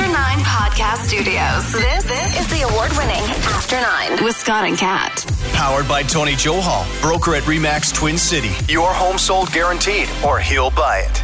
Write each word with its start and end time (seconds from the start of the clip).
From 0.00 0.12
the 0.12 0.18
After 0.18 0.36
Nine 0.36 0.44
Podcast 0.44 1.08
Studios, 1.08 1.72
this, 1.72 2.04
this 2.04 2.40
is 2.40 2.48
the 2.48 2.66
award 2.66 2.90
winning 2.96 3.22
After 3.52 3.76
Nine 3.76 4.24
with 4.24 4.34
Scott 4.34 4.64
and 4.64 4.78
Kat. 4.78 5.26
Powered 5.52 5.86
by 5.86 6.02
Tony 6.02 6.32
Johal, 6.32 6.86
broker 7.02 7.34
at 7.34 7.42
Remax 7.42 7.94
Twin 7.94 8.16
City. 8.16 8.50
Your 8.72 8.94
home 8.94 9.18
sold 9.18 9.52
guaranteed, 9.52 10.08
or 10.24 10.40
he'll 10.40 10.70
buy 10.70 11.00
it. 11.00 11.22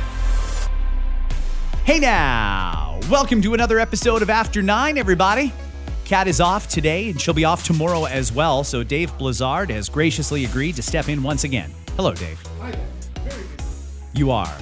Hey 1.84 1.98
now, 1.98 3.00
welcome 3.10 3.40
to 3.42 3.54
another 3.54 3.78
episode 3.78 4.20
of 4.20 4.28
After 4.28 4.60
Nine, 4.60 4.98
everybody. 4.98 5.54
Kat 6.04 6.28
is 6.28 6.40
off 6.40 6.68
today, 6.68 7.08
and 7.08 7.18
she'll 7.18 7.32
be 7.32 7.46
off 7.46 7.64
tomorrow 7.64 8.04
as 8.04 8.30
well. 8.30 8.62
So 8.62 8.82
Dave 8.82 9.16
Blizzard 9.16 9.70
has 9.70 9.88
graciously 9.88 10.44
agreed 10.44 10.76
to 10.76 10.82
step 10.82 11.08
in 11.08 11.22
once 11.22 11.44
again. 11.44 11.72
Hello, 11.96 12.12
Dave. 12.12 12.42
Hi. 12.60 12.74
There. 13.24 13.38
You 14.12 14.32
are. 14.32 14.54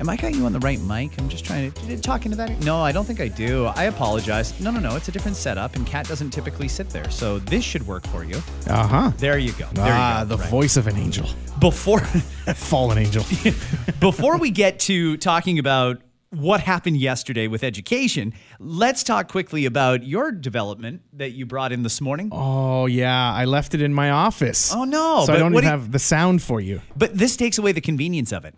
Am 0.00 0.08
I 0.08 0.16
got 0.16 0.34
you 0.34 0.46
on 0.46 0.52
the 0.54 0.58
right 0.60 0.80
mic? 0.80 1.12
I'm 1.20 1.28
just 1.28 1.44
trying 1.44 1.70
to 1.72 2.00
talk 2.00 2.24
into 2.24 2.34
that. 2.38 2.58
No, 2.64 2.80
I 2.80 2.90
don't 2.90 3.04
think 3.04 3.20
I 3.20 3.28
do. 3.28 3.66
I 3.66 3.84
apologize. 3.84 4.58
No, 4.58 4.70
no, 4.70 4.80
no. 4.80 4.96
It's 4.96 5.08
a 5.08 5.12
different 5.12 5.36
setup, 5.36 5.76
and 5.76 5.86
Kat 5.86 6.08
doesn't 6.08 6.30
typically 6.30 6.68
sit 6.68 6.88
there, 6.88 7.10
so 7.10 7.38
this 7.40 7.62
should 7.62 7.86
work 7.86 8.06
for 8.06 8.24
you. 8.24 8.36
Uh 8.66 8.86
huh. 8.86 9.12
There 9.18 9.36
you 9.36 9.52
go. 9.52 9.66
There 9.74 9.84
Ah, 9.86 10.22
you 10.22 10.26
go. 10.26 10.36
the 10.36 10.40
Right. 10.40 10.50
voice 10.50 10.78
of 10.78 10.86
an 10.86 10.96
angel, 10.96 11.28
Before 11.60 12.00
fallen 12.54 12.96
angel. 12.96 13.24
before 14.00 14.38
we 14.38 14.50
get 14.50 14.78
to 14.80 15.18
talking 15.18 15.58
about 15.58 16.00
what 16.30 16.62
happened 16.62 16.96
yesterday 16.96 17.46
with 17.46 17.62
education, 17.62 18.32
let's 18.58 19.02
talk 19.02 19.28
quickly 19.30 19.66
about 19.66 20.02
your 20.04 20.32
development 20.32 21.02
that 21.12 21.32
you 21.32 21.44
brought 21.44 21.72
in 21.72 21.82
this 21.82 22.00
morning. 22.00 22.30
oh 22.32 22.86
yeah, 22.86 23.34
I 23.34 23.44
left 23.44 23.74
it 23.74 23.82
in 23.82 23.92
my 23.92 24.10
office. 24.10 24.72
Oh, 24.74 24.84
no, 24.84 25.24
So 25.26 25.34
I 25.34 25.36
don't 25.38 25.52
even 25.52 25.60
do 25.60 25.66
you- 25.66 25.70
have 25.70 25.92
the 25.92 25.98
sound 25.98 26.40
for 26.40 26.58
you. 26.58 26.80
But 26.96 27.18
this 27.18 27.36
takes 27.36 27.58
away 27.58 27.72
the 27.72 27.82
convenience 27.82 28.32
of 28.32 28.46
it. 28.46 28.54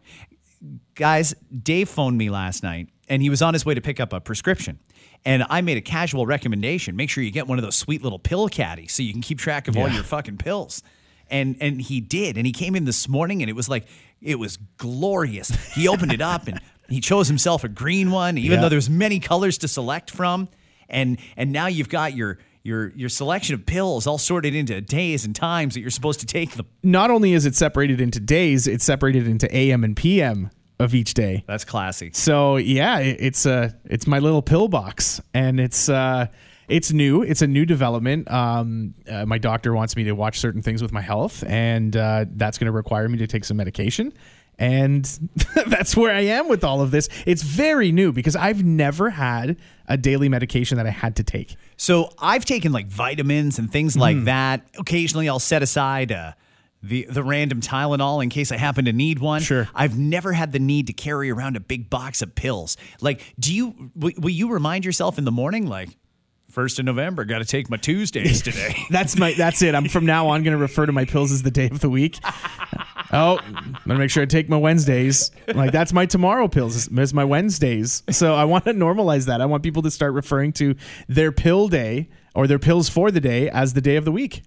Guys, 0.94 1.34
Dave 1.62 1.88
phoned 1.88 2.18
me 2.18 2.30
last 2.30 2.62
night 2.62 2.88
and 3.08 3.22
he 3.22 3.30
was 3.30 3.42
on 3.42 3.54
his 3.54 3.64
way 3.64 3.74
to 3.74 3.80
pick 3.80 3.98
up 4.00 4.12
a 4.12 4.20
prescription. 4.20 4.78
And 5.24 5.44
I 5.48 5.60
made 5.60 5.76
a 5.76 5.80
casual 5.82 6.26
recommendation. 6.26 6.96
Make 6.96 7.08
sure 7.08 7.22
you 7.22 7.30
get 7.30 7.46
one 7.46 7.58
of 7.58 7.64
those 7.64 7.76
sweet 7.76 8.02
little 8.02 8.18
pill 8.18 8.48
caddies 8.48 8.92
so 8.92 9.02
you 9.02 9.12
can 9.12 9.22
keep 9.22 9.38
track 9.38 9.68
of 9.68 9.76
all 9.76 9.88
your 9.88 10.02
fucking 10.02 10.38
pills. 10.38 10.82
And 11.30 11.56
and 11.60 11.80
he 11.80 12.00
did. 12.00 12.36
And 12.36 12.44
he 12.46 12.52
came 12.52 12.74
in 12.76 12.84
this 12.84 13.08
morning 13.08 13.42
and 13.42 13.48
it 13.48 13.54
was 13.54 13.68
like 13.68 13.86
it 14.20 14.38
was 14.38 14.58
glorious. 14.76 15.50
He 15.74 15.88
opened 15.88 16.12
it 16.12 16.20
up 16.20 16.46
and 16.48 16.60
he 16.88 17.00
chose 17.00 17.28
himself 17.28 17.64
a 17.64 17.68
green 17.68 18.10
one, 18.10 18.36
even 18.36 18.52
Yeah. 18.56 18.60
though 18.62 18.68
there's 18.68 18.90
many 18.90 19.18
colors 19.20 19.56
to 19.58 19.68
select 19.68 20.10
from. 20.10 20.48
And 20.88 21.18
and 21.36 21.52
now 21.52 21.68
you've 21.68 21.88
got 21.88 22.14
your 22.14 22.38
your 22.64 22.90
your 22.90 23.08
selection 23.08 23.54
of 23.54 23.64
pills 23.64 24.06
all 24.06 24.18
sorted 24.18 24.54
into 24.54 24.80
days 24.80 25.24
and 25.24 25.34
times 25.34 25.74
that 25.74 25.80
you're 25.80 25.90
supposed 25.90 26.20
to 26.20 26.26
take 26.26 26.52
them. 26.52 26.66
Not 26.82 27.10
only 27.10 27.32
is 27.32 27.46
it 27.46 27.54
separated 27.54 28.00
into 28.00 28.20
days, 28.20 28.66
it's 28.66 28.84
separated 28.84 29.26
into 29.26 29.52
AM 29.56 29.84
and 29.84 29.96
PM 29.96 30.50
of 30.78 30.94
each 30.94 31.14
day. 31.14 31.44
That's 31.46 31.64
classy. 31.64 32.10
So 32.12 32.56
yeah, 32.56 32.98
it, 32.98 33.16
it's 33.20 33.46
a 33.46 33.76
it's 33.84 34.06
my 34.06 34.18
little 34.18 34.42
pill 34.42 34.68
box, 34.68 35.20
and 35.34 35.60
it's 35.60 35.88
uh 35.88 36.26
it's 36.68 36.92
new. 36.92 37.22
It's 37.22 37.42
a 37.42 37.46
new 37.46 37.66
development. 37.66 38.30
Um, 38.30 38.94
uh, 39.08 39.26
my 39.26 39.38
doctor 39.38 39.74
wants 39.74 39.96
me 39.96 40.04
to 40.04 40.12
watch 40.12 40.40
certain 40.40 40.62
things 40.62 40.80
with 40.80 40.92
my 40.92 41.00
health, 41.00 41.44
and 41.46 41.94
uh, 41.96 42.24
that's 42.30 42.56
going 42.56 42.66
to 42.66 42.72
require 42.72 43.08
me 43.08 43.18
to 43.18 43.26
take 43.26 43.44
some 43.44 43.56
medication. 43.56 44.12
And 44.58 45.04
that's 45.66 45.96
where 45.96 46.14
I 46.14 46.20
am 46.20 46.48
with 46.48 46.62
all 46.62 46.80
of 46.80 46.90
this. 46.90 47.08
It's 47.26 47.42
very 47.42 47.90
new 47.90 48.12
because 48.12 48.36
I've 48.36 48.64
never 48.64 49.10
had 49.10 49.56
a 49.88 49.96
daily 49.96 50.28
medication 50.28 50.76
that 50.76 50.86
I 50.86 50.90
had 50.90 51.16
to 51.16 51.24
take. 51.24 51.56
So 51.76 52.10
I've 52.18 52.44
taken 52.44 52.72
like 52.72 52.86
vitamins 52.86 53.58
and 53.58 53.70
things 53.70 53.96
like 53.96 54.24
that. 54.24 54.66
Occasionally, 54.78 55.28
I'll 55.28 55.40
set 55.40 55.62
aside 55.62 56.12
uh, 56.12 56.32
the 56.82 57.06
the 57.08 57.22
random 57.22 57.60
Tylenol 57.60 58.22
in 58.22 58.28
case 58.28 58.50
I 58.52 58.56
happen 58.56 58.84
to 58.86 58.92
need 58.92 59.18
one. 59.18 59.40
Sure. 59.40 59.68
I've 59.74 59.98
never 59.98 60.32
had 60.32 60.52
the 60.52 60.58
need 60.58 60.88
to 60.88 60.92
carry 60.92 61.30
around 61.30 61.56
a 61.56 61.60
big 61.60 61.88
box 61.88 62.22
of 62.22 62.34
pills. 62.34 62.76
Like, 63.00 63.34
do 63.38 63.54
you 63.54 63.90
will, 63.94 64.12
will 64.18 64.30
you 64.30 64.50
remind 64.52 64.84
yourself 64.84 65.18
in 65.18 65.24
the 65.24 65.32
morning 65.32 65.66
like? 65.66 65.90
First 66.50 66.78
of 66.78 66.84
November, 66.84 67.24
got 67.24 67.38
to 67.38 67.46
take 67.46 67.70
my 67.70 67.78
Tuesdays 67.78 68.42
today. 68.42 68.76
That's 68.90 69.16
my. 69.16 69.32
That's 69.32 69.62
it. 69.62 69.74
I'm 69.74 69.88
from 69.88 70.04
now 70.04 70.28
on 70.28 70.42
going 70.42 70.52
to 70.52 70.60
refer 70.60 70.84
to 70.84 70.92
my 70.92 71.06
pills 71.06 71.32
as 71.32 71.42
the 71.42 71.50
day 71.50 71.70
of 71.70 71.80
the 71.80 71.88
week. 71.88 72.18
Oh, 73.14 73.38
I'm 73.44 73.76
gonna 73.86 73.98
make 73.98 74.10
sure 74.10 74.22
I 74.22 74.26
take 74.26 74.48
my 74.48 74.56
Wednesdays. 74.56 75.32
Like 75.54 75.70
that's 75.70 75.92
my 75.92 76.06
tomorrow 76.06 76.48
pills. 76.48 76.88
Is 76.88 77.12
my 77.12 77.24
Wednesdays. 77.24 78.02
So 78.10 78.34
I 78.34 78.44
want 78.44 78.64
to 78.64 78.72
normalize 78.72 79.26
that. 79.26 79.42
I 79.42 79.46
want 79.46 79.62
people 79.62 79.82
to 79.82 79.90
start 79.90 80.14
referring 80.14 80.54
to 80.54 80.76
their 81.08 81.30
pill 81.30 81.68
day 81.68 82.08
or 82.34 82.46
their 82.46 82.58
pills 82.58 82.88
for 82.88 83.10
the 83.10 83.20
day 83.20 83.50
as 83.50 83.74
the 83.74 83.82
day 83.82 83.96
of 83.96 84.06
the 84.06 84.12
week. 84.12 84.42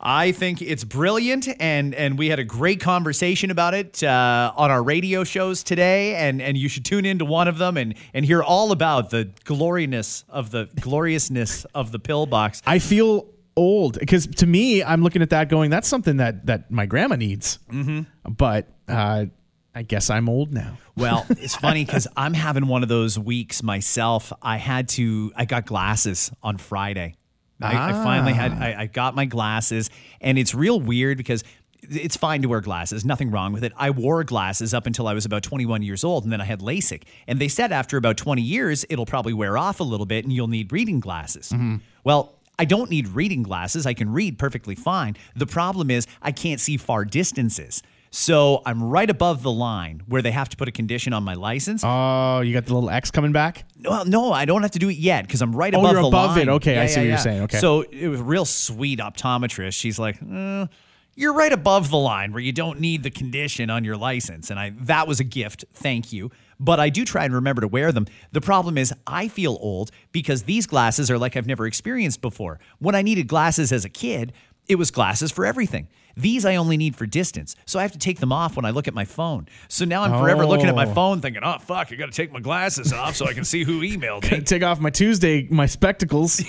I 0.00 0.32
think 0.32 0.60
it's 0.60 0.84
brilliant, 0.84 1.48
and 1.60 1.94
and 1.94 2.18
we 2.18 2.28
had 2.28 2.38
a 2.38 2.44
great 2.44 2.80
conversation 2.80 3.50
about 3.50 3.74
it 3.74 4.02
uh, 4.02 4.52
on 4.56 4.70
our 4.70 4.82
radio 4.82 5.24
shows 5.24 5.62
today, 5.62 6.14
and 6.16 6.42
and 6.42 6.56
you 6.56 6.68
should 6.68 6.84
tune 6.84 7.04
into 7.06 7.24
one 7.24 7.48
of 7.48 7.58
them 7.58 7.76
and 7.76 7.94
and 8.12 8.24
hear 8.24 8.42
all 8.42 8.72
about 8.72 9.10
the 9.10 9.30
glorioususness 9.44 10.24
of 10.28 10.50
the 10.50 10.68
gloriousness 10.80 11.64
of 11.74 11.92
the 11.92 11.98
pill 11.98 12.26
box. 12.26 12.62
I 12.66 12.78
feel 12.78 13.28
old 13.56 13.98
because 13.98 14.26
to 14.26 14.46
me, 14.46 14.82
I'm 14.82 15.02
looking 15.02 15.22
at 15.22 15.30
that 15.30 15.48
going, 15.48 15.70
that's 15.70 15.88
something 15.88 16.18
that 16.18 16.46
that 16.46 16.70
my 16.70 16.86
grandma 16.86 17.16
needs. 17.16 17.58
Mm-hmm. 17.70 18.30
But 18.30 18.68
uh, 18.88 19.26
I 19.74 19.82
guess 19.82 20.10
I'm 20.10 20.28
old 20.28 20.52
now. 20.52 20.78
Well, 20.96 21.26
it's 21.28 21.56
funny 21.56 21.84
because 21.84 22.06
I'm 22.16 22.34
having 22.34 22.68
one 22.68 22.84
of 22.84 22.88
those 22.88 23.18
weeks 23.18 23.64
myself. 23.64 24.32
I 24.40 24.58
had 24.58 24.88
to, 24.90 25.32
I 25.34 25.44
got 25.44 25.66
glasses 25.66 26.30
on 26.40 26.56
Friday. 26.56 27.16
I, 27.60 27.90
I 27.90 27.92
finally 27.92 28.32
had, 28.32 28.52
ah. 28.52 28.62
I, 28.62 28.82
I 28.82 28.86
got 28.86 29.14
my 29.14 29.24
glasses, 29.24 29.90
and 30.20 30.38
it's 30.38 30.54
real 30.54 30.80
weird 30.80 31.18
because 31.18 31.44
it's 31.90 32.16
fine 32.16 32.42
to 32.42 32.48
wear 32.48 32.60
glasses, 32.60 33.04
nothing 33.04 33.30
wrong 33.30 33.52
with 33.52 33.64
it. 33.64 33.72
I 33.76 33.90
wore 33.90 34.24
glasses 34.24 34.74
up 34.74 34.86
until 34.86 35.06
I 35.06 35.14
was 35.14 35.24
about 35.24 35.42
21 35.42 35.82
years 35.82 36.04
old, 36.04 36.24
and 36.24 36.32
then 36.32 36.40
I 36.40 36.44
had 36.44 36.60
LASIK. 36.60 37.02
And 37.26 37.38
they 37.38 37.48
said 37.48 37.72
after 37.72 37.96
about 37.96 38.16
20 38.16 38.42
years, 38.42 38.84
it'll 38.88 39.06
probably 39.06 39.32
wear 39.32 39.58
off 39.58 39.80
a 39.80 39.84
little 39.84 40.06
bit 40.06 40.24
and 40.24 40.32
you'll 40.32 40.48
need 40.48 40.72
reading 40.72 41.00
glasses. 41.00 41.50
Mm-hmm. 41.50 41.76
Well, 42.02 42.34
I 42.58 42.64
don't 42.64 42.90
need 42.90 43.08
reading 43.08 43.42
glasses. 43.42 43.86
I 43.86 43.94
can 43.94 44.12
read 44.12 44.38
perfectly 44.38 44.74
fine. 44.74 45.16
The 45.34 45.46
problem 45.46 45.90
is 45.90 46.06
I 46.22 46.32
can't 46.32 46.60
see 46.60 46.76
far 46.76 47.04
distances. 47.04 47.82
So 48.16 48.62
I'm 48.64 48.80
right 48.80 49.10
above 49.10 49.42
the 49.42 49.50
line 49.50 50.00
where 50.06 50.22
they 50.22 50.30
have 50.30 50.48
to 50.50 50.56
put 50.56 50.68
a 50.68 50.70
condition 50.70 51.12
on 51.12 51.24
my 51.24 51.34
license. 51.34 51.82
Oh, 51.84 52.42
you 52.42 52.52
got 52.54 52.64
the 52.64 52.72
little 52.72 52.88
X 52.88 53.10
coming 53.10 53.32
back? 53.32 53.64
Well, 53.82 54.04
no, 54.04 54.32
I 54.32 54.44
don't 54.44 54.62
have 54.62 54.70
to 54.70 54.78
do 54.78 54.88
it 54.88 54.96
yet 54.98 55.26
because 55.26 55.42
I'm 55.42 55.52
right 55.54 55.74
Oh, 55.74 55.80
above 55.80 55.92
you're 55.92 56.02
the 56.02 56.06
above 56.08 56.30
line. 56.36 56.48
it. 56.48 56.48
Okay, 56.48 56.78
I 56.78 56.86
see 56.86 57.00
what 57.00 57.08
you're 57.08 57.18
saying. 57.18 57.42
Okay. 57.42 57.58
So 57.58 57.80
it 57.80 58.06
was 58.06 58.20
a 58.20 58.22
real 58.22 58.44
sweet 58.44 59.00
optometrist. 59.00 59.74
She's 59.74 59.98
like, 59.98 60.18
"Uh, 60.22 60.68
you're 61.16 61.34
right 61.34 61.52
above 61.52 61.90
the 61.90 61.96
line 61.98 62.32
where 62.32 62.40
you 62.40 62.52
don't 62.52 62.78
need 62.78 63.02
the 63.02 63.10
condition 63.10 63.68
on 63.68 63.82
your 63.82 63.96
license. 63.96 64.48
And 64.48 64.60
I 64.60 64.70
that 64.82 65.08
was 65.08 65.18
a 65.18 65.24
gift. 65.24 65.64
Thank 65.74 66.12
you. 66.12 66.30
But 66.60 66.78
I 66.78 66.90
do 66.90 67.04
try 67.04 67.24
and 67.24 67.34
remember 67.34 67.62
to 67.62 67.68
wear 67.68 67.90
them. 67.90 68.06
The 68.30 68.40
problem 68.40 68.78
is 68.78 68.94
I 69.08 69.26
feel 69.26 69.58
old 69.60 69.90
because 70.12 70.44
these 70.44 70.68
glasses 70.68 71.10
are 71.10 71.18
like 71.18 71.36
I've 71.36 71.48
never 71.48 71.66
experienced 71.66 72.20
before. 72.20 72.60
When 72.78 72.94
I 72.94 73.02
needed 73.02 73.26
glasses 73.26 73.72
as 73.72 73.84
a 73.84 73.88
kid, 73.88 74.32
it 74.68 74.76
was 74.76 74.90
glasses 74.90 75.30
for 75.30 75.44
everything. 75.46 75.88
These 76.16 76.44
I 76.46 76.54
only 76.56 76.76
need 76.76 76.94
for 76.94 77.06
distance. 77.06 77.56
So 77.66 77.78
I 77.80 77.82
have 77.82 77.90
to 77.92 77.98
take 77.98 78.20
them 78.20 78.32
off 78.32 78.54
when 78.56 78.64
I 78.64 78.70
look 78.70 78.86
at 78.86 78.94
my 78.94 79.04
phone. 79.04 79.48
So 79.68 79.84
now 79.84 80.02
I'm 80.04 80.12
forever 80.22 80.46
looking 80.46 80.66
at 80.66 80.74
my 80.76 80.86
Oh. 80.86 80.94
phone 80.94 81.20
thinking, 81.20 81.42
oh, 81.44 81.58
fuck, 81.58 81.88
I 81.90 81.96
got 81.96 82.06
to 82.06 82.12
take 82.12 82.32
my 82.32 82.38
glasses 82.40 82.92
off 82.92 83.16
so 83.16 83.26
I 83.26 83.32
can 83.32 83.44
see 83.44 83.64
who 83.64 83.80
emailed 83.80 84.30
me. 84.30 84.40
Take 84.44 84.62
off 84.62 84.78
my 84.78 84.90
Tuesday, 84.90 85.48
my 85.50 85.66
spectacles. 85.66 86.40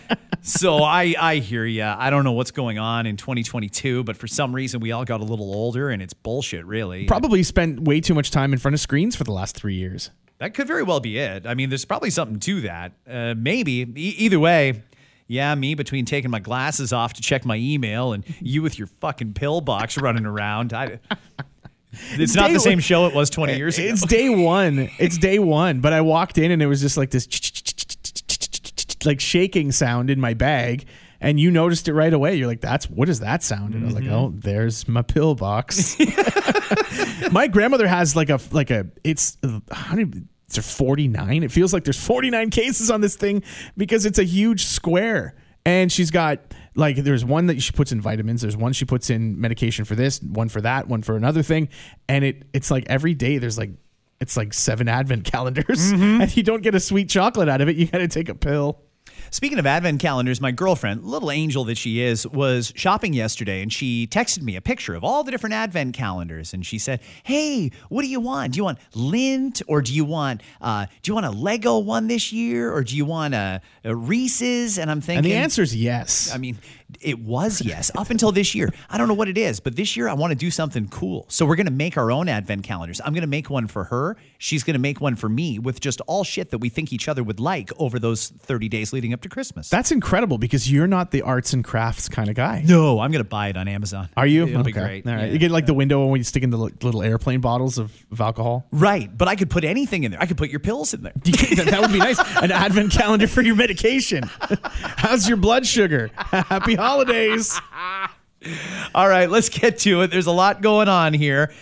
so 0.42 0.76
I, 0.78 1.14
I 1.18 1.36
hear 1.36 1.64
you. 1.64 1.82
I 1.82 2.10
don't 2.10 2.22
know 2.24 2.32
what's 2.32 2.52
going 2.52 2.78
on 2.78 3.06
in 3.06 3.16
2022, 3.16 4.04
but 4.04 4.16
for 4.16 4.28
some 4.28 4.54
reason 4.54 4.80
we 4.80 4.92
all 4.92 5.04
got 5.04 5.20
a 5.20 5.24
little 5.24 5.52
older 5.52 5.90
and 5.90 6.00
it's 6.00 6.14
bullshit, 6.14 6.64
really. 6.64 7.06
Probably 7.06 7.42
spent 7.42 7.80
way 7.82 8.00
too 8.00 8.14
much 8.14 8.30
time 8.30 8.52
in 8.52 8.58
front 8.58 8.74
of 8.74 8.80
screens 8.80 9.16
for 9.16 9.24
the 9.24 9.32
last 9.32 9.56
three 9.56 9.74
years. 9.74 10.10
That 10.38 10.54
could 10.54 10.68
very 10.68 10.84
well 10.84 11.00
be 11.00 11.18
it. 11.18 11.44
I 11.46 11.54
mean, 11.54 11.68
there's 11.68 11.84
probably 11.84 12.10
something 12.10 12.38
to 12.38 12.60
that. 12.60 12.92
Uh, 13.10 13.34
maybe. 13.36 13.80
E- 13.96 14.14
either 14.18 14.38
way, 14.38 14.84
yeah, 15.28 15.54
me 15.54 15.74
between 15.74 16.06
taking 16.06 16.30
my 16.30 16.40
glasses 16.40 16.92
off 16.92 17.12
to 17.12 17.22
check 17.22 17.44
my 17.44 17.56
email 17.56 18.12
and 18.14 18.24
you 18.40 18.62
with 18.62 18.78
your 18.78 18.88
fucking 18.88 19.34
pill 19.34 19.60
box 19.60 19.98
running 19.98 20.26
around. 20.26 20.72
I, 20.72 20.98
it's 21.92 22.34
not 22.34 22.50
the 22.50 22.58
same 22.58 22.80
show 22.80 23.06
it 23.06 23.14
was 23.14 23.30
20 23.30 23.56
years 23.56 23.78
ago. 23.78 23.88
It's 23.88 24.04
day 24.06 24.28
one. 24.44 24.90
It's 24.98 25.18
day 25.18 25.38
one. 25.38 25.80
But 25.80 25.92
I 25.92 26.00
walked 26.00 26.38
in 26.38 26.50
and 26.50 26.62
it 26.62 26.66
was 26.66 26.80
just 26.80 26.96
like 26.96 27.10
this 27.10 27.28
like 29.04 29.20
shaking 29.20 29.70
sound 29.70 30.10
in 30.10 30.18
my 30.18 30.34
bag. 30.34 30.86
And 31.20 31.38
you 31.40 31.50
noticed 31.50 31.88
it 31.88 31.94
right 31.94 32.12
away. 32.12 32.36
You're 32.36 32.46
like, 32.46 32.60
"That's 32.60 32.88
what 32.88 33.08
is 33.08 33.18
that 33.18 33.42
sound?" 33.42 33.74
And 33.74 33.82
I 33.82 33.86
was 33.86 33.94
like, 33.96 34.04
mm-hmm. 34.04 34.12
"Oh, 34.12 34.32
there's 34.36 34.86
my 34.86 35.02
pill 35.02 35.34
box." 35.34 35.96
my 37.32 37.48
grandmother 37.48 37.88
has 37.88 38.14
like 38.14 38.30
a 38.30 38.38
like 38.52 38.70
a 38.70 38.86
it's 39.02 39.36
uh, 39.42 39.58
how 39.72 39.96
do 39.96 40.02
you- 40.02 40.28
is 40.48 40.54
there 40.54 40.62
49? 40.62 41.42
It 41.42 41.52
feels 41.52 41.72
like 41.72 41.84
there's 41.84 42.02
49 42.02 42.50
cases 42.50 42.90
on 42.90 43.00
this 43.00 43.16
thing 43.16 43.42
because 43.76 44.06
it's 44.06 44.18
a 44.18 44.24
huge 44.24 44.64
square. 44.64 45.34
And 45.64 45.92
she's 45.92 46.10
got 46.10 46.40
like 46.74 46.96
there's 46.96 47.24
one 47.24 47.46
that 47.46 47.60
she 47.60 47.72
puts 47.72 47.92
in 47.92 48.00
vitamins, 48.00 48.40
there's 48.40 48.56
one 48.56 48.72
she 48.72 48.84
puts 48.84 49.10
in 49.10 49.38
medication 49.38 49.84
for 49.84 49.94
this, 49.94 50.22
one 50.22 50.48
for 50.48 50.60
that, 50.62 50.88
one 50.88 51.02
for 51.02 51.16
another 51.16 51.42
thing, 51.42 51.68
and 52.08 52.24
it 52.24 52.44
it's 52.54 52.70
like 52.70 52.84
every 52.86 53.12
day 53.12 53.36
there's 53.36 53.58
like 53.58 53.70
it's 54.20 54.36
like 54.36 54.54
seven 54.54 54.88
advent 54.88 55.24
calendars 55.32 55.92
mm-hmm. 55.92 56.22
and 56.22 56.36
you 56.36 56.42
don't 56.42 56.62
get 56.62 56.74
a 56.74 56.80
sweet 56.80 57.10
chocolate 57.10 57.48
out 57.48 57.60
of 57.60 57.68
it, 57.68 57.76
you 57.76 57.86
got 57.86 57.98
to 57.98 58.08
take 58.08 58.28
a 58.28 58.34
pill. 58.34 58.80
Speaking 59.30 59.58
of 59.58 59.66
advent 59.66 60.00
calendars, 60.00 60.40
my 60.40 60.50
girlfriend, 60.50 61.04
little 61.04 61.30
angel 61.30 61.64
that 61.64 61.76
she 61.76 62.00
is, 62.00 62.26
was 62.26 62.72
shopping 62.76 63.12
yesterday 63.12 63.62
and 63.62 63.72
she 63.72 64.06
texted 64.06 64.42
me 64.42 64.56
a 64.56 64.60
picture 64.60 64.94
of 64.94 65.04
all 65.04 65.24
the 65.24 65.30
different 65.30 65.54
advent 65.54 65.94
calendars 65.94 66.54
and 66.54 66.64
she 66.64 66.78
said, 66.78 67.00
"Hey, 67.22 67.70
what 67.88 68.02
do 68.02 68.08
you 68.08 68.20
want? 68.20 68.52
Do 68.52 68.58
you 68.58 68.64
want 68.64 68.78
Lindt 68.94 69.62
or 69.66 69.82
do 69.82 69.92
you 69.94 70.04
want 70.04 70.42
uh, 70.60 70.86
do 71.02 71.10
you 71.10 71.14
want 71.14 71.26
a 71.26 71.30
Lego 71.30 71.78
one 71.78 72.08
this 72.08 72.32
year 72.32 72.72
or 72.72 72.82
do 72.82 72.96
you 72.96 73.04
want 73.04 73.34
a, 73.34 73.60
a 73.84 73.94
Reese's?" 73.94 74.78
And 74.78 74.90
I'm 74.90 75.00
thinking, 75.00 75.18
And 75.18 75.26
the 75.26 75.34
answer 75.34 75.62
is 75.62 75.74
yes. 75.76 76.30
I 76.34 76.38
mean, 76.38 76.58
it 77.00 77.18
was 77.20 77.60
yes 77.62 77.90
up 77.96 78.10
until 78.10 78.32
this 78.32 78.54
year. 78.54 78.70
I 78.88 78.98
don't 78.98 79.08
know 79.08 79.14
what 79.14 79.28
it 79.28 79.38
is, 79.38 79.60
but 79.60 79.76
this 79.76 79.96
year 79.96 80.08
I 80.08 80.14
want 80.14 80.30
to 80.30 80.36
do 80.36 80.50
something 80.50 80.88
cool. 80.88 81.26
So 81.28 81.46
we're 81.46 81.56
going 81.56 81.66
to 81.66 81.72
make 81.72 81.96
our 81.96 82.10
own 82.10 82.28
advent 82.28 82.64
calendars. 82.64 83.00
I'm 83.04 83.12
going 83.12 83.22
to 83.22 83.26
make 83.28 83.50
one 83.50 83.66
for 83.66 83.84
her. 83.84 84.16
She's 84.38 84.64
going 84.64 84.74
to 84.74 84.80
make 84.80 85.00
one 85.00 85.16
for 85.16 85.28
me 85.28 85.58
with 85.58 85.80
just 85.80 86.00
all 86.02 86.24
shit 86.24 86.50
that 86.50 86.58
we 86.58 86.68
think 86.68 86.92
each 86.92 87.08
other 87.08 87.22
would 87.22 87.40
like 87.40 87.70
over 87.78 87.98
those 87.98 88.28
30 88.28 88.68
days 88.68 88.92
leading 88.92 89.12
up 89.12 89.20
to 89.22 89.28
Christmas. 89.28 89.68
That's 89.68 89.92
incredible 89.92 90.38
because 90.38 90.70
you're 90.70 90.86
not 90.86 91.10
the 91.10 91.22
arts 91.22 91.52
and 91.52 91.64
crafts 91.64 92.08
kind 92.08 92.28
of 92.28 92.34
guy. 92.34 92.62
no, 92.66 93.00
I'm 93.00 93.10
going 93.10 93.22
to 93.24 93.28
buy 93.28 93.48
it 93.48 93.56
on 93.56 93.68
Amazon. 93.68 94.08
Are 94.16 94.26
you? 94.26 94.46
It'll 94.46 94.62
be 94.62 94.72
great. 94.72 95.06
All 95.06 95.14
right. 95.14 95.26
Yeah. 95.26 95.32
You 95.32 95.38
get 95.38 95.50
like 95.50 95.66
the 95.66 95.74
window 95.74 96.06
when 96.06 96.18
you 96.18 96.24
stick 96.24 96.42
in 96.42 96.50
the 96.50 96.56
little 96.56 97.02
airplane 97.02 97.40
bottles 97.40 97.78
of, 97.78 97.92
of 98.10 98.20
alcohol. 98.20 98.66
Right, 98.70 99.16
but 99.16 99.28
I 99.28 99.36
could 99.36 99.50
put 99.50 99.64
anything 99.64 100.04
in 100.04 100.10
there. 100.12 100.20
I 100.20 100.26
could 100.26 100.36
put 100.36 100.50
your 100.50 100.60
pills 100.60 100.94
in 100.94 101.02
there. 101.02 101.12
that 101.24 101.68
that 101.70 101.80
would 101.80 101.92
be 101.92 101.98
nice. 101.98 102.18
An 102.42 102.50
advent 102.50 102.92
calendar 102.92 103.26
for 103.26 103.42
your 103.42 103.56
medication. 103.56 104.24
How's 104.62 105.28
your 105.28 105.36
blood 105.36 105.66
sugar? 105.66 106.10
Happy 106.16 106.76
holidays. 106.82 107.60
All 108.94 109.08
right, 109.08 109.28
let's 109.28 109.48
get 109.48 109.78
to 109.80 110.02
it. 110.02 110.12
There's 110.12 110.26
a 110.26 110.32
lot 110.32 110.62
going 110.62 110.88
on 110.88 111.12
here. 111.12 111.52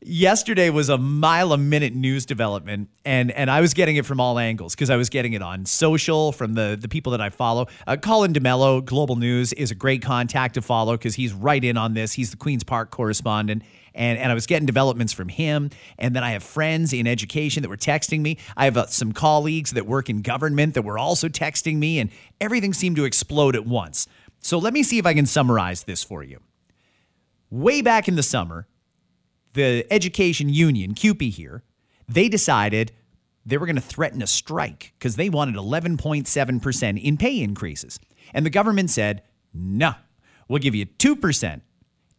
Yesterday 0.00 0.70
was 0.70 0.88
a 0.88 0.98
mile 0.98 1.52
a 1.52 1.58
minute 1.58 1.94
news 1.94 2.26
development, 2.26 2.88
and 3.04 3.30
and 3.32 3.48
I 3.50 3.60
was 3.60 3.72
getting 3.74 3.96
it 3.96 4.06
from 4.06 4.18
all 4.18 4.38
angles 4.38 4.74
because 4.74 4.90
I 4.90 4.96
was 4.96 5.10
getting 5.10 5.34
it 5.34 5.42
on 5.42 5.64
social 5.66 6.32
from 6.32 6.54
the 6.54 6.76
the 6.80 6.88
people 6.88 7.12
that 7.12 7.20
I 7.20 7.28
follow. 7.28 7.68
Uh, 7.86 7.96
Colin 7.96 8.32
D'Mello, 8.32 8.84
Global 8.84 9.14
News, 9.14 9.52
is 9.52 9.70
a 9.70 9.76
great 9.76 10.02
contact 10.02 10.54
to 10.54 10.62
follow 10.62 10.94
because 10.96 11.14
he's 11.14 11.32
right 11.32 11.62
in 11.62 11.76
on 11.76 11.94
this. 11.94 12.14
He's 12.14 12.30
the 12.30 12.36
Queens 12.36 12.64
Park 12.64 12.90
correspondent. 12.90 13.62
And, 13.94 14.18
and 14.18 14.32
I 14.32 14.34
was 14.34 14.46
getting 14.46 14.64
developments 14.64 15.12
from 15.12 15.28
him. 15.28 15.68
And 15.98 16.16
then 16.16 16.24
I 16.24 16.30
have 16.30 16.42
friends 16.42 16.94
in 16.94 17.06
education 17.06 17.62
that 17.62 17.68
were 17.68 17.76
texting 17.76 18.20
me. 18.20 18.38
I 18.56 18.64
have 18.64 18.78
uh, 18.78 18.86
some 18.86 19.12
colleagues 19.12 19.72
that 19.72 19.86
work 19.86 20.08
in 20.08 20.22
government 20.22 20.72
that 20.74 20.82
were 20.82 20.98
also 20.98 21.28
texting 21.28 21.76
me, 21.76 21.98
and 21.98 22.08
everything 22.40 22.72
seemed 22.72 22.96
to 22.96 23.04
explode 23.04 23.54
at 23.54 23.66
once. 23.66 24.06
So 24.42 24.58
let 24.58 24.74
me 24.74 24.82
see 24.82 24.98
if 24.98 25.06
I 25.06 25.14
can 25.14 25.26
summarize 25.26 25.84
this 25.84 26.04
for 26.04 26.22
you 26.22 26.40
way 27.52 27.82
back 27.82 28.08
in 28.08 28.16
the 28.16 28.22
summer, 28.22 28.66
the 29.52 29.86
education 29.90 30.48
union, 30.48 30.94
CUPE 30.94 31.30
here, 31.30 31.62
they 32.08 32.28
decided 32.28 32.92
they 33.44 33.58
were 33.58 33.66
going 33.66 33.76
to 33.76 33.82
threaten 33.82 34.22
a 34.22 34.26
strike 34.26 34.94
because 34.98 35.16
they 35.16 35.28
wanted 35.28 35.56
11.7% 35.56 37.02
in 37.02 37.16
pay 37.18 37.42
increases. 37.42 38.00
And 38.32 38.46
the 38.46 38.50
government 38.50 38.88
said, 38.90 39.22
no, 39.52 39.94
we'll 40.48 40.60
give 40.60 40.74
you 40.74 40.86
2%. 40.86 41.60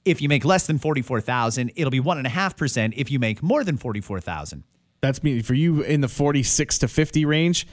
If 0.06 0.22
you 0.22 0.30
make 0.30 0.46
less 0.46 0.68
than 0.68 0.78
44,000, 0.78 1.72
it'll 1.76 1.90
be 1.90 2.00
1.5% 2.00 2.94
if 2.96 3.10
you 3.10 3.20
make 3.20 3.42
more 3.42 3.64
than 3.64 3.78
44,000. 3.78 4.64
That's 5.02 5.24
me. 5.24 5.42
For 5.42 5.54
you 5.54 5.82
in 5.82 6.02
the 6.02 6.08
46 6.08 6.78
to 6.80 6.88
50 6.88 7.26
range, 7.26 7.68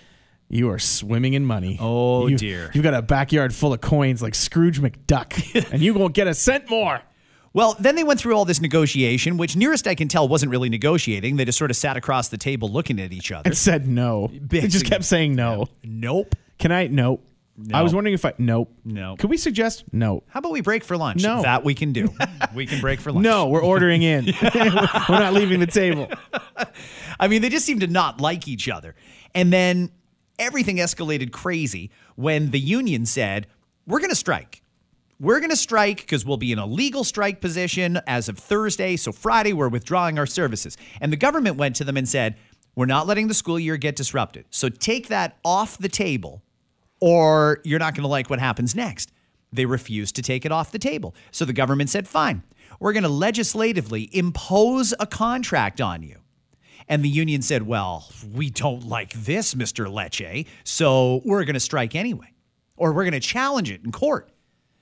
you 0.50 0.69
are 0.70 0.79
swimming 0.79 1.32
in 1.35 1.47
money. 1.47 1.79
Oh, 1.81 2.26
You- 2.26 2.37
dear. 2.37 2.70
You've 2.75 2.85
got 2.85 2.93
a 2.94 3.00
backyard 3.02 3.55
full 3.55 3.73
of 3.73 3.81
coins 3.81 4.20
like 4.20 4.35
Scrooge 4.35 4.81
McDuck, 4.81 5.70
and 5.73 5.81
you 5.81 5.94
won't 5.94 6.12
get 6.14 6.26
a 6.26 6.35
cent 6.35 6.69
more. 6.69 7.00
Well, 7.52 7.75
then 7.81 7.97
they 7.97 8.05
went 8.05 8.20
through 8.20 8.37
all 8.37 8.44
this 8.44 8.61
negotiation, 8.61 9.37
which 9.37 9.56
nearest 9.56 9.87
I 9.88 9.94
can 9.97 10.06
tell 10.06 10.29
wasn't 10.29 10.52
really 10.52 10.69
negotiating. 10.69 11.37
They 11.37 11.44
just 11.44 11.58
sort 11.58 11.70
of 11.73 11.76
sat 11.76 11.97
across 11.97 12.29
the 12.29 12.38
table 12.38 12.69
looking 12.69 13.00
at 13.00 13.12
each 13.12 13.32
other. 13.32 13.49
And 13.49 13.56
said 13.56 13.88
no. 13.88 14.31
They 14.32 14.69
just 14.69 14.85
kept 14.87 15.05
saying 15.05 15.35
no. 15.35 15.67
Nope. 15.82 16.37
Can 16.58 16.70
I? 16.70 16.87
Nope. 16.87 17.25
I 17.75 17.82
was 17.82 17.93
wondering 17.93 18.14
if 18.14 18.25
I. 18.25 18.35
Nope. 18.38 18.73
No. 18.85 19.17
Could 19.19 19.31
we 19.31 19.37
suggest? 19.37 19.85
No. 19.93 20.23
How 20.29 20.38
about 20.38 20.52
we 20.52 20.61
break 20.61 20.85
for 20.85 20.97
lunch? 20.97 21.23
No. 21.23 21.43
That 21.43 21.64
we 21.64 21.75
can 21.75 21.93
do. 21.93 22.08
we 22.55 22.67
can 22.67 22.81
break 22.81 23.00
for 23.00 23.11
lunch. 23.12 23.25
No, 23.25 23.49
we're 23.49 23.62
ordering 23.64 24.02
in. 24.02 24.26
we're 24.43 25.19
not 25.19 25.32
leaving 25.35 25.58
the 25.61 25.67
table. 25.67 26.08
I 27.19 27.29
mean, 27.29 27.43
they 27.43 27.49
just 27.49 27.67
seem 27.67 27.81
to 27.81 27.87
not 27.87 28.20
like 28.20 28.47
each 28.49 28.69
other. 28.69 28.94
And 29.35 29.52
then 29.52 29.91
everything 30.40 30.78
escalated 30.78 31.31
crazy 31.31 31.90
when 32.16 32.50
the 32.50 32.58
union 32.58 33.06
said, 33.06 33.46
We're 33.87 34.00
going 34.00 34.10
to 34.10 34.16
strike. 34.16 34.62
We're 35.20 35.38
going 35.38 35.50
to 35.50 35.56
strike 35.56 35.98
because 35.98 36.25
we'll 36.25 36.38
be 36.38 36.50
in 36.50 36.58
a 36.58 36.66
legal 36.66 37.04
strike 37.04 37.42
position 37.42 38.00
as 38.06 38.28
of 38.31 38.38
Thursday. 38.38 38.96
So 38.96 39.12
Friday, 39.12 39.52
we're 39.52 39.69
withdrawing 39.69 40.19
our 40.19 40.26
services. 40.26 40.78
And 40.98 41.12
the 41.12 41.16
government 41.16 41.56
went 41.56 41.76
to 41.76 41.84
them 41.84 41.98
and 41.98 42.08
said, 42.08 42.37
We're 42.75 42.87
not 42.87 43.06
letting 43.06 43.28
the 43.28 43.34
school 43.34 43.60
year 43.60 43.76
get 43.76 43.94
disrupted. 43.94 44.46
So 44.50 44.70
take 44.70 45.08
that 45.08 45.37
off 45.44 45.76
the 45.76 45.90
table, 45.90 46.42
or 47.00 47.60
you're 47.64 47.78
not 47.78 47.94
going 47.94 48.02
to 48.02 48.08
like 48.08 48.31
what 48.31 48.40
happens 48.40 48.75
next. 48.75 49.12
They 49.52 49.66
refused 49.66 50.16
to 50.16 50.22
take 50.22 50.46
it 50.46 50.52
off 50.52 50.72
the 50.72 50.78
table. 50.78 51.14
So 51.32 51.44
the 51.44 51.52
government 51.52 51.90
said, 51.90 52.08
Fine, 52.08 52.42
we're 52.78 52.94
going 52.94 53.02
to 53.02 53.10
legislatively 53.10 54.08
impose 54.16 54.94
a 54.98 55.06
contract 55.06 55.82
on 55.82 56.02
you. 56.02 56.19
And 56.90 57.04
the 57.04 57.08
union 57.08 57.40
said, 57.40 57.62
Well, 57.62 58.10
we 58.34 58.50
don't 58.50 58.87
like 58.87 59.12
this, 59.12 59.54
Mr. 59.54 59.87
Lecce, 59.87 60.46
so 60.64 61.22
we're 61.25 61.44
going 61.44 61.54
to 61.54 61.60
strike 61.60 61.94
anyway, 61.94 62.34
or 62.76 62.92
we're 62.92 63.04
going 63.04 63.12
to 63.12 63.20
challenge 63.20 63.70
it 63.70 63.82
in 63.84 63.92
court. 63.92 64.28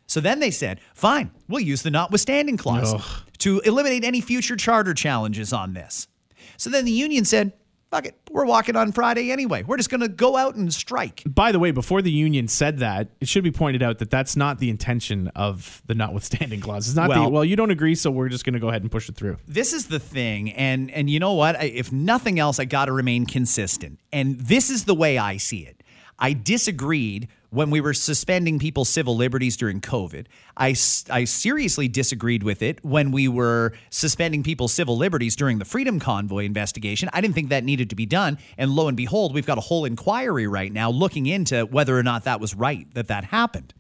So 0.07 0.21
then 0.21 0.41
they 0.41 0.51
said, 0.51 0.81
Fine, 0.95 1.31
we'll 1.49 1.61
use 1.61 1.83
the 1.83 1.91
notwithstanding 1.91 2.57
clause 2.57 2.95
to 3.41 3.61
eliminate 3.61 4.05
any 4.05 4.23
future 4.23 4.57
charter 4.57 4.95
challenges 4.95 5.53
on 5.53 5.75
this. 5.75 6.09
So 6.57 6.71
then 6.71 6.87
the 6.87 6.93
union 6.93 7.27
said, 7.27 7.53
Fuck 7.91 8.05
it, 8.05 8.17
we're 8.31 8.45
walking 8.45 8.77
on 8.77 8.93
Friday 8.93 9.31
anyway. 9.31 9.63
We're 9.63 9.79
just 9.79 9.89
going 9.89 10.03
to 10.03 10.09
go 10.09 10.37
out 10.37 10.57
and 10.57 10.73
strike. 10.75 11.23
By 11.27 11.53
the 11.53 11.59
way, 11.59 11.71
before 11.71 12.03
the 12.03 12.11
union 12.11 12.47
said 12.47 12.79
that, 12.81 13.09
it 13.19 13.29
should 13.29 13.43
be 13.45 13.51
pointed 13.51 13.83
out 13.83 13.97
that 13.99 14.11
that's 14.11 14.37
not 14.37 14.59
the 14.59 14.69
intention 14.69 15.29
of 15.29 15.81
the 15.87 15.95
notwithstanding 15.95 16.61
clause. 16.61 16.87
It's 16.87 16.97
not 16.97 17.09
the 17.09 17.21
Well- 17.21 17.31
well, 17.31 17.45
you 17.47 17.57
don't 17.57 17.71
agree, 17.71 17.95
so 17.95 18.11
we're 18.11 18.29
just 18.29 18.45
going 18.45 18.53
to 18.53 18.61
go 18.61 18.69
ahead 18.69 18.83
and 18.83 18.91
push 18.91 19.09
it 19.09 19.17
through. 19.17 19.39
This 19.47 19.73
is 19.73 19.87
the 19.87 19.99
thing, 19.99 20.53
and 20.53 20.91
and 20.91 21.09
you 21.09 21.19
know 21.19 21.33
what? 21.33 21.57
I, 21.57 21.65
if 21.65 21.91
nothing 21.91 22.39
else, 22.39 22.59
I 22.61 22.67
got 22.67 22.87
to 22.87 22.93
remain 22.93 23.25
consistent. 23.25 23.99
And 24.13 24.39
this 24.39 24.69
is 24.69 24.85
the 24.85 24.95
way 24.95 25.17
I 25.17 25.39
see 25.39 25.61
it. 25.61 25.83
I 26.19 26.35
disagreed 26.35 27.29
when 27.51 27.71
we 27.71 27.81
were 27.81 27.95
suspending 27.95 28.59
people's 28.59 28.89
civil 28.89 29.17
liberties 29.17 29.57
during 29.57 29.81
COVID. 29.81 30.27
I, 30.57 30.75
I 31.11 31.25
seriously 31.25 31.89
disagreed 31.89 32.43
with 32.43 32.63
it 32.63 32.85
when 32.85 33.11
we 33.11 33.29
were 33.29 33.73
suspending 33.91 34.43
people's 34.43 34.73
civil 34.73 34.97
liberties 34.97 35.35
during 35.35 35.59
the 35.59 35.65
Freedom 35.65 35.99
Convoy 35.99 36.45
investigation. 36.45 37.09
I 37.13 37.21
didn't 37.21 37.35
think 37.35 37.49
that 37.49 37.65
needed 37.65 37.91
to 37.91 37.97
be 37.97 38.07
done. 38.07 38.39
And 38.59 38.73
lo 38.73 38.89
and 38.89 38.97
behold, 38.97 39.35
we've 39.35 39.47
got 39.47 39.59
a 39.59 39.63
whole 39.63 39.85
inquiry 39.85 40.47
right 40.47 40.73
now 40.73 40.91
looking 40.91 41.27
into 41.27 41.63
whether 41.63 41.97
or 41.97 42.03
not 42.03 42.25
that 42.25 42.41
was 42.41 42.55
right 42.55 42.87
that 42.95 43.09
that 43.09 43.25
happened. 43.25 43.73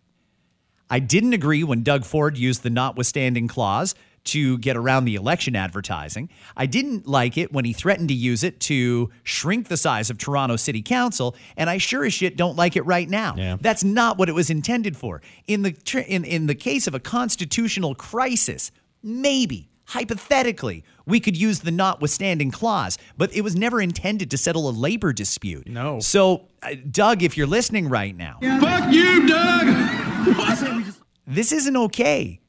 I 0.90 1.00
didn't 1.00 1.34
agree 1.34 1.62
when 1.64 1.82
Doug 1.82 2.04
Ford 2.04 2.38
used 2.38 2.62
the 2.62 2.70
notwithstanding 2.70 3.46
clause 3.48 3.94
to 4.25 4.58
get 4.58 4.76
around 4.76 5.04
the 5.04 5.14
election 5.14 5.56
advertising. 5.56 6.28
I 6.56 6.66
didn't 6.66 7.06
like 7.06 7.38
it 7.38 7.52
when 7.52 7.64
he 7.64 7.72
threatened 7.72 8.08
to 8.08 8.14
use 8.14 8.44
it 8.44 8.60
to 8.60 9.10
shrink 9.22 9.68
the 9.68 9.76
size 9.76 10.10
of 10.10 10.18
Toronto 10.18 10.56
City 10.56 10.82
Council, 10.82 11.34
and 11.56 11.70
I 11.70 11.78
sure 11.78 12.04
as 12.04 12.12
shit 12.12 12.37
don't 12.37 12.56
like 12.56 12.76
it 12.76 12.82
right 12.82 13.08
now. 13.08 13.34
Yeah. 13.37 13.56
That's 13.60 13.84
not 13.84 14.18
what 14.18 14.28
it 14.28 14.34
was 14.34 14.50
intended 14.50 14.96
for. 14.96 15.22
In 15.46 15.62
the 15.62 15.72
tr- 15.72 16.00
in 16.00 16.25
in 16.25 16.46
the 16.46 16.54
case 16.54 16.87
of 16.87 16.94
a 16.94 17.00
constitutional 17.00 17.94
crisis, 17.94 18.70
maybe 19.02 19.68
hypothetically 19.87 20.84
we 21.06 21.18
could 21.18 21.37
use 21.37 21.60
the 21.60 21.70
notwithstanding 21.70 22.50
clause, 22.50 22.98
but 23.16 23.34
it 23.34 23.40
was 23.40 23.56
never 23.56 23.80
intended 23.80 24.30
to 24.30 24.37
settle 24.37 24.68
a 24.68 24.72
labor 24.72 25.12
dispute. 25.12 25.66
No. 25.66 26.00
So, 26.00 26.48
uh, 26.62 26.75
Doug, 26.90 27.22
if 27.22 27.37
you're 27.38 27.46
listening 27.46 27.88
right 27.88 28.14
now, 28.14 28.38
Fuck 28.60 28.92
you, 28.92 29.26
Doug! 29.26 30.84
this 31.26 31.52
isn't 31.52 31.76
okay. 31.76 32.40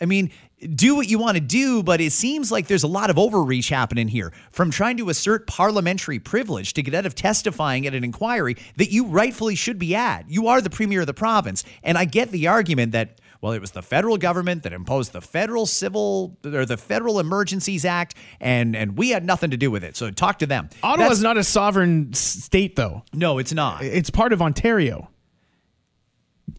I 0.00 0.06
mean, 0.06 0.30
do 0.74 0.96
what 0.96 1.08
you 1.08 1.18
want 1.18 1.36
to 1.36 1.40
do, 1.40 1.82
but 1.82 2.00
it 2.00 2.12
seems 2.12 2.50
like 2.50 2.66
there's 2.66 2.82
a 2.82 2.88
lot 2.88 3.10
of 3.10 3.18
overreach 3.18 3.68
happening 3.68 4.08
here 4.08 4.32
from 4.50 4.70
trying 4.70 4.96
to 4.96 5.08
assert 5.08 5.46
parliamentary 5.46 6.18
privilege 6.18 6.74
to 6.74 6.82
get 6.82 6.94
out 6.94 7.06
of 7.06 7.14
testifying 7.14 7.86
at 7.86 7.94
an 7.94 8.02
inquiry 8.02 8.56
that 8.76 8.90
you 8.90 9.06
rightfully 9.06 9.54
should 9.54 9.78
be 9.78 9.94
at. 9.94 10.28
You 10.28 10.48
are 10.48 10.60
the 10.60 10.70
premier 10.70 11.00
of 11.02 11.06
the 11.06 11.14
province. 11.14 11.62
And 11.82 11.96
I 11.96 12.06
get 12.06 12.30
the 12.32 12.48
argument 12.48 12.90
that, 12.92 13.20
well, 13.40 13.52
it 13.52 13.60
was 13.60 13.70
the 13.70 13.82
federal 13.82 14.18
government 14.18 14.64
that 14.64 14.72
imposed 14.72 15.12
the 15.12 15.20
federal 15.20 15.64
civil 15.64 16.36
or 16.44 16.66
the 16.66 16.76
Federal 16.76 17.20
Emergencies 17.20 17.84
Act, 17.84 18.16
and, 18.40 18.74
and 18.74 18.98
we 18.98 19.10
had 19.10 19.24
nothing 19.24 19.50
to 19.50 19.56
do 19.56 19.70
with 19.70 19.84
it. 19.84 19.96
So 19.96 20.10
talk 20.10 20.40
to 20.40 20.46
them. 20.46 20.70
Ottawa's 20.82 21.20
That's- 21.20 21.22
not 21.22 21.36
a 21.36 21.44
sovereign 21.44 22.12
state, 22.14 22.74
though. 22.74 23.04
No, 23.12 23.38
it's 23.38 23.52
not. 23.52 23.84
It's 23.84 24.10
part 24.10 24.32
of 24.32 24.42
Ontario. 24.42 25.08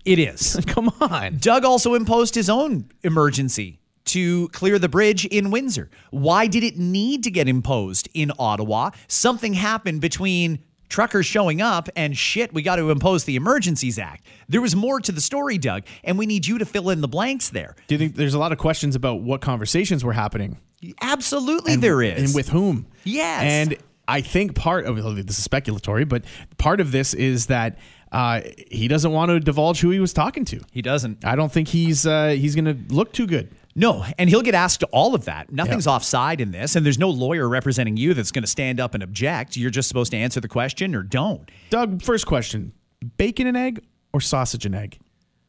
It 0.06 0.20
is. 0.20 0.58
Come 0.68 0.90
on. 1.02 1.38
Doug 1.40 1.66
also 1.66 1.96
imposed 1.96 2.36
his 2.36 2.50
own 2.50 2.90
emergency 3.04 3.79
to 4.10 4.48
clear 4.50 4.78
the 4.80 4.90
bridge 4.90 5.26
in 5.26 5.52
Windsor? 5.52 5.90
Why 6.12 6.48
did 6.48 6.64
it 6.64 6.78
need 6.78 7.24
to 7.24 7.32
get 7.32 7.48
imposed 7.48 8.10
in 8.14 8.32
Ottawa? 8.38 8.92
Something 9.08 9.54
happened 9.54 10.02
between 10.02 10.60
truckers 10.90 11.26
showing 11.26 11.62
up 11.62 11.88
and 11.96 12.18
shit, 12.18 12.54
we 12.54 12.62
got 12.62 12.78
to 12.78 12.90
impose 12.90 13.24
the 13.24 13.36
Emergencies 13.36 13.98
Act. 14.00 14.26
There 14.50 14.62
was 14.62 14.76
more 14.76 15.00
to 15.00 15.12
the 15.12 15.22
story, 15.22 15.58
Doug, 15.58 15.84
and 16.04 16.18
we 16.18 16.26
need 16.26 16.48
you 16.48 16.58
to 16.58 16.66
fill 16.66 16.90
in 16.90 17.02
the 17.02 17.08
blanks 17.08 17.50
there. 17.50 17.76
Do 17.88 17.96
you 17.96 18.00
think 18.00 18.16
there's 18.16 18.34
a 18.34 18.40
lot 18.40 18.52
of 18.52 18.58
questions 18.58 18.96
about 18.96 19.22
what 19.22 19.42
conversations 19.42 20.04
were 20.04 20.14
happening? 20.14 20.58
Absolutely, 21.02 21.76
there 21.76 22.02
is. 22.02 22.24
And 22.24 22.36
with 22.36 22.50
whom? 22.50 22.88
Yes. 23.04 23.44
And 23.44 23.78
I 24.08 24.22
think 24.22 24.56
part 24.56 24.86
of 24.86 24.96
this 24.96 25.38
is 25.38 25.48
speculatory, 25.48 26.08
but 26.08 26.26
part 26.58 26.80
of 26.80 26.92
this 26.92 27.14
is 27.14 27.48
that 27.48 27.78
uh, 28.12 28.42
he 28.72 28.88
doesn't 28.88 29.12
want 29.12 29.30
to 29.30 29.40
divulge 29.40 29.82
who 29.82 29.92
he 29.92 30.00
was 30.00 30.14
talking 30.14 30.46
to. 30.46 30.60
he 30.72 30.82
doesn't. 30.82 31.24
I 31.24 31.36
don't 31.36 31.52
think 31.52 31.68
he's 31.68 32.08
uh, 32.08 32.30
he's 32.30 32.56
going 32.56 32.66
to 32.66 32.94
look 32.94 33.14
too 33.14 33.28
good. 33.28 33.54
No, 33.76 34.04
and 34.18 34.30
he'll 34.30 34.42
get 34.42 34.56
asked 34.56 34.84
all 34.92 35.16
of 35.16 35.26
that. 35.26 35.52
Nothing's 35.52 35.86
Yeah. 35.86 35.94
offside 35.94 36.42
in 36.42 36.52
this, 36.52 36.76
and 36.76 36.86
there's 36.86 36.98
no 37.00 37.10
lawyer 37.10 37.48
representing 37.48 37.98
you 37.98 38.14
that's 38.14 38.32
going 38.32 38.44
to 38.44 38.50
stand 38.50 38.80
up 38.80 38.94
and 38.94 39.04
object. 39.04 39.56
You're 39.56 39.70
just 39.70 39.88
supposed 39.88 40.12
to 40.12 40.18
answer 40.18 40.40
the 40.42 40.48
question 40.48 40.96
or 40.96 41.04
don't. 41.04 41.50
Doug, 41.70 42.02
first 42.02 42.26
question: 42.26 42.74
bacon 43.18 43.48
and 43.48 43.56
egg 43.56 43.82
or 44.14 44.22
sausage 44.22 44.66
and 44.66 44.76
egg? 44.76 45.00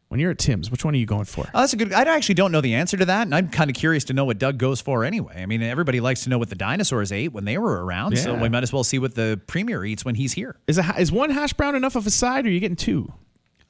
When 0.09 0.19
you're 0.19 0.33
at 0.33 0.39
Tim's, 0.39 0.73
which 0.73 0.85
one 0.85 0.93
are 0.95 0.99
you 0.99 1.07
going 1.07 1.25
for? 1.25 1.47
Oh, 1.55 1.61
that's 1.61 1.73
a 1.73 1.77
good. 1.77 1.93
I 1.93 2.03
actually 2.03 2.35
don't 2.35 2.51
know 2.51 2.61
the 2.61 2.75
answer 2.75 2.97
to 2.97 3.05
that, 3.05 3.23
and 3.23 3.35
I'm 3.35 3.49
kind 3.49 3.71
of 3.71 3.77
curious 3.77 4.03
to 4.07 4.13
know 4.13 4.25
what 4.25 4.39
Doug 4.39 4.59
goes 4.59 4.81
for 4.81 5.05
anyway. 5.05 5.41
I 5.41 5.47
mean, 5.47 5.63
everybody 5.63 6.01
likes 6.01 6.25
to 6.25 6.31
know 6.31 6.37
what 6.39 6.49
the 6.49 6.57
dinosaurs 6.57 7.13
ate 7.13 7.33
when 7.33 7.45
they 7.45 7.59
were 7.59 7.85
around, 7.85 8.19
so 8.19 8.35
we 8.35 8.49
might 8.49 8.65
as 8.65 8.73
well 8.73 8.83
see 8.83 8.99
what 8.99 9.15
the 9.15 9.41
premier 9.47 9.85
eats 9.85 10.05
when 10.05 10.17
he's 10.17 10.33
here. 10.33 10.57
Is 10.67 10.79
a, 10.79 10.95
is 11.01 11.13
one 11.13 11.31
hash 11.31 11.53
brown 11.53 11.77
enough 11.77 11.95
of 11.95 12.09
a 12.09 12.11
side, 12.11 12.45
or 12.45 12.49
are 12.49 12.53
you 12.53 12.59
getting 12.59 12.75
two? 12.75 13.13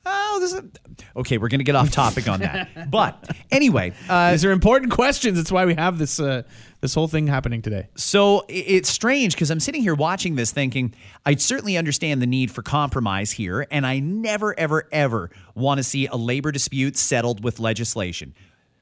Oh, 0.07 0.39
this 0.41 0.53
is 0.55 0.63
okay. 1.17 1.37
We're 1.37 1.49
going 1.49 1.59
to 1.61 1.65
get 1.65 1.77
off 1.77 1.91
topic 1.91 2.27
on 2.27 2.41
that, 2.41 2.91
but 2.91 3.31
anyway, 3.51 3.93
uh, 4.09 4.31
These 4.33 4.45
are 4.47 4.51
important 4.51 4.93
questions. 4.93 5.37
That's 5.37 5.53
why 5.53 5.67
we 5.67 5.75
have 5.75 5.99
this 5.99 6.19
uh, 6.19 6.43
this 6.81 6.95
whole 6.95 7.09
thing 7.09 7.27
happening 7.27 7.61
today. 7.61 7.89
So 7.97 8.45
it's 8.49 8.89
strange 8.89 9.35
because 9.35 9.51
I'm 9.51 9.61
sitting 9.61 9.83
here 9.83 9.95
watching 9.95 10.37
this 10.37 10.53
thinking, 10.53 10.95
I 11.27 11.35
certainly 11.35 11.77
understand 11.77 12.23
the 12.23 12.27
need 12.27 12.51
for 12.51 12.63
compromise 12.63 13.33
here, 13.33 13.67
and 13.71 13.87
I 13.87 13.99
never, 13.99 14.59
ever, 14.59 14.89
ever 14.91 15.31
want 15.55 15.79
to 15.79 15.85
see 15.85 16.07
a 16.07 16.17
labor 16.17 16.51
dispute 16.51 16.97
settled 16.97 17.45
with 17.45 17.61
legislation. 17.61 18.35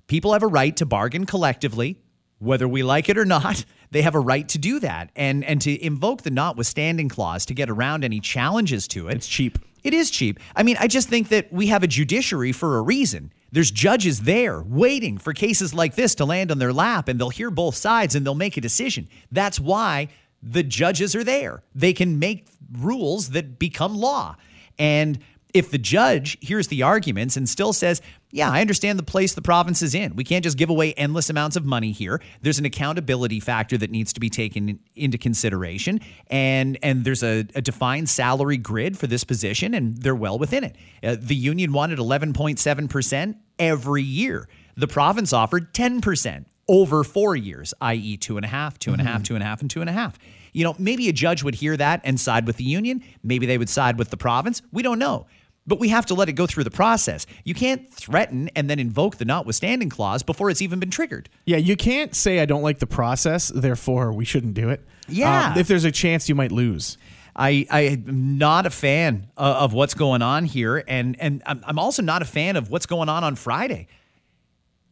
People 0.06 0.32
have 0.32 0.44
a 0.44 0.46
right 0.46 0.76
to 0.76 0.86
bargain 0.86 1.26
collectively, 1.26 1.98
whether 2.38 2.68
we 2.68 2.84
like 2.84 3.08
it 3.08 3.18
or 3.18 3.24
not. 3.24 3.64
They 3.90 4.02
have 4.02 4.14
a 4.14 4.20
right 4.20 4.46
to 4.50 4.58
do 4.58 4.80
that, 4.80 5.08
and 5.16 5.42
and 5.42 5.62
to 5.62 5.82
invoke 5.82 6.20
the 6.20 6.30
notwithstanding 6.30 7.08
clause 7.08 7.46
to 7.46 7.54
get 7.54 7.70
around 7.70 8.04
any 8.04 8.20
challenges 8.20 8.86
to 8.88 9.08
it. 9.08 9.14
It's 9.14 9.26
cheap. 9.26 9.58
It 9.88 9.94
is 9.94 10.10
cheap. 10.10 10.38
I 10.54 10.64
mean, 10.64 10.76
I 10.78 10.86
just 10.86 11.08
think 11.08 11.30
that 11.30 11.50
we 11.50 11.68
have 11.68 11.82
a 11.82 11.86
judiciary 11.86 12.52
for 12.52 12.76
a 12.76 12.82
reason. 12.82 13.32
There's 13.50 13.70
judges 13.70 14.20
there 14.20 14.60
waiting 14.60 15.16
for 15.16 15.32
cases 15.32 15.72
like 15.72 15.94
this 15.94 16.14
to 16.16 16.26
land 16.26 16.50
on 16.50 16.58
their 16.58 16.74
lap, 16.74 17.08
and 17.08 17.18
they'll 17.18 17.30
hear 17.30 17.50
both 17.50 17.74
sides 17.74 18.14
and 18.14 18.26
they'll 18.26 18.34
make 18.34 18.58
a 18.58 18.60
decision. 18.60 19.08
That's 19.32 19.58
why 19.58 20.08
the 20.42 20.62
judges 20.62 21.16
are 21.16 21.24
there. 21.24 21.62
They 21.74 21.94
can 21.94 22.18
make 22.18 22.48
rules 22.70 23.30
that 23.30 23.58
become 23.58 23.96
law. 23.96 24.36
And 24.78 25.20
if 25.54 25.70
the 25.70 25.78
judge 25.78 26.36
hears 26.40 26.68
the 26.68 26.82
arguments 26.82 27.36
and 27.36 27.48
still 27.48 27.72
says, 27.72 28.02
yeah, 28.30 28.50
I 28.50 28.60
understand 28.60 28.98
the 28.98 29.04
place 29.04 29.32
the 29.32 29.42
province 29.42 29.80
is 29.80 29.94
in. 29.94 30.14
We 30.14 30.24
can't 30.24 30.44
just 30.44 30.58
give 30.58 30.68
away 30.68 30.92
endless 30.94 31.30
amounts 31.30 31.56
of 31.56 31.64
money 31.64 31.92
here. 31.92 32.20
There's 32.42 32.58
an 32.58 32.66
accountability 32.66 33.40
factor 33.40 33.78
that 33.78 33.90
needs 33.90 34.12
to 34.12 34.20
be 34.20 34.28
taken 34.28 34.80
into 34.94 35.16
consideration, 35.16 36.00
and 36.26 36.78
and 36.82 37.04
there's 37.04 37.22
a, 37.22 37.46
a 37.54 37.62
defined 37.62 38.10
salary 38.10 38.58
grid 38.58 38.98
for 38.98 39.06
this 39.06 39.24
position, 39.24 39.72
and 39.72 39.96
they're 39.96 40.14
well 40.14 40.38
within 40.38 40.64
it. 40.64 40.76
Uh, 41.02 41.16
the 41.18 41.34
union 41.34 41.72
wanted 41.72 41.98
11.7 41.98 42.90
percent 42.90 43.38
every 43.58 44.02
year. 44.02 44.46
The 44.76 44.88
province 44.88 45.32
offered 45.32 45.72
10 45.72 46.02
percent 46.02 46.48
over 46.68 47.02
four 47.02 47.34
years, 47.34 47.72
i.e., 47.80 48.18
two 48.18 48.36
and 48.36 48.44
a 48.44 48.48
half, 48.48 48.78
two 48.78 48.92
and 48.92 49.00
a 49.00 49.04
half, 49.04 49.22
two 49.22 49.34
and 49.34 49.42
a 49.42 49.46
half, 49.46 49.62
and 49.62 49.70
two 49.70 49.80
and 49.80 49.88
a 49.88 49.92
half. 49.92 50.18
You 50.52 50.64
know, 50.64 50.76
maybe 50.78 51.08
a 51.08 51.12
judge 51.12 51.42
would 51.42 51.54
hear 51.54 51.76
that 51.76 52.02
and 52.04 52.20
side 52.20 52.46
with 52.46 52.56
the 52.56 52.64
union. 52.64 53.02
Maybe 53.22 53.46
they 53.46 53.58
would 53.58 53.68
side 53.68 53.98
with 53.98 54.10
the 54.10 54.16
province. 54.16 54.60
We 54.70 54.82
don't 54.82 54.98
know. 54.98 55.26
But 55.68 55.78
we 55.78 55.90
have 55.90 56.06
to 56.06 56.14
let 56.14 56.30
it 56.30 56.32
go 56.32 56.46
through 56.46 56.64
the 56.64 56.70
process. 56.70 57.26
You 57.44 57.54
can't 57.54 57.92
threaten 57.92 58.48
and 58.56 58.70
then 58.70 58.78
invoke 58.78 59.18
the 59.18 59.26
notwithstanding 59.26 59.90
clause 59.90 60.22
before 60.22 60.48
it's 60.48 60.62
even 60.62 60.80
been 60.80 60.90
triggered. 60.90 61.28
Yeah, 61.44 61.58
you 61.58 61.76
can't 61.76 62.14
say 62.14 62.40
I 62.40 62.46
don't 62.46 62.62
like 62.62 62.78
the 62.78 62.86
process, 62.86 63.52
therefore 63.54 64.12
we 64.12 64.24
shouldn't 64.24 64.54
do 64.54 64.70
it. 64.70 64.82
Yeah. 65.08 65.50
Um, 65.52 65.58
if 65.58 65.68
there's 65.68 65.84
a 65.84 65.92
chance 65.92 66.28
you 66.28 66.34
might 66.34 66.52
lose. 66.52 66.96
I, 67.36 67.66
I 67.70 67.80
am 67.82 68.38
not 68.38 68.66
a 68.66 68.70
fan 68.70 69.28
of, 69.36 69.72
what's 69.72 69.94
going 69.94 70.22
on 70.22 70.44
here, 70.44 70.82
and 70.88 71.20
and 71.20 71.42
I'm, 71.46 71.62
I'm 71.64 71.78
also 71.78 72.02
not 72.02 72.20
a 72.20 72.24
fan 72.24 72.56
of 72.56 72.68
what's 72.68 72.86
going 72.86 73.08
on 73.08 73.22
on 73.22 73.36
Friday. 73.36 73.86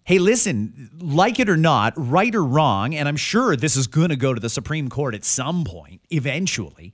Hey, 0.04 0.18
listen, 0.20 0.90
like 1.00 1.40
it 1.40 1.48
or 1.48 1.56
not, 1.56 1.94
right 1.96 2.32
or 2.32 2.44
wrong, 2.44 2.94
and 2.94 3.08
I'm 3.08 3.16
sure 3.16 3.56
this 3.56 3.74
is 3.76 3.88
going 3.88 4.10
to 4.10 4.16
go 4.16 4.32
to 4.32 4.38
the 4.38 4.48
Supreme 4.48 4.88
Court 4.88 5.16
at 5.16 5.24
some 5.24 5.64
point, 5.64 6.02
eventually. 6.10 6.92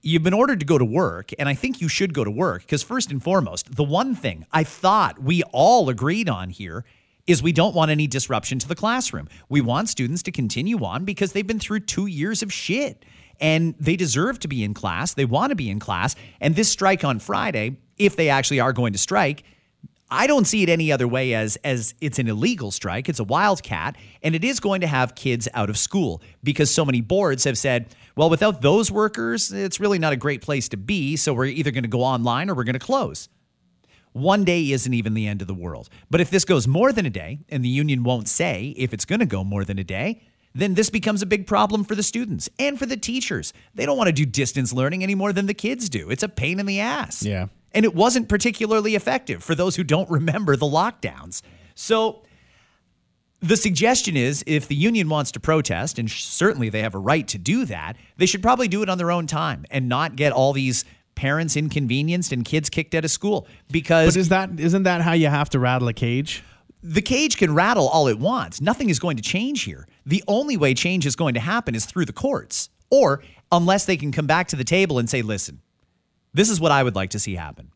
You've 0.00 0.22
been 0.22 0.34
ordered 0.34 0.60
to 0.60 0.66
go 0.66 0.78
to 0.78 0.84
work, 0.84 1.32
and 1.40 1.48
I 1.48 1.54
think 1.54 1.80
you 1.80 1.88
should 1.88 2.14
go 2.14 2.22
to 2.22 2.30
work 2.30 2.62
because, 2.62 2.84
first 2.84 3.10
and 3.10 3.20
foremost, 3.20 3.74
the 3.74 3.82
one 3.82 4.14
thing 4.14 4.46
I 4.52 4.62
thought 4.62 5.20
we 5.20 5.42
all 5.52 5.88
agreed 5.88 6.28
on 6.28 6.50
here 6.50 6.84
is 7.26 7.42
we 7.42 7.52
don't 7.52 7.74
want 7.74 7.90
any 7.90 8.06
disruption 8.06 8.60
to 8.60 8.68
the 8.68 8.76
classroom. 8.76 9.28
We 9.48 9.60
want 9.60 9.88
students 9.88 10.22
to 10.24 10.32
continue 10.32 10.82
on 10.84 11.04
because 11.04 11.32
they've 11.32 11.46
been 11.46 11.58
through 11.58 11.80
two 11.80 12.06
years 12.06 12.42
of 12.42 12.52
shit 12.52 13.04
and 13.40 13.74
they 13.78 13.96
deserve 13.96 14.38
to 14.40 14.48
be 14.48 14.62
in 14.64 14.72
class. 14.72 15.14
They 15.14 15.24
want 15.24 15.50
to 15.50 15.56
be 15.56 15.68
in 15.68 15.80
class. 15.80 16.14
And 16.40 16.54
this 16.54 16.70
strike 16.70 17.04
on 17.04 17.18
Friday, 17.18 17.76
if 17.98 18.16
they 18.16 18.28
actually 18.28 18.60
are 18.60 18.72
going 18.72 18.92
to 18.92 18.98
strike, 18.98 19.44
I 20.10 20.26
don't 20.26 20.46
see 20.46 20.62
it 20.62 20.70
any 20.70 20.90
other 20.90 21.06
way 21.06 21.34
as 21.34 21.56
as 21.56 21.94
it's 22.00 22.18
an 22.18 22.28
illegal 22.28 22.70
strike. 22.70 23.10
It's 23.10 23.20
a 23.20 23.24
wildcat, 23.24 23.96
and 24.22 24.34
it 24.34 24.42
is 24.42 24.58
going 24.58 24.80
to 24.80 24.86
have 24.86 25.14
kids 25.14 25.48
out 25.52 25.68
of 25.68 25.76
school 25.76 26.22
because 26.42 26.74
so 26.74 26.84
many 26.84 27.02
boards 27.02 27.44
have 27.44 27.58
said, 27.58 27.94
well, 28.18 28.28
without 28.28 28.62
those 28.62 28.90
workers, 28.90 29.52
it's 29.52 29.78
really 29.78 30.00
not 30.00 30.12
a 30.12 30.16
great 30.16 30.42
place 30.42 30.68
to 30.70 30.76
be. 30.76 31.14
So 31.14 31.32
we're 31.32 31.44
either 31.44 31.70
going 31.70 31.84
to 31.84 31.88
go 31.88 32.02
online 32.02 32.50
or 32.50 32.54
we're 32.56 32.64
going 32.64 32.72
to 32.72 32.80
close. 32.80 33.28
One 34.10 34.42
day 34.42 34.72
isn't 34.72 34.92
even 34.92 35.14
the 35.14 35.28
end 35.28 35.40
of 35.40 35.46
the 35.46 35.54
world. 35.54 35.88
But 36.10 36.20
if 36.20 36.28
this 36.28 36.44
goes 36.44 36.66
more 36.66 36.90
than 36.90 37.06
a 37.06 37.10
day, 37.10 37.38
and 37.48 37.64
the 37.64 37.68
union 37.68 38.02
won't 38.02 38.26
say 38.26 38.74
if 38.76 38.92
it's 38.92 39.04
going 39.04 39.20
to 39.20 39.26
go 39.26 39.44
more 39.44 39.64
than 39.64 39.78
a 39.78 39.84
day, 39.84 40.20
then 40.52 40.74
this 40.74 40.90
becomes 40.90 41.22
a 41.22 41.26
big 41.26 41.46
problem 41.46 41.84
for 41.84 41.94
the 41.94 42.02
students 42.02 42.50
and 42.58 42.76
for 42.76 42.86
the 42.86 42.96
teachers. 42.96 43.52
They 43.76 43.86
don't 43.86 43.96
want 43.96 44.08
to 44.08 44.12
do 44.12 44.26
distance 44.26 44.72
learning 44.72 45.04
any 45.04 45.14
more 45.14 45.32
than 45.32 45.46
the 45.46 45.54
kids 45.54 45.88
do. 45.88 46.10
It's 46.10 46.24
a 46.24 46.28
pain 46.28 46.58
in 46.58 46.66
the 46.66 46.80
ass. 46.80 47.22
Yeah. 47.22 47.46
And 47.70 47.84
it 47.84 47.94
wasn't 47.94 48.28
particularly 48.28 48.96
effective 48.96 49.44
for 49.44 49.54
those 49.54 49.76
who 49.76 49.84
don't 49.84 50.10
remember 50.10 50.56
the 50.56 50.66
lockdowns. 50.66 51.40
So 51.76 52.24
the 53.40 53.56
suggestion 53.56 54.16
is 54.16 54.42
if 54.46 54.66
the 54.68 54.74
union 54.74 55.08
wants 55.08 55.30
to 55.32 55.40
protest, 55.40 55.98
and 55.98 56.10
certainly 56.10 56.68
they 56.68 56.82
have 56.82 56.94
a 56.94 56.98
right 56.98 57.26
to 57.28 57.38
do 57.38 57.64
that, 57.66 57.96
they 58.16 58.26
should 58.26 58.42
probably 58.42 58.68
do 58.68 58.82
it 58.82 58.88
on 58.88 58.98
their 58.98 59.10
own 59.10 59.26
time 59.26 59.64
and 59.70 59.88
not 59.88 60.16
get 60.16 60.32
all 60.32 60.52
these 60.52 60.84
parents 61.14 61.56
inconvenienced 61.56 62.32
and 62.32 62.44
kids 62.44 62.70
kicked 62.70 62.94
out 62.94 63.04
of 63.04 63.10
school 63.10 63.46
because 63.70 64.14
But 64.14 64.20
is 64.20 64.28
that 64.28 64.58
isn't 64.58 64.84
that 64.84 65.02
how 65.02 65.12
you 65.12 65.26
have 65.26 65.50
to 65.50 65.58
rattle 65.58 65.88
a 65.88 65.92
cage? 65.92 66.44
the 66.82 67.02
cage 67.02 67.36
can 67.36 67.54
rattle 67.54 67.88
all 67.88 68.08
it 68.08 68.18
wants. 68.18 68.60
Nothing 68.60 68.88
is 68.88 68.98
going 68.98 69.16
to 69.16 69.22
change 69.22 69.62
here. 69.62 69.86
The 70.06 70.22
only 70.28 70.56
way 70.56 70.74
change 70.74 71.06
is 71.06 71.16
going 71.16 71.34
to 71.34 71.40
happen 71.40 71.74
is 71.74 71.84
through 71.84 72.04
the 72.04 72.12
courts, 72.12 72.70
or 72.90 73.22
unless 73.50 73.84
they 73.84 73.96
can 73.96 74.12
come 74.12 74.26
back 74.26 74.48
to 74.48 74.56
the 74.56 74.64
table 74.64 74.98
and 74.98 75.08
say, 75.08 75.22
listen, 75.22 75.60
this 76.32 76.48
is 76.48 76.60
what 76.60 76.72
I 76.72 76.82
would 76.82 76.94
like 76.94 77.10
to 77.10 77.18
see 77.18 77.34
happen. 77.34 77.72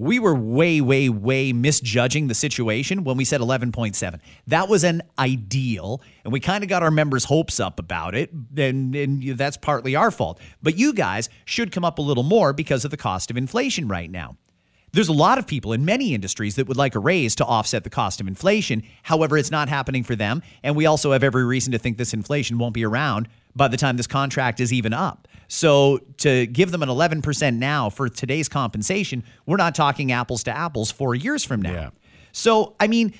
We 0.00 0.18
were 0.18 0.34
way, 0.34 0.80
way, 0.80 1.10
way 1.10 1.52
misjudging 1.52 2.28
the 2.28 2.34
situation 2.34 3.04
when 3.04 3.18
we 3.18 3.26
said 3.26 3.42
11.7. 3.42 4.18
That 4.46 4.66
was 4.66 4.82
an 4.82 5.02
ideal, 5.18 6.00
and 6.24 6.32
we 6.32 6.40
kind 6.40 6.64
of 6.64 6.70
got 6.70 6.82
our 6.82 6.90
members' 6.90 7.24
hopes 7.24 7.60
up 7.60 7.78
about 7.78 8.14
it, 8.14 8.32
and, 8.56 8.94
and 8.96 9.22
that's 9.36 9.58
partly 9.58 9.94
our 9.94 10.10
fault. 10.10 10.40
But 10.62 10.78
you 10.78 10.94
guys 10.94 11.28
should 11.44 11.70
come 11.70 11.84
up 11.84 11.98
a 11.98 12.02
little 12.02 12.22
more 12.22 12.54
because 12.54 12.86
of 12.86 12.90
the 12.90 12.96
cost 12.96 13.30
of 13.30 13.36
inflation 13.36 13.88
right 13.88 14.10
now. 14.10 14.38
There's 14.92 15.08
a 15.08 15.12
lot 15.12 15.38
of 15.38 15.46
people 15.46 15.72
in 15.72 15.84
many 15.84 16.14
industries 16.14 16.56
that 16.56 16.66
would 16.66 16.76
like 16.76 16.94
a 16.94 16.98
raise 16.98 17.34
to 17.36 17.44
offset 17.44 17.84
the 17.84 17.90
cost 17.90 18.20
of 18.20 18.26
inflation. 18.26 18.82
However, 19.04 19.36
it's 19.36 19.50
not 19.50 19.68
happening 19.68 20.02
for 20.02 20.16
them. 20.16 20.42
And 20.62 20.74
we 20.74 20.86
also 20.86 21.12
have 21.12 21.22
every 21.22 21.44
reason 21.44 21.72
to 21.72 21.78
think 21.78 21.96
this 21.96 22.12
inflation 22.12 22.58
won't 22.58 22.74
be 22.74 22.84
around 22.84 23.28
by 23.54 23.68
the 23.68 23.76
time 23.76 23.96
this 23.96 24.06
contract 24.06 24.58
is 24.60 24.72
even 24.72 24.92
up. 24.92 25.28
So 25.48 25.98
to 26.18 26.46
give 26.46 26.70
them 26.70 26.82
an 26.82 26.88
11% 26.88 27.56
now 27.56 27.90
for 27.90 28.08
today's 28.08 28.48
compensation, 28.48 29.24
we're 29.46 29.56
not 29.56 29.74
talking 29.74 30.12
apples 30.12 30.42
to 30.44 30.56
apples 30.56 30.90
four 30.90 31.14
years 31.14 31.44
from 31.44 31.62
now. 31.62 31.72
Yeah. 31.72 31.90
So, 32.32 32.76
I 32.78 32.86
mean, 32.86 33.14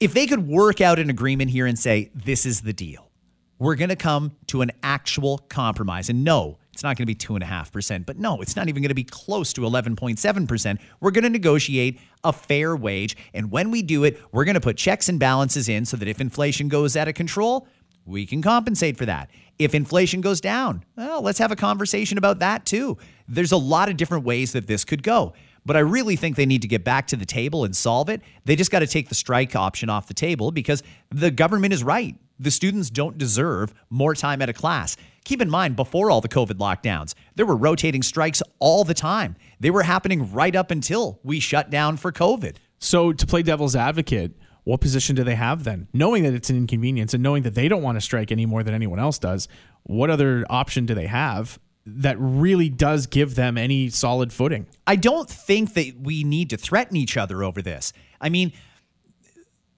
if 0.00 0.14
they 0.14 0.26
could 0.26 0.46
work 0.46 0.80
out 0.80 0.98
an 0.98 1.10
agreement 1.10 1.50
here 1.50 1.66
and 1.66 1.78
say, 1.78 2.10
this 2.14 2.46
is 2.46 2.62
the 2.62 2.72
deal, 2.72 3.10
we're 3.58 3.74
going 3.74 3.90
to 3.90 3.96
come 3.96 4.36
to 4.46 4.62
an 4.62 4.72
actual 4.82 5.38
compromise. 5.48 6.08
And 6.08 6.24
no, 6.24 6.57
it's 6.78 6.84
not 6.84 6.96
going 6.96 7.06
to 7.08 7.12
be 7.12 7.16
2.5%, 7.16 8.06
but 8.06 8.18
no, 8.20 8.40
it's 8.40 8.54
not 8.54 8.68
even 8.68 8.84
going 8.84 8.90
to 8.90 8.94
be 8.94 9.02
close 9.02 9.52
to 9.54 9.62
11.7%. 9.62 10.78
We're 11.00 11.10
going 11.10 11.24
to 11.24 11.28
negotiate 11.28 11.98
a 12.22 12.32
fair 12.32 12.76
wage. 12.76 13.16
And 13.34 13.50
when 13.50 13.72
we 13.72 13.82
do 13.82 14.04
it, 14.04 14.22
we're 14.30 14.44
going 14.44 14.54
to 14.54 14.60
put 14.60 14.76
checks 14.76 15.08
and 15.08 15.18
balances 15.18 15.68
in 15.68 15.86
so 15.86 15.96
that 15.96 16.06
if 16.06 16.20
inflation 16.20 16.68
goes 16.68 16.96
out 16.96 17.08
of 17.08 17.16
control, 17.16 17.66
we 18.04 18.26
can 18.26 18.42
compensate 18.42 18.96
for 18.96 19.06
that. 19.06 19.28
If 19.58 19.74
inflation 19.74 20.20
goes 20.20 20.40
down, 20.40 20.84
well, 20.96 21.20
let's 21.20 21.40
have 21.40 21.50
a 21.50 21.56
conversation 21.56 22.16
about 22.16 22.38
that 22.38 22.64
too. 22.64 22.96
There's 23.26 23.50
a 23.50 23.56
lot 23.56 23.88
of 23.88 23.96
different 23.96 24.24
ways 24.24 24.52
that 24.52 24.68
this 24.68 24.84
could 24.84 25.02
go. 25.02 25.34
but 25.66 25.76
I 25.76 25.80
really 25.80 26.14
think 26.14 26.36
they 26.36 26.46
need 26.46 26.62
to 26.62 26.68
get 26.68 26.84
back 26.84 27.08
to 27.08 27.16
the 27.16 27.26
table 27.26 27.64
and 27.64 27.74
solve 27.74 28.08
it. 28.08 28.22
They 28.44 28.54
just 28.54 28.70
got 28.70 28.78
to 28.78 28.86
take 28.86 29.08
the 29.08 29.16
strike 29.16 29.56
option 29.56 29.90
off 29.90 30.06
the 30.06 30.14
table 30.14 30.52
because 30.52 30.84
the 31.10 31.32
government 31.32 31.72
is 31.72 31.82
right. 31.82 32.14
The 32.38 32.52
students 32.52 32.88
don't 32.88 33.18
deserve 33.18 33.74
more 33.90 34.14
time 34.14 34.40
at 34.42 34.48
a 34.48 34.52
class. 34.52 34.96
Keep 35.28 35.42
in 35.42 35.50
mind, 35.50 35.76
before 35.76 36.10
all 36.10 36.22
the 36.22 36.28
COVID 36.28 36.54
lockdowns, 36.54 37.12
there 37.34 37.44
were 37.44 37.54
rotating 37.54 38.02
strikes 38.02 38.42
all 38.60 38.82
the 38.82 38.94
time. 38.94 39.36
They 39.60 39.68
were 39.68 39.82
happening 39.82 40.32
right 40.32 40.56
up 40.56 40.70
until 40.70 41.20
we 41.22 41.38
shut 41.38 41.68
down 41.68 41.98
for 41.98 42.10
COVID. 42.10 42.56
So 42.78 43.12
to 43.12 43.26
play 43.26 43.42
devil's 43.42 43.76
advocate, 43.76 44.32
what 44.64 44.80
position 44.80 45.14
do 45.14 45.24
they 45.24 45.34
have 45.34 45.64
then? 45.64 45.86
Knowing 45.92 46.22
that 46.22 46.32
it's 46.32 46.48
an 46.48 46.56
inconvenience 46.56 47.12
and 47.12 47.22
knowing 47.22 47.42
that 47.42 47.54
they 47.54 47.68
don't 47.68 47.82
want 47.82 47.96
to 47.96 48.00
strike 48.00 48.32
any 48.32 48.46
more 48.46 48.62
than 48.62 48.72
anyone 48.72 48.98
else 48.98 49.18
does, 49.18 49.48
what 49.82 50.08
other 50.08 50.46
option 50.48 50.86
do 50.86 50.94
they 50.94 51.08
have 51.08 51.58
that 51.84 52.16
really 52.18 52.70
does 52.70 53.06
give 53.06 53.34
them 53.34 53.58
any 53.58 53.90
solid 53.90 54.32
footing? 54.32 54.66
I 54.86 54.96
don't 54.96 55.28
think 55.28 55.74
that 55.74 55.92
we 56.00 56.24
need 56.24 56.48
to 56.48 56.56
threaten 56.56 56.96
each 56.96 57.18
other 57.18 57.44
over 57.44 57.60
this. 57.60 57.92
I 58.18 58.30
mean, 58.30 58.50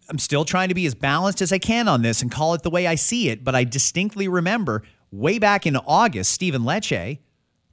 I'm 0.09 0.21
still 0.21 0.45
trying 0.45 0.69
to 0.69 0.77
be 0.77 0.87
as 0.87 0.95
balanced 0.95 1.43
as 1.43 1.53
I 1.53 1.59
can 1.59 1.89
on 1.89 2.03
this 2.03 2.23
and 2.23 2.31
call 2.31 2.55
it 2.55 2.63
the 2.63 2.71
way 2.71 2.87
I 2.87 2.95
see 2.95 3.31
it, 3.31 3.43
but 3.43 3.57
I 3.57 3.65
distinctly 3.65 4.29
remember 4.29 4.85
way 5.11 5.39
back 5.39 5.67
in 5.67 5.77
August, 5.77 6.33
Stephen 6.33 6.63
Lecce 6.63 7.19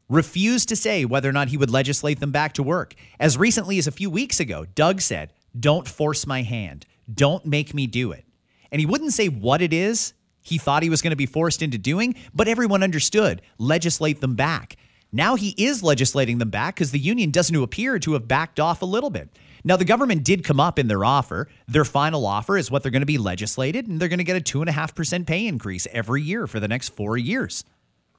refused 0.10 0.70
to 0.70 0.75
say 0.75 1.06
whether 1.06 1.29
or 1.29 1.34
not 1.34 1.50
he 1.50 1.58
would 1.58 1.70
legislate 1.70 2.20
them 2.20 2.32
back 2.32 2.53
to 2.53 2.63
work. 2.63 2.96
As 3.20 3.38
recently 3.38 3.77
as 3.77 3.88
a 3.88 3.91
few 3.91 4.10
weeks 4.10 4.39
ago, 4.39 4.65
Doug 4.75 5.01
said, 5.01 5.34
Don't 5.58 5.88
force 5.88 6.25
my 6.25 6.44
hand. 6.44 6.86
Don't 7.13 7.46
make 7.46 7.74
me 7.74 7.88
do 7.88 8.12
it. 8.12 8.25
And 8.72 8.79
he 8.79 8.86
wouldn't 8.86 9.13
say 9.13 9.27
what 9.27 9.62
it 9.62 9.74
is 9.74 10.13
he 10.48 10.58
thought 10.58 10.82
he 10.82 10.89
was 10.89 11.01
going 11.01 11.12
to 11.12 11.17
be 11.17 11.25
forced 11.25 11.62
into 11.62 11.77
doing, 11.77 12.15
but 12.34 12.48
everyone 12.48 12.82
understood 12.82 13.41
legislate 13.58 14.22
them 14.22 14.36
back. 14.36 14.77
Now 15.12 15.36
he 15.36 15.53
is 15.58 15.84
legislating 15.84 16.38
them 16.38 16.50
back 16.50 16.75
because 16.75 16.91
the 16.91 17.00
union 17.00 17.32
doesn't 17.32 17.56
appear 17.56 18.00
to 18.00 18.13
have 18.13 18.29
backed 18.29 18.58
off 18.58 18.82
a 18.82 18.86
little 18.86 19.10
bit. 19.10 19.29
Now, 19.67 19.75
the 19.75 19.83
government 19.83 20.24
did 20.24 20.45
come 20.45 20.62
up 20.62 20.79
in 20.79 20.88
their 20.88 21.03
offer. 21.03 21.50
Their 21.67 21.83
final 21.83 22.25
offer 22.25 22.57
is 22.57 22.71
what 22.71 22.83
they're 22.83 22.91
going 22.91 23.01
to 23.01 23.05
be 23.05 23.17
legislated, 23.17 23.86
and 23.86 24.00
they're 24.00 24.07
going 24.07 24.19
to 24.19 24.24
get 24.24 24.38
a 24.38 24.39
2.5% 24.39 25.27
pay 25.27 25.45
increase 25.45 25.86
every 25.91 26.21
year 26.21 26.47
for 26.47 26.62
the 26.62 26.69
next 26.69 26.89
four 26.89 27.17
years. 27.17 27.65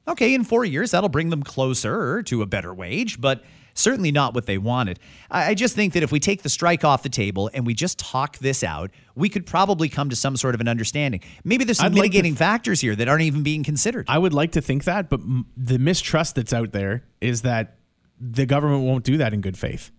Okay, 0.07 0.35
in 0.35 0.45
four 0.45 0.67
years, 0.67 0.91
that'll 0.91 1.09
bring 1.09 1.31
them 1.31 1.43
closer 1.43 2.23
to 2.25 2.43
a 2.43 2.47
better 2.47 2.75
wage, 2.75 3.19
but 3.19 3.45
certainly 3.73 4.13
not 4.13 4.35
what 4.35 4.45
they 4.45 4.59
wanted. 4.59 4.99
I 5.31 5.55
just 5.55 5.75
think 5.75 5.95
that 5.95 6.03
if 6.03 6.13
we 6.13 6.21
take 6.21 6.43
the 6.43 6.51
strike 6.51 6.85
off 6.85 7.03
the 7.03 7.09
table 7.09 7.51
and 7.55 7.67
we 7.67 7.73
just 7.73 7.99
talk 7.99 8.37
this 8.39 8.63
out, 8.63 8.91
we 9.15 9.31
could 9.31 9.47
probably 9.47 9.89
come 9.89 10.11
to 10.11 10.17
some 10.17 10.37
sort 10.37 10.55
of 10.55 10.61
an 10.61 10.69
understanding. 10.69 11.23
Maybe 11.45 11.65
there's 11.65 11.79
some 11.79 11.87
I'd 11.87 11.93
like 11.93 12.03
mitigating 12.03 12.33
th- 12.33 12.39
factors 12.39 12.83
here 12.83 12.95
that 12.95 13.09
aren't 13.09 13.23
even 13.23 13.43
being 13.43 13.65
considered. 13.65 14.05
I 14.07 14.19
would 14.19 14.35
like 14.35 14.53
to 14.53 14.61
think 14.61 14.85
that, 14.85 15.09
but 15.09 15.21
m- 15.21 15.47
the 15.57 15.79
mistrust 15.79 16.35
that's 16.35 16.53
out 16.53 16.73
there 16.73 17.05
is 17.23 17.41
that 17.43 17.77
the 18.21 18.45
government 18.45 18.85
won't 18.85 19.05
do 19.05 19.17
that 19.17 19.33
in 19.33 19.41
good 19.41 19.57
faith. 19.57 19.91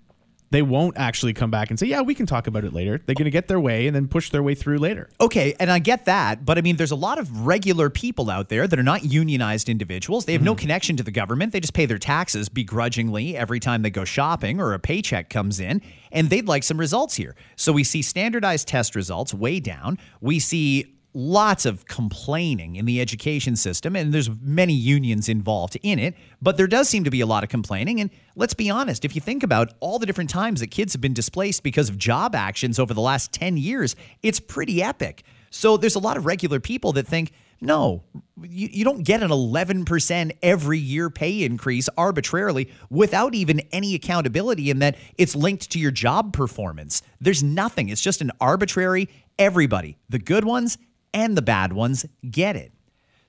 They 0.51 0.61
won't 0.61 0.97
actually 0.97 1.33
come 1.33 1.51
back 1.51 1.69
and 1.69 1.79
say, 1.79 1.87
"Yeah, 1.87 2.01
we 2.01 2.15
can 2.15 2.25
talk 2.25 2.47
about 2.47 2.63
it 2.63 2.73
later." 2.73 3.01
They're 3.05 3.15
going 3.15 3.25
to 3.25 3.31
get 3.31 3.47
their 3.47 3.59
way 3.59 3.87
and 3.87 3.95
then 3.95 4.07
push 4.07 4.29
their 4.29 4.41
way 4.41 4.55
through 4.55 4.79
later. 4.79 5.09
Okay, 5.21 5.53
and 5.59 5.71
I 5.71 5.79
get 5.79 6.05
that, 6.05 6.45
but 6.45 6.57
I 6.57 6.61
mean, 6.61 6.77
there's 6.77 6.91
a 6.91 6.95
lot 6.95 7.19
of 7.19 7.45
regular 7.45 7.89
people 7.89 8.29
out 8.29 8.49
there 8.49 8.67
that 8.67 8.79
are 8.79 8.83
not 8.83 9.03
unionized 9.03 9.69
individuals. 9.69 10.25
They 10.25 10.33
have 10.33 10.41
no 10.41 10.53
mm-hmm. 10.53 10.61
connection 10.61 10.97
to 10.97 11.03
the 11.03 11.11
government. 11.11 11.53
They 11.53 11.59
just 11.59 11.73
pay 11.73 11.85
their 11.85 11.97
taxes 11.97 12.49
begrudgingly 12.49 13.37
every 13.37 13.59
time 13.59 13.81
they 13.81 13.91
go 13.91 14.05
shopping 14.05 14.59
or 14.59 14.73
a 14.73 14.79
paycheck 14.79 15.29
comes 15.29 15.59
in, 15.59 15.81
and 16.11 16.29
they'd 16.29 16.47
like 16.47 16.63
some 16.63 16.79
results 16.79 17.15
here. 17.15 17.35
So 17.55 17.71
we 17.71 17.83
see 17.83 18.01
standardized 18.01 18.67
test 18.67 18.95
results 18.95 19.33
way 19.33 19.59
down. 19.59 19.99
We 20.21 20.39
see 20.39 20.98
lots 21.13 21.65
of 21.65 21.85
complaining 21.87 22.75
in 22.75 22.85
the 22.85 23.01
education 23.01 23.55
system, 23.55 23.95
and 23.95 24.13
there's 24.13 24.29
many 24.41 24.73
unions 24.73 25.27
involved 25.27 25.77
in 25.81 25.97
it, 25.97 26.15
but 26.41 26.57
there 26.57 26.67
does 26.67 26.87
seem 26.87 27.03
to 27.03 27.09
be 27.09 27.21
a 27.21 27.25
lot 27.25 27.43
of 27.43 27.49
complaining. 27.49 27.99
And 27.99 28.09
let's 28.35 28.53
be 28.53 28.69
honest, 28.69 29.03
if 29.03 29.15
you 29.15 29.21
think 29.21 29.41
about 29.41 29.73
all 29.79 29.97
the 29.97 30.05
different 30.05 30.29
times 30.29 30.59
that 30.59 30.67
kids 30.67 30.93
have 30.93 31.01
been 31.01 31.13
displaced 31.13 31.63
because 31.63 31.89
of 31.89 31.97
job 31.97 32.35
actions 32.35 32.77
over 32.77 32.93
the 32.93 33.01
last 33.01 33.31
10 33.31 33.57
years, 33.57 33.95
it's 34.21 34.39
pretty 34.39 34.83
epic. 34.83 35.23
So 35.49 35.77
there's 35.77 35.95
a 35.95 35.99
lot 35.99 36.17
of 36.17 36.25
regular 36.25 36.59
people 36.59 36.93
that 36.93 37.07
think, 37.07 37.31
no, 37.61 38.03
you, 38.41 38.69
you 38.71 38.85
don't 38.85 39.03
get 39.03 39.21
an 39.21 39.31
11% 39.31 40.31
every 40.43 40.77
year 40.77 41.09
pay 41.09 41.43
increase 41.43 41.89
arbitrarily 41.97 42.71
without 42.89 43.33
even 43.33 43.61
any 43.71 43.95
accountability 43.95 44.69
in 44.69 44.79
that 44.79 44.95
it's 45.17 45.35
linked 45.35 45.71
to 45.71 45.79
your 45.79 45.91
job 45.91 46.33
performance. 46.33 47.01
There's 47.19 47.43
nothing. 47.43 47.89
It's 47.89 48.01
just 48.01 48.21
an 48.21 48.31
arbitrary, 48.39 49.09
everybody, 49.37 49.97
the 50.07 50.19
good 50.19 50.45
ones 50.45 50.77
and 51.13 51.37
the 51.37 51.41
bad 51.41 51.73
ones, 51.73 52.05
get 52.29 52.55
it. 52.55 52.71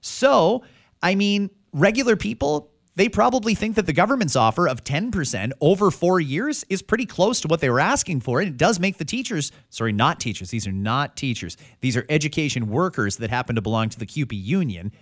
So, 0.00 0.62
I 1.02 1.14
mean, 1.14 1.50
regular 1.72 2.16
people, 2.16 2.70
they 2.96 3.08
probably 3.08 3.54
think 3.54 3.76
that 3.76 3.86
the 3.86 3.92
government's 3.92 4.36
offer 4.36 4.68
of 4.68 4.84
10% 4.84 5.52
over 5.60 5.90
four 5.90 6.20
years 6.20 6.64
is 6.68 6.82
pretty 6.82 7.06
close 7.06 7.40
to 7.40 7.48
what 7.48 7.60
they 7.60 7.70
were 7.70 7.80
asking 7.80 8.20
for. 8.20 8.40
And 8.40 8.48
it 8.48 8.56
does 8.56 8.80
make 8.80 8.98
the 8.98 9.04
teachers, 9.04 9.52
sorry, 9.68 9.92
not 9.92 10.20
teachers, 10.20 10.50
these 10.50 10.66
are 10.66 10.72
not 10.72 11.16
teachers, 11.16 11.56
these 11.80 11.96
are 11.96 12.04
education 12.08 12.68
workers 12.68 13.16
that 13.18 13.30
happen 13.30 13.54
to 13.56 13.62
belong 13.62 13.88
to 13.90 13.98
the 13.98 14.06
CUPE 14.06 14.32
union. 14.32 14.92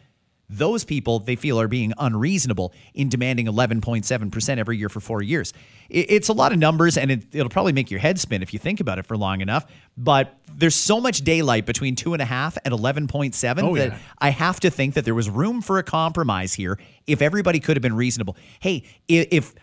Those 0.50 0.84
people 0.84 1.18
they 1.18 1.36
feel 1.36 1.60
are 1.60 1.68
being 1.68 1.92
unreasonable 1.98 2.72
in 2.94 3.08
demanding 3.08 3.46
11.7% 3.46 4.58
every 4.58 4.78
year 4.78 4.88
for 4.88 5.00
four 5.00 5.22
years. 5.22 5.52
It's 5.90 6.28
a 6.28 6.32
lot 6.32 6.52
of 6.52 6.58
numbers 6.58 6.96
and 6.96 7.10
it, 7.10 7.24
it'll 7.32 7.50
probably 7.50 7.72
make 7.72 7.90
your 7.90 8.00
head 8.00 8.18
spin 8.18 8.42
if 8.42 8.52
you 8.52 8.58
think 8.58 8.80
about 8.80 8.98
it 8.98 9.06
for 9.06 9.16
long 9.16 9.40
enough. 9.40 9.66
But 9.96 10.38
there's 10.54 10.74
so 10.74 11.00
much 11.00 11.20
daylight 11.20 11.66
between 11.66 11.96
two 11.96 12.12
and 12.14 12.22
a 12.22 12.26
half 12.26 12.56
and 12.64 12.74
11.7 12.74 13.62
Oh, 13.62 13.76
that 13.76 13.88
yeah. 13.92 13.98
I 14.18 14.30
have 14.30 14.60
to 14.60 14.70
think 14.70 14.94
that 14.94 15.04
there 15.04 15.14
was 15.14 15.28
room 15.28 15.60
for 15.60 15.78
a 15.78 15.82
compromise 15.82 16.54
here 16.54 16.78
if 17.06 17.20
everybody 17.20 17.60
could 17.60 17.76
have 17.76 17.82
been 17.82 17.96
reasonable. 17.96 18.36
Hey, 18.60 18.84
if 19.06 19.54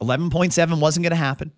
11.7 0.00 0.80
wasn't 0.80 1.04
going 1.04 1.10
to 1.10 1.16
happen, 1.16 1.52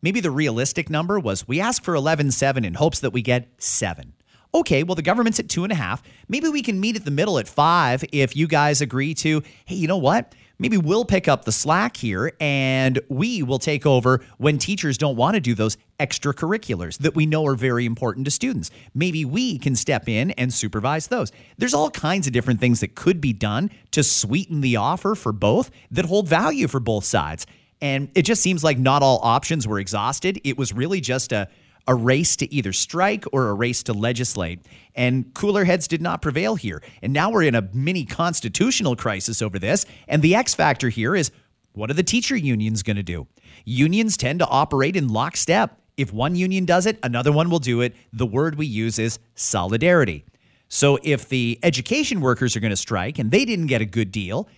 maybe 0.00 0.20
the 0.20 0.30
realistic 0.30 0.90
number 0.90 1.18
was 1.18 1.46
we 1.46 1.60
ask 1.60 1.82
for 1.82 1.94
11.7 1.94 2.64
in 2.64 2.74
hopes 2.74 3.00
that 3.00 3.12
we 3.12 3.22
get 3.22 3.48
seven. 3.58 4.14
Okay, 4.54 4.82
well, 4.82 4.94
the 4.94 5.02
government's 5.02 5.40
at 5.40 5.48
two 5.48 5.64
and 5.64 5.72
a 5.72 5.76
half. 5.76 6.02
Maybe 6.28 6.48
we 6.48 6.62
can 6.62 6.78
meet 6.78 6.96
at 6.96 7.06
the 7.06 7.10
middle 7.10 7.38
at 7.38 7.48
five 7.48 8.04
if 8.12 8.36
you 8.36 8.46
guys 8.46 8.82
agree 8.82 9.14
to, 9.14 9.42
hey, 9.64 9.76
you 9.76 9.88
know 9.88 9.96
what? 9.96 10.34
Maybe 10.58 10.76
we'll 10.76 11.06
pick 11.06 11.26
up 11.26 11.44
the 11.44 11.52
slack 11.52 11.96
here 11.96 12.32
and 12.38 13.00
we 13.08 13.42
will 13.42 13.58
take 13.58 13.86
over 13.86 14.22
when 14.36 14.58
teachers 14.58 14.98
don't 14.98 15.16
want 15.16 15.34
to 15.34 15.40
do 15.40 15.54
those 15.54 15.78
extracurriculars 15.98 16.98
that 16.98 17.16
we 17.16 17.24
know 17.24 17.46
are 17.46 17.54
very 17.54 17.86
important 17.86 18.26
to 18.26 18.30
students. 18.30 18.70
Maybe 18.94 19.24
we 19.24 19.58
can 19.58 19.74
step 19.74 20.08
in 20.08 20.32
and 20.32 20.52
supervise 20.52 21.06
those. 21.06 21.32
There's 21.56 21.74
all 21.74 21.90
kinds 21.90 22.26
of 22.26 22.32
different 22.32 22.60
things 22.60 22.80
that 22.80 22.94
could 22.94 23.20
be 23.20 23.32
done 23.32 23.70
to 23.92 24.02
sweeten 24.02 24.60
the 24.60 24.76
offer 24.76 25.14
for 25.14 25.32
both 25.32 25.70
that 25.90 26.04
hold 26.04 26.28
value 26.28 26.68
for 26.68 26.78
both 26.78 27.04
sides. 27.04 27.46
And 27.80 28.10
it 28.14 28.22
just 28.22 28.42
seems 28.42 28.62
like 28.62 28.78
not 28.78 29.02
all 29.02 29.18
options 29.24 29.66
were 29.66 29.80
exhausted. 29.80 30.40
It 30.44 30.56
was 30.56 30.72
really 30.72 31.00
just 31.00 31.32
a 31.32 31.48
a 31.86 31.94
race 31.94 32.36
to 32.36 32.52
either 32.52 32.72
strike 32.72 33.24
or 33.32 33.48
a 33.48 33.54
race 33.54 33.82
to 33.84 33.92
legislate. 33.92 34.60
And 34.94 35.32
cooler 35.34 35.64
heads 35.64 35.88
did 35.88 36.02
not 36.02 36.22
prevail 36.22 36.56
here. 36.56 36.82
And 37.02 37.12
now 37.12 37.30
we're 37.30 37.42
in 37.42 37.54
a 37.54 37.68
mini 37.72 38.04
constitutional 38.04 38.96
crisis 38.96 39.42
over 39.42 39.58
this. 39.58 39.86
And 40.08 40.22
the 40.22 40.34
X 40.34 40.54
factor 40.54 40.88
here 40.88 41.14
is 41.14 41.30
what 41.72 41.90
are 41.90 41.94
the 41.94 42.02
teacher 42.02 42.36
unions 42.36 42.82
going 42.82 42.96
to 42.96 43.02
do? 43.02 43.26
Unions 43.64 44.16
tend 44.16 44.40
to 44.40 44.46
operate 44.46 44.96
in 44.96 45.08
lockstep. 45.08 45.78
If 45.96 46.12
one 46.12 46.34
union 46.34 46.64
does 46.64 46.86
it, 46.86 46.98
another 47.02 47.32
one 47.32 47.50
will 47.50 47.58
do 47.58 47.80
it. 47.80 47.94
The 48.12 48.26
word 48.26 48.56
we 48.56 48.66
use 48.66 48.98
is 48.98 49.18
solidarity. 49.34 50.24
So 50.68 50.98
if 51.02 51.28
the 51.28 51.58
education 51.62 52.20
workers 52.20 52.56
are 52.56 52.60
going 52.60 52.70
to 52.70 52.76
strike 52.76 53.18
and 53.18 53.30
they 53.30 53.44
didn't 53.44 53.66
get 53.66 53.82
a 53.82 53.86
good 53.86 54.10
deal, 54.10 54.48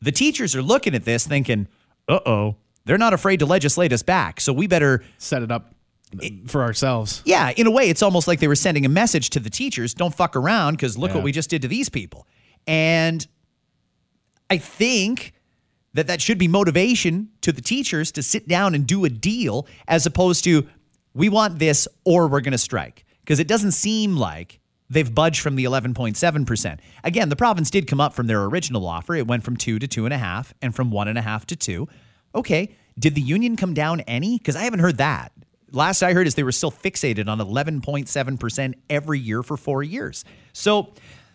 the 0.00 0.12
teachers 0.12 0.54
are 0.54 0.62
looking 0.62 0.94
at 0.94 1.04
this 1.04 1.26
thinking, 1.26 1.68
uh 2.08 2.20
oh, 2.26 2.56
they're 2.84 2.98
not 2.98 3.12
afraid 3.12 3.38
to 3.40 3.46
legislate 3.46 3.92
us 3.92 4.02
back. 4.02 4.40
So 4.40 4.52
we 4.52 4.66
better 4.66 5.02
Set 5.18 5.42
it 5.42 5.50
up 5.50 5.74
for 6.46 6.62
ourselves. 6.62 7.22
yeah, 7.24 7.50
in 7.56 7.66
a 7.66 7.70
way, 7.70 7.88
it's 7.88 8.02
almost 8.02 8.26
like 8.28 8.40
they 8.40 8.48
were 8.48 8.54
sending 8.54 8.84
a 8.86 8.88
message 8.88 9.30
to 9.30 9.40
the 9.40 9.50
teachers 9.50 9.94
don't 9.94 10.14
fuck 10.14 10.34
around 10.36 10.74
because 10.74 10.96
look 10.98 11.10
Yeah. 11.10 11.16
what 11.16 11.24
we 11.24 11.32
just 11.32 11.50
did 11.50 11.62
to 11.62 11.68
these 11.68 11.88
people. 11.88 12.26
And 12.66 13.26
I 14.50 14.58
think 14.58 15.34
that 15.94 16.06
that 16.06 16.20
should 16.20 16.38
be 16.38 16.48
motivation 16.48 17.30
to 17.42 17.52
the 17.52 17.60
teachers 17.62 18.12
to 18.12 18.22
sit 18.22 18.46
down 18.48 18.74
and 18.74 18.86
do 18.86 19.04
a 19.04 19.10
deal 19.10 19.66
as 19.86 20.06
opposed 20.06 20.44
to 20.44 20.66
we 21.14 21.28
want 21.28 21.58
this 21.58 21.88
or 22.04 22.28
we're 22.28 22.40
going 22.40 22.52
to 22.52 22.58
strike. 22.58 23.04
Because 23.20 23.40
it 23.40 23.48
doesn't 23.48 23.72
seem 23.72 24.16
like 24.16 24.60
they've 24.88 25.12
budged 25.14 25.40
from 25.40 25.56
the 25.56 25.64
11.7%. 25.64 26.78
Again, 27.04 27.28
the 27.28 27.36
province 27.36 27.70
did 27.70 27.86
come 27.86 28.00
up 28.00 28.14
from 28.14 28.26
their 28.26 28.44
original 28.44 28.86
offer. 28.86 29.14
It 29.14 29.26
went 29.26 29.44
from 29.44 29.56
two 29.56 29.78
to 29.78 29.86
two 29.86 30.04
and 30.06 30.14
a 30.14 30.18
half 30.18 30.54
and 30.62 30.74
from 30.74 30.90
one 30.90 31.08
and 31.08 31.18
a 31.18 31.22
half 31.22 31.44
to 31.46 31.56
two. 31.56 31.88
Okay. 32.34 32.74
Did 32.98 33.14
the 33.14 33.20
union 33.20 33.56
come 33.56 33.74
down 33.74 34.00
any? 34.02 34.38
Because 34.38 34.56
I 34.56 34.62
haven't 34.62 34.80
heard 34.80 34.96
that. 34.98 35.32
Last 35.70 36.02
I 36.02 36.12
heard 36.12 36.26
is 36.26 36.34
they 36.34 36.42
were 36.42 36.52
still 36.52 36.72
fixated 36.72 37.28
on 37.28 37.38
11.7% 37.38 38.74
every 38.88 39.18
year 39.18 39.42
for 39.42 39.56
four 39.56 39.82
years. 39.82 40.24
So 40.52 40.94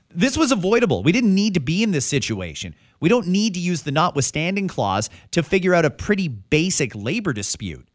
this 0.10 0.38
was 0.38 0.52
avoidable. 0.52 1.04
We 1.04 1.12
didn't 1.12 1.36
need 1.36 1.54
to 1.56 1.60
be 1.60 1.84
in 1.84 1.92
this 1.92 2.06
situation. 2.06 2.76
We 3.00 3.10
don't 3.10 3.28
need 3.28 3.54
to 3.56 3.60
use 3.60 3.84
the 3.84 3.92
notwithstanding 3.92 4.68
clause 4.68 5.10
to 5.32 5.44
figure 5.44 5.74
out 5.74 5.86
a 5.86 5.90
pretty 5.90 6.28
basic 6.28 6.96
labor 6.96 7.34
dispute. 7.34 7.88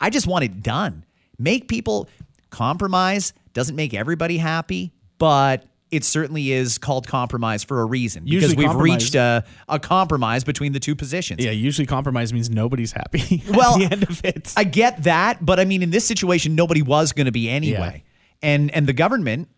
I 0.00 0.10
just 0.10 0.26
want 0.26 0.44
it 0.44 0.62
done. 0.62 1.04
Make 1.38 1.68
people 1.68 2.08
compromise, 2.50 3.32
doesn't 3.52 3.76
make 3.76 3.94
everybody 3.94 4.38
happy, 4.38 4.92
but 5.18 5.64
it 5.90 6.04
certainly 6.04 6.52
is 6.52 6.76
called 6.78 7.06
compromise 7.06 7.64
for 7.64 7.80
a 7.80 7.84
reason 7.84 8.26
Usually 8.26 8.54
because 8.54 8.56
we've 8.56 8.66
compromise- 8.68 9.02
reached 9.02 9.14
a, 9.14 9.44
a 9.68 9.78
compromise 9.78 10.44
between 10.44 10.72
the 10.72 10.80
two 10.80 10.94
positions. 10.94 11.42
Yeah, 11.42 11.50
usually 11.50 11.86
compromise 11.86 12.32
means 12.32 12.50
nobody's 12.50 12.92
happy 12.92 13.42
Well, 13.50 13.74
at 13.82 13.88
the 13.88 13.92
end 13.96 14.02
of 14.04 14.24
it. 14.24 14.52
I 14.56 14.64
get 14.64 15.04
that, 15.04 15.44
but 15.44 15.58
I 15.58 15.64
mean, 15.64 15.82
in 15.82 15.90
this 15.90 16.06
situation, 16.06 16.54
nobody 16.54 16.82
was 16.82 17.12
going 17.12 17.26
to 17.26 17.32
be 17.32 17.48
anyway. 17.48 18.04
And 18.42 18.70
and 18.70 18.86
the 18.86 18.92
government, 18.92 19.48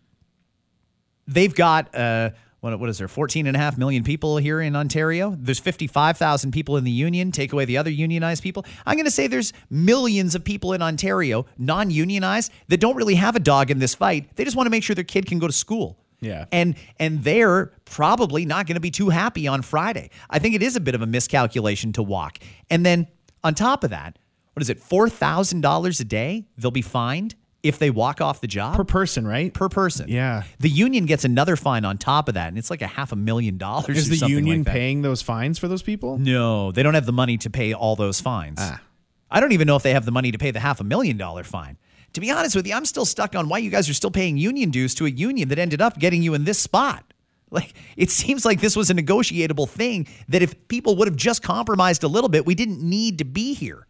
they've 1.27 1.53
got 1.53 1.93
uh, 1.95 2.31
what 2.61 2.79
what 2.79 2.89
is 2.89 2.97
there, 2.99 3.07
14 3.07 3.47
and 3.47 3.55
a 3.55 3.59
half 3.59 3.77
million 3.77 4.03
people 4.03 4.37
here 4.37 4.61
in 4.61 4.75
Ontario. 4.75 5.35
There's 5.37 5.59
55,000 5.59 6.51
people 6.51 6.77
in 6.77 6.83
the 6.83 6.91
union. 6.91 7.31
Take 7.31 7.53
away 7.53 7.65
the 7.65 7.77
other 7.77 7.89
unionized 7.89 8.41
people. 8.43 8.65
I'm 8.85 8.95
going 8.95 9.05
to 9.05 9.11
say 9.11 9.27
there's 9.27 9.51
millions 9.69 10.35
of 10.35 10.43
people 10.43 10.73
in 10.73 10.81
Ontario, 10.81 11.45
non-unionized, 11.57 12.51
that 12.69 12.79
don't 12.79 12.95
really 12.95 13.15
have 13.15 13.35
a 13.35 13.39
dog 13.39 13.71
in 13.71 13.79
this 13.79 13.95
fight. 13.95 14.35
They 14.35 14.43
just 14.45 14.55
want 14.55 14.67
to 14.67 14.71
make 14.71 14.83
sure 14.83 14.95
their 14.95 15.03
kid 15.03 15.25
can 15.25 15.39
go 15.39 15.47
to 15.47 15.53
school. 15.53 15.97
Yeah. 16.21 16.45
And 16.51 16.75
and 16.99 17.23
they're 17.23 17.71
probably 17.85 18.45
not 18.45 18.67
going 18.67 18.75
to 18.75 18.81
be 18.81 18.91
too 18.91 19.09
happy 19.09 19.47
on 19.47 19.61
Friday. 19.61 20.11
I 20.29 20.39
think 20.39 20.55
it 20.55 20.63
is 20.63 20.75
a 20.75 20.79
bit 20.79 20.95
of 20.95 21.01
a 21.01 21.07
miscalculation 21.07 21.93
to 21.93 22.03
walk. 22.03 22.37
And 22.69 22.85
then 22.85 23.07
on 23.43 23.55
top 23.55 23.83
of 23.83 23.89
that, 23.89 24.17
what 24.53 24.61
is 24.61 24.69
it? 24.69 24.79
$4,000 24.79 25.99
a 25.99 26.03
day 26.03 26.45
they'll 26.57 26.71
be 26.71 26.81
fined 26.81 27.35
if 27.63 27.77
they 27.77 27.89
walk 27.89 28.21
off 28.21 28.41
the 28.41 28.47
job 28.47 28.75
per 28.75 28.83
person, 28.83 29.27
right? 29.27 29.53
per 29.53 29.69
person. 29.69 30.07
Yeah. 30.09 30.43
The 30.59 30.69
union 30.69 31.05
gets 31.05 31.23
another 31.25 31.55
fine 31.55 31.85
on 31.85 31.97
top 31.97 32.27
of 32.27 32.33
that 32.33 32.47
and 32.47 32.57
it's 32.57 32.69
like 32.69 32.81
a 32.81 32.87
half 32.87 33.11
a 33.11 33.15
million 33.15 33.57
dollars 33.57 33.97
Is 33.97 34.19
the 34.19 34.27
union 34.27 34.63
like 34.63 34.73
paying 34.73 35.01
those 35.01 35.21
fines 35.21 35.59
for 35.59 35.67
those 35.67 35.83
people? 35.83 36.17
No, 36.17 36.71
they 36.71 36.83
don't 36.83 36.95
have 36.95 37.05
the 37.05 37.11
money 37.11 37.37
to 37.39 37.49
pay 37.49 37.73
all 37.73 37.95
those 37.95 38.19
fines. 38.19 38.57
Ah. 38.59 38.81
I 39.29 39.39
don't 39.39 39.53
even 39.53 39.65
know 39.67 39.75
if 39.75 39.83
they 39.83 39.93
have 39.93 40.05
the 40.05 40.11
money 40.11 40.31
to 40.31 40.37
pay 40.37 40.51
the 40.51 40.59
half 40.59 40.81
a 40.81 40.83
million 40.83 41.17
dollar 41.17 41.43
fine. 41.43 41.77
To 42.13 42.21
be 42.21 42.29
honest 42.29 42.55
with 42.55 42.67
you, 42.67 42.73
I'm 42.73 42.85
still 42.85 43.05
stuck 43.05 43.35
on 43.35 43.47
why 43.47 43.59
you 43.59 43.69
guys 43.69 43.89
are 43.89 43.93
still 43.93 44.11
paying 44.11 44.37
union 44.37 44.69
dues 44.69 44.93
to 44.95 45.05
a 45.05 45.09
union 45.09 45.49
that 45.49 45.59
ended 45.59 45.81
up 45.81 45.97
getting 45.97 46.21
you 46.21 46.33
in 46.33 46.43
this 46.43 46.59
spot. 46.59 47.05
Like, 47.53 47.73
it 47.97 48.09
seems 48.09 48.45
like 48.45 48.61
this 48.61 48.77
was 48.77 48.89
a 48.89 48.93
negotiable 48.93 49.65
thing 49.65 50.07
that 50.29 50.41
if 50.41 50.69
people 50.69 50.95
would 50.95 51.09
have 51.09 51.17
just 51.17 51.43
compromised 51.43 52.01
a 52.01 52.07
little 52.07 52.29
bit, 52.29 52.45
we 52.45 52.55
didn't 52.55 52.81
need 52.81 53.17
to 53.17 53.25
be 53.25 53.53
here 53.53 53.87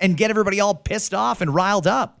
and 0.00 0.16
get 0.16 0.28
everybody 0.28 0.58
all 0.58 0.74
pissed 0.74 1.14
off 1.14 1.40
and 1.40 1.54
riled 1.54 1.86
up. 1.86 2.20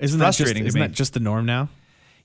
Isn't 0.00 0.18
that 0.18 0.26
just, 0.26 0.38
Frustrating 0.38 0.64
to 0.64 0.68
isn't 0.68 0.80
me. 0.80 0.86
that 0.86 0.92
just 0.94 1.14
the 1.14 1.20
norm 1.20 1.46
now? 1.46 1.68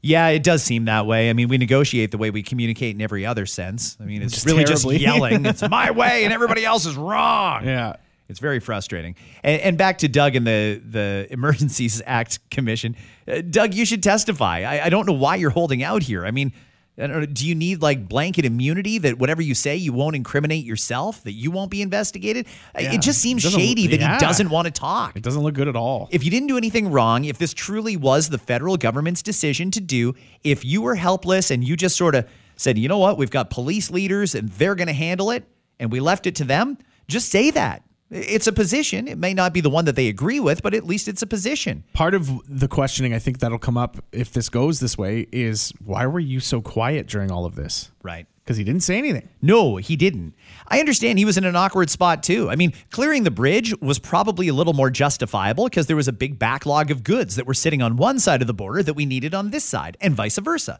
Yeah, 0.01 0.27
it 0.27 0.43
does 0.43 0.61
seem 0.63 0.85
that 0.85 1.05
way. 1.07 1.29
I 1.29 1.33
mean, 1.33 1.47
we 1.47 1.57
negotiate 1.57 2.11
the 2.11 2.17
way 2.17 2.29
we 2.29 2.43
communicate 2.43 2.95
in 2.95 3.01
every 3.01 3.25
other 3.25 3.45
sense. 3.45 3.97
I 3.99 4.03
mean, 4.05 4.21
it's 4.21 4.33
Just 4.33 4.45
really 4.45 4.63
terribly. 4.63 4.97
just 4.99 5.05
yelling, 5.15 5.45
it's 5.45 5.61
my 5.69 5.91
way 5.91 6.23
and 6.25 6.31
everybody 6.33 6.63
else 6.63 6.85
is 6.85 6.95
wrong. 6.95 7.65
Yeah. 7.65 7.95
It's 8.29 8.39
very 8.39 8.59
frustrating. 8.59 9.15
And, 9.43 9.61
and 9.61 9.77
back 9.77 9.99
to 9.99 10.07
Doug 10.07 10.35
and 10.35 10.45
the 10.47 10.81
the 10.83 11.27
Emergencies 11.29 12.01
Act 12.07 12.39
Commission. 12.49 12.95
Uh, 13.27 13.41
Doug, 13.41 13.73
you 13.75 13.85
should 13.85 14.01
testify. 14.01 14.61
I, 14.61 14.85
I 14.85 14.89
don't 14.89 15.05
know 15.07 15.13
why 15.13 15.35
you're 15.35 15.51
holding 15.51 15.83
out 15.83 16.01
here. 16.01 16.25
I 16.25 16.31
mean, 16.31 16.51
know, 16.97 17.25
do 17.25 17.45
you 17.47 17.55
need 17.55 17.81
like 17.81 18.07
blanket 18.07 18.45
immunity 18.45 18.97
that 18.99 19.17
whatever 19.19 19.41
you 19.41 19.53
say, 19.53 19.75
you 19.75 19.91
won't 19.91 20.15
incriminate 20.15 20.63
yourself, 20.63 21.23
that 21.23 21.33
you 21.33 21.51
won't 21.51 21.69
be 21.69 21.81
investigated? 21.81 22.45
Uh, 22.73 22.81
Yeah. 22.81 22.93
It 22.93 23.01
just 23.01 23.21
seems 23.21 23.43
Doesn't- 23.43 23.59
shady 23.59 23.87
that 23.87 23.99
yeah. 23.99 24.13
he 24.13 24.19
doesn't 24.19 24.49
want 24.49 24.65
to 24.67 24.71
talk. 24.71 25.15
It 25.15 25.23
doesn't 25.23 25.41
look 25.43 25.55
good 25.55 25.67
at 25.67 25.75
all. 25.75 26.07
If 26.11 26.23
you 26.23 26.31
didn't 26.31 26.47
do 26.47 26.57
anything 26.57 26.89
wrong, 26.91 27.25
if 27.25 27.37
this 27.37 27.53
truly 27.53 27.97
was 27.97 28.29
the 28.29 28.37
federal 28.37 28.77
government's 28.77 29.21
decision 29.21 29.71
to 29.71 29.81
do, 29.81 30.15
if 30.43 30.63
you 30.63 30.81
were 30.81 30.95
helpless 30.95 31.51
and 31.51 31.63
you 31.63 31.75
just 31.75 31.97
sort 31.97 32.15
of 32.15 32.25
said, 32.55 32.77
you 32.77 32.87
know 32.87 32.99
what, 32.99 33.17
we've 33.17 33.29
got 33.31 33.49
police 33.49 33.91
leaders 33.91 34.33
and 34.33 34.47
they're 34.49 34.75
going 34.75 34.87
to 34.87 34.93
handle 34.93 35.31
it, 35.31 35.43
and 35.79 35.91
we 35.91 35.99
left 35.99 36.25
it 36.25 36.35
to 36.35 36.45
them, 36.45 36.77
just 37.09 37.29
say 37.29 37.51
that. 37.51 37.83
It's 38.15 38.47
a 38.47 38.53
position. 38.53 39.09
It 39.09 39.17
may 39.17 39.33
not 39.33 39.53
be 39.53 39.59
the 39.59 39.69
one 39.69 39.83
that 39.85 39.97
they 39.97 40.07
agree 40.07 40.39
with, 40.39 40.63
but 40.63 40.73
at 40.73 40.85
least 40.85 41.09
it's 41.09 41.21
a 41.21 41.27
position. 41.27 41.83
Part 41.93 42.13
of 42.13 42.29
the 42.47 42.69
questioning 42.69 43.13
I 43.13 43.19
think 43.19 43.39
that'll 43.39 43.59
come 43.59 43.77
up 43.77 43.97
if 44.13 44.31
this 44.31 44.47
goes 44.47 44.79
this 44.79 44.97
way 44.97 45.27
is 45.33 45.73
why 45.83 46.05
were 46.05 46.19
you 46.19 46.39
so 46.39 46.61
quiet 46.61 47.07
during 47.07 47.29
all 47.29 47.45
of 47.45 47.55
this? 47.55 47.91
Right. 48.01 48.25
Because 48.45 48.55
he 48.57 48.63
didn't 48.63 48.83
say 48.83 48.97
anything. 48.97 49.27
No, 49.41 49.75
he 49.77 49.95
didn't. 49.95 50.33
I 50.67 50.79
understand 50.79 51.19
he 51.19 51.25
was 51.25 51.37
in 51.37 51.43
an 51.43 51.55
awkward 51.55 51.89
spot 51.89 52.23
too. 52.23 52.49
I 52.49 52.55
mean, 52.55 52.73
clearing 52.91 53.23
the 53.23 53.31
bridge 53.31 53.73
was 53.81 53.99
probably 53.99 54.47
a 54.47 54.53
little 54.53 54.73
more 54.73 54.89
justifiable 54.89 55.65
because 55.65 55.87
there 55.87 55.95
was 55.95 56.07
a 56.07 56.13
big 56.13 56.39
backlog 56.39 56.91
of 56.91 57.03
goods 57.03 57.35
that 57.35 57.47
were 57.47 57.55
sitting 57.55 57.81
on 57.81 57.97
one 57.97 58.19
side 58.19 58.41
of 58.41 58.47
the 58.47 58.53
border 58.53 58.81
that 58.83 58.93
we 58.93 59.05
needed 59.05 59.33
on 59.33 59.49
this 59.49 59.65
side, 59.65 59.97
and 59.99 60.13
vice 60.13 60.37
versa. 60.37 60.79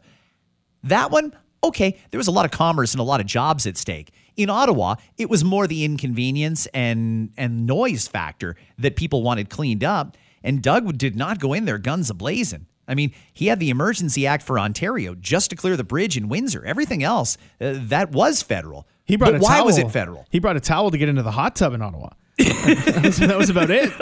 That 0.84 1.10
one, 1.10 1.36
okay, 1.64 1.98
there 2.12 2.18
was 2.18 2.28
a 2.28 2.32
lot 2.32 2.44
of 2.44 2.52
commerce 2.52 2.94
and 2.94 3.00
a 3.00 3.04
lot 3.04 3.20
of 3.20 3.26
jobs 3.26 3.66
at 3.66 3.76
stake. 3.76 4.12
In 4.36 4.50
Ottawa, 4.50 4.96
it 5.16 5.30
was 5.30 5.42
more 5.42 5.66
the 5.66 5.84
inconvenience 5.84 6.66
and 6.66 7.30
and 7.36 7.66
noise 7.66 8.06
factor 8.06 8.56
that 8.78 8.96
people 8.96 9.22
wanted 9.22 9.50
cleaned 9.50 9.84
up. 9.84 10.16
And 10.42 10.62
Doug 10.62 10.96
did 10.98 11.16
not 11.16 11.40
go 11.40 11.52
in 11.52 11.64
there 11.64 11.78
guns 11.78 12.10
ablazing. 12.10 12.66
I 12.88 12.94
mean, 12.94 13.12
he 13.32 13.48
had 13.48 13.58
the 13.58 13.70
Emergency 13.70 14.26
Act 14.26 14.44
for 14.44 14.58
Ontario 14.58 15.14
just 15.14 15.50
to 15.50 15.56
clear 15.56 15.76
the 15.76 15.84
bridge 15.84 16.16
in 16.16 16.28
Windsor. 16.28 16.64
Everything 16.64 17.02
else, 17.02 17.36
uh, 17.60 17.74
that 17.74 18.12
was 18.12 18.42
federal. 18.42 18.86
He 19.04 19.16
brought 19.16 19.32
but 19.32 19.40
why 19.40 19.60
was 19.62 19.78
it 19.78 19.90
federal? 19.90 20.26
He 20.30 20.38
brought 20.38 20.56
a 20.56 20.60
towel 20.60 20.90
to 20.90 20.98
get 20.98 21.08
into 21.08 21.22
the 21.22 21.32
hot 21.32 21.56
tub 21.56 21.74
in 21.74 21.82
Ottawa. 21.82 22.10
that, 22.38 23.00
was, 23.02 23.16
that 23.18 23.36
was 23.36 23.50
about 23.50 23.70
it. 23.70 23.92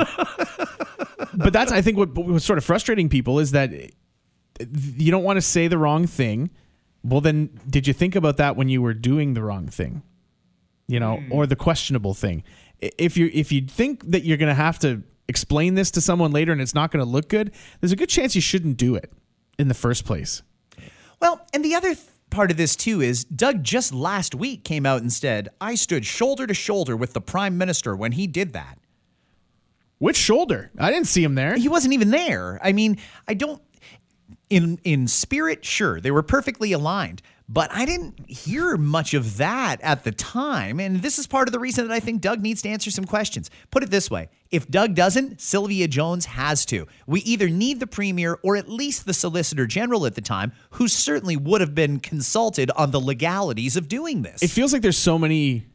but 1.34 1.52
that's 1.52 1.72
I 1.72 1.82
think 1.82 1.96
what 1.96 2.14
was 2.14 2.44
sort 2.44 2.58
of 2.58 2.64
frustrating 2.64 3.08
people 3.08 3.38
is 3.38 3.52
that 3.52 3.70
you 3.70 5.10
don't 5.10 5.24
want 5.24 5.36
to 5.36 5.42
say 5.42 5.68
the 5.68 5.78
wrong 5.78 6.06
thing. 6.06 6.50
Well, 7.02 7.20
then, 7.20 7.60
did 7.68 7.86
you 7.86 7.92
think 7.92 8.16
about 8.16 8.38
that 8.38 8.56
when 8.56 8.68
you 8.68 8.80
were 8.80 8.94
doing 8.94 9.34
the 9.34 9.42
wrong 9.42 9.68
thing? 9.68 10.02
You 10.86 11.00
know, 11.00 11.16
hmm. 11.16 11.32
or 11.32 11.46
the 11.46 11.56
questionable 11.56 12.14
thing. 12.14 12.44
If 12.80 13.16
you 13.16 13.30
if 13.32 13.50
you 13.52 13.62
think 13.62 14.10
that 14.10 14.24
you're 14.24 14.36
going 14.36 14.50
to 14.50 14.54
have 14.54 14.78
to 14.80 15.02
explain 15.28 15.74
this 15.74 15.90
to 15.92 16.00
someone 16.00 16.32
later 16.32 16.52
and 16.52 16.60
it's 16.60 16.74
not 16.74 16.90
going 16.90 17.04
to 17.04 17.10
look 17.10 17.28
good, 17.28 17.52
there's 17.80 17.92
a 17.92 17.96
good 17.96 18.10
chance 18.10 18.34
you 18.34 18.40
shouldn't 18.40 18.76
do 18.76 18.94
it 18.94 19.10
in 19.58 19.68
the 19.68 19.74
first 19.74 20.04
place. 20.04 20.42
Well, 21.20 21.46
and 21.54 21.64
the 21.64 21.74
other 21.74 21.94
th- 21.94 22.06
part 22.28 22.50
of 22.50 22.56
this 22.56 22.76
too 22.76 23.00
is 23.00 23.24
Doug 23.24 23.62
just 23.62 23.94
last 23.94 24.34
week 24.34 24.64
came 24.64 24.84
out 24.84 25.00
and 25.00 25.12
said, 25.12 25.48
I 25.60 25.76
stood 25.76 26.04
shoulder 26.04 26.46
to 26.46 26.54
shoulder 26.54 26.96
with 26.96 27.14
the 27.14 27.20
prime 27.20 27.56
minister 27.56 27.96
when 27.96 28.12
he 28.12 28.26
did 28.26 28.52
that. 28.52 28.78
Which 29.98 30.16
shoulder? 30.16 30.70
I 30.78 30.90
didn't 30.90 31.06
see 31.06 31.24
him 31.24 31.34
there. 31.34 31.56
He 31.56 31.68
wasn't 31.68 31.94
even 31.94 32.10
there. 32.10 32.58
I 32.62 32.72
mean, 32.72 32.98
I 33.26 33.34
don't 33.34 33.62
in 34.50 34.78
in 34.84 35.08
spirit, 35.08 35.64
sure, 35.64 36.00
they 36.00 36.10
were 36.10 36.22
perfectly 36.22 36.72
aligned, 36.72 37.22
but 37.48 37.70
I 37.72 37.84
didn't 37.84 38.28
hear 38.28 38.76
much 38.76 39.12
of 39.14 39.36
that 39.36 39.80
at 39.82 40.04
the 40.04 40.12
time, 40.12 40.80
and 40.80 41.02
this 41.02 41.18
is 41.18 41.26
part 41.26 41.48
of 41.48 41.52
the 41.52 41.58
reason 41.58 41.86
that 41.86 41.94
I 41.94 42.00
think 42.00 42.20
Doug 42.20 42.40
needs 42.40 42.62
to 42.62 42.68
answer 42.68 42.90
some 42.90 43.04
questions. 43.04 43.50
Put 43.70 43.82
it 43.82 43.90
this 43.90 44.10
way, 44.10 44.28
if 44.50 44.68
Doug 44.68 44.94
doesn't, 44.94 45.40
Sylvia 45.40 45.86
Jones 45.88 46.26
has 46.26 46.64
to. 46.66 46.86
We 47.06 47.20
either 47.20 47.48
need 47.48 47.80
the 47.80 47.86
premier 47.86 48.38
or 48.42 48.56
at 48.56 48.68
least 48.68 49.04
the 49.06 49.14
solicitor 49.14 49.66
general 49.66 50.06
at 50.06 50.14
the 50.14 50.22
time, 50.22 50.52
who 50.70 50.88
certainly 50.88 51.36
would 51.36 51.60
have 51.60 51.74
been 51.74 52.00
consulted 52.00 52.70
on 52.72 52.90
the 52.92 53.00
legalities 53.00 53.76
of 53.76 53.88
doing 53.88 54.22
this. 54.22 54.42
It 54.42 54.50
feels 54.50 54.72
like 54.72 54.82
there's 54.82 54.98
so 54.98 55.18
many 55.18 55.66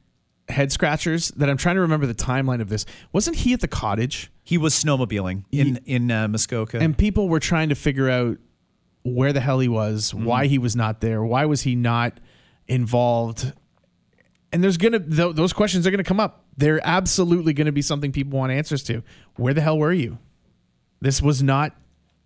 head 0.48 0.72
scratchers 0.72 1.30
that 1.32 1.50
I'm 1.50 1.58
trying 1.58 1.76
to 1.76 1.82
remember 1.82 2.08
the 2.08 2.16
timeline 2.16 2.62
of 2.62 2.70
this. 2.70 2.86
Wasn't 3.14 3.38
he 3.38 3.54
at 3.54 3.62
the 3.62 3.68
cottage? 3.68 4.32
he 4.50 4.58
was 4.58 4.74
snowmobiling 4.74 5.44
in 5.52 5.80
in 5.86 6.10
uh, 6.10 6.28
Muskoka. 6.28 6.80
And 6.80 6.98
people 6.98 7.30
were 7.30 7.40
trying 7.40 7.70
to 7.70 7.76
figure 7.76 8.10
out 8.10 8.40
where 9.04 9.34
the 9.34 9.40
hell 9.40 9.60
he 9.60 9.68
was, 9.68 10.12
mm-hmm. 10.12 10.26
why 10.26 10.48
he 10.48 10.58
was 10.58 10.76
not 10.76 11.02
there, 11.02 11.24
why 11.24 11.46
was 11.46 11.62
he 11.62 11.76
not 11.76 12.20
involved. 12.68 13.52
And 14.52 14.64
there's 14.64 14.78
gonna 14.78 15.00
th- 15.00 15.36
those 15.36 15.54
questions 15.54 15.86
are 15.86 15.92
gonna 15.92 16.04
come 16.04 16.20
up. 16.20 16.46
They're 16.58 16.82
absolutely 16.84 17.54
gonna 17.54 17.72
be 17.72 17.82
something 17.82 18.12
people 18.12 18.40
want 18.40 18.52
answers 18.52 18.84
to. 18.84 19.04
Where 19.36 19.54
the 19.54 19.62
hell 19.62 19.78
were 19.78 19.94
you? 19.94 20.18
This 21.02 21.22
was 21.22 21.44
not, 21.44 21.76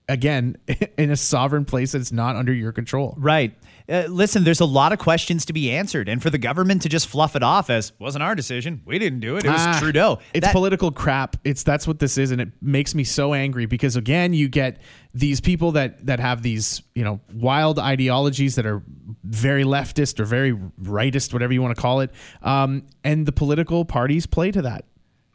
again, 0.08 0.58
in 0.98 1.12
a 1.12 1.18
sovereign 1.18 1.66
place 1.66 1.94
that's 1.94 2.12
not 2.12 2.36
under 2.36 2.54
your 2.54 2.72
control. 2.72 3.16
Right. 3.18 3.56
Uh, 3.89 4.04
listen, 4.08 4.43
there's 4.43 4.60
a 4.62 4.65
lot 4.65 4.93
of 4.93 5.00
questions 5.00 5.46
to 5.46 5.54
be 5.54 5.69
answered, 5.72 6.08
and 6.08 6.22
for 6.22 6.30
the 6.30 6.38
government 6.38 6.82
to 6.84 6.89
just 6.89 7.08
fluff 7.08 7.36
it 7.36 7.43
off 7.43 7.69
as 7.69 7.91
wasn't 8.00 8.24
our 8.24 8.34
decision, 8.36 8.82
we 8.86 8.98
didn't 9.00 9.19
do 9.19 9.36
it. 9.36 9.43
It 9.46 9.50
was 9.50 9.60
Ah, 9.60 9.78
Trudeau. 9.80 10.19
It's 10.34 10.46
That- 10.46 10.54
political 10.54 10.91
crap. 10.91 11.36
It's 11.43 11.63
that's 11.63 11.86
what 11.88 12.00
this 12.00 12.17
is, 12.17 12.32
and 12.32 12.39
it 12.39 12.50
makes 12.62 12.96
me 12.96 13.04
so 13.04 13.34
angry 13.34 13.65
because 13.65 13.96
again, 13.96 14.34
you 14.34 14.48
get 14.48 14.82
these 15.13 15.41
people 15.41 15.74
that 15.74 16.06
that 16.06 16.19
have 16.19 16.43
these 16.43 16.82
you 16.96 17.04
know 17.04 17.19
wild 17.34 17.78
ideologies 17.80 18.56
that 18.56 18.65
are 18.65 18.82
very 19.24 19.63
leftist 19.63 20.19
or 20.19 20.26
very 20.26 20.54
rightist, 20.82 21.34
whatever 21.34 21.52
you 21.54 21.62
want 21.62 21.76
to 21.76 21.82
call 21.82 22.00
it, 22.02 22.12
um, 22.41 22.84
and 23.04 23.26
the 23.26 23.32
political 23.32 23.86
parties 23.86 24.26
play 24.26 24.52
to 24.52 24.62
that. 24.62 24.86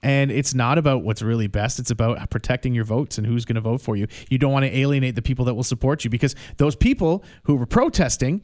And 0.02 0.30
it's 0.30 0.54
not 0.54 0.78
about 0.78 1.02
what's 1.02 1.22
really 1.22 1.48
best. 1.48 1.78
It's 1.78 1.90
about 1.90 2.30
protecting 2.30 2.74
your 2.74 2.84
votes 2.84 3.18
and 3.18 3.26
who's 3.26 3.44
going 3.44 3.56
to 3.56 3.60
vote 3.60 3.80
for 3.80 3.96
you. 3.96 4.06
You 4.30 4.38
don't 4.38 4.52
want 4.52 4.64
to 4.64 4.76
alienate 4.76 5.16
the 5.16 5.22
people 5.22 5.44
that 5.46 5.54
will 5.54 5.64
support 5.64 6.04
you 6.04 6.10
because 6.10 6.36
those 6.56 6.76
people 6.76 7.24
who 7.44 7.56
were 7.56 7.66
protesting, 7.66 8.42